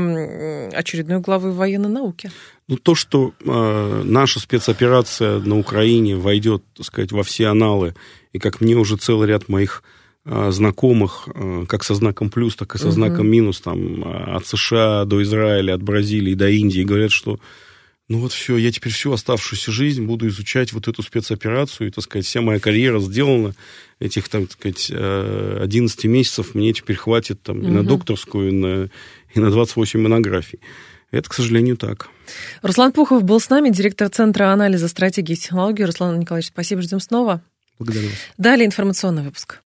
очередной 0.74 1.20
главы 1.20 1.52
военной 1.52 1.90
науки. 1.90 2.32
Ну, 2.70 2.78
то, 2.78 2.96
что 2.96 3.34
э, 3.44 4.02
наша 4.06 4.40
спецоперация 4.40 5.40
на 5.40 5.60
Украине 5.60 6.16
войдет, 6.16 6.64
так 6.74 6.86
сказать, 6.86 7.12
во 7.12 7.24
все 7.24 7.48
аналы, 7.48 7.96
и 8.32 8.40
как 8.40 8.62
мне 8.62 8.76
уже 8.76 8.96
целый 8.96 9.28
ряд 9.28 9.50
моих 9.50 9.84
Э, 9.84 9.99
знакомых, 10.26 11.28
э, 11.34 11.66
как 11.68 11.84
со 11.84 11.96
знаком 11.96 12.30
плюс, 12.30 12.56
так 12.56 12.76
и 12.76 12.78
со 12.78 12.88
угу. 12.88 12.94
знаком 12.94 13.28
минус, 13.28 13.62
там, 13.62 14.04
э, 14.04 14.36
от 14.36 14.46
США 14.46 15.06
до 15.06 15.22
Израиля, 15.24 15.74
от 15.74 15.84
Бразилии 15.84 16.34
до 16.34 16.50
Индии, 16.50 16.82
говорят, 16.82 17.12
что 17.12 17.40
ну 18.10 18.20
вот 18.20 18.32
все, 18.32 18.58
я 18.58 18.72
теперь 18.72 18.92
всю 18.92 19.12
оставшуюся 19.12 19.72
жизнь 19.72 20.04
буду 20.04 20.28
изучать 20.28 20.74
вот 20.74 20.88
эту 20.88 21.04
спецоперацию, 21.04 21.88
и, 21.88 21.92
так 21.92 22.04
сказать, 22.04 22.26
вся 22.26 22.42
моя 22.42 22.60
карьера 22.60 23.00
сделана, 23.00 23.54
этих, 24.00 24.28
там, 24.30 24.48
так 24.48 24.54
сказать, 24.54 24.90
11 24.90 26.06
месяцев 26.06 26.56
мне 26.56 26.74
теперь 26.74 26.96
хватит 26.96 27.44
там, 27.44 27.60
угу. 27.60 27.68
и 27.68 27.70
на 27.70 27.84
докторскую, 27.84 28.50
и 28.50 28.52
на, 28.52 28.90
и 29.36 29.40
на 29.40 29.52
28 29.52 30.02
монографий. 30.02 30.60
Это, 31.12 31.30
к 31.30 31.34
сожалению, 31.34 31.78
так. 31.78 32.10
Руслан 32.64 32.92
Пухов 32.92 33.24
был 33.24 33.40
с 33.40 33.50
нами, 33.50 33.70
директор 33.70 34.10
Центра 34.10 34.52
анализа 34.52 34.88
стратегии 34.88 35.34
и 35.34 35.38
технологий. 35.38 35.86
Руслан 35.86 36.20
Николаевич, 36.20 36.50
спасибо, 36.50 36.82
ждем 36.82 37.00
снова. 37.00 37.42
Благодарю 37.78 38.10
вас. 38.10 38.18
Далее 38.38 38.66
информационный 38.66 39.24
выпуск. 39.24 39.62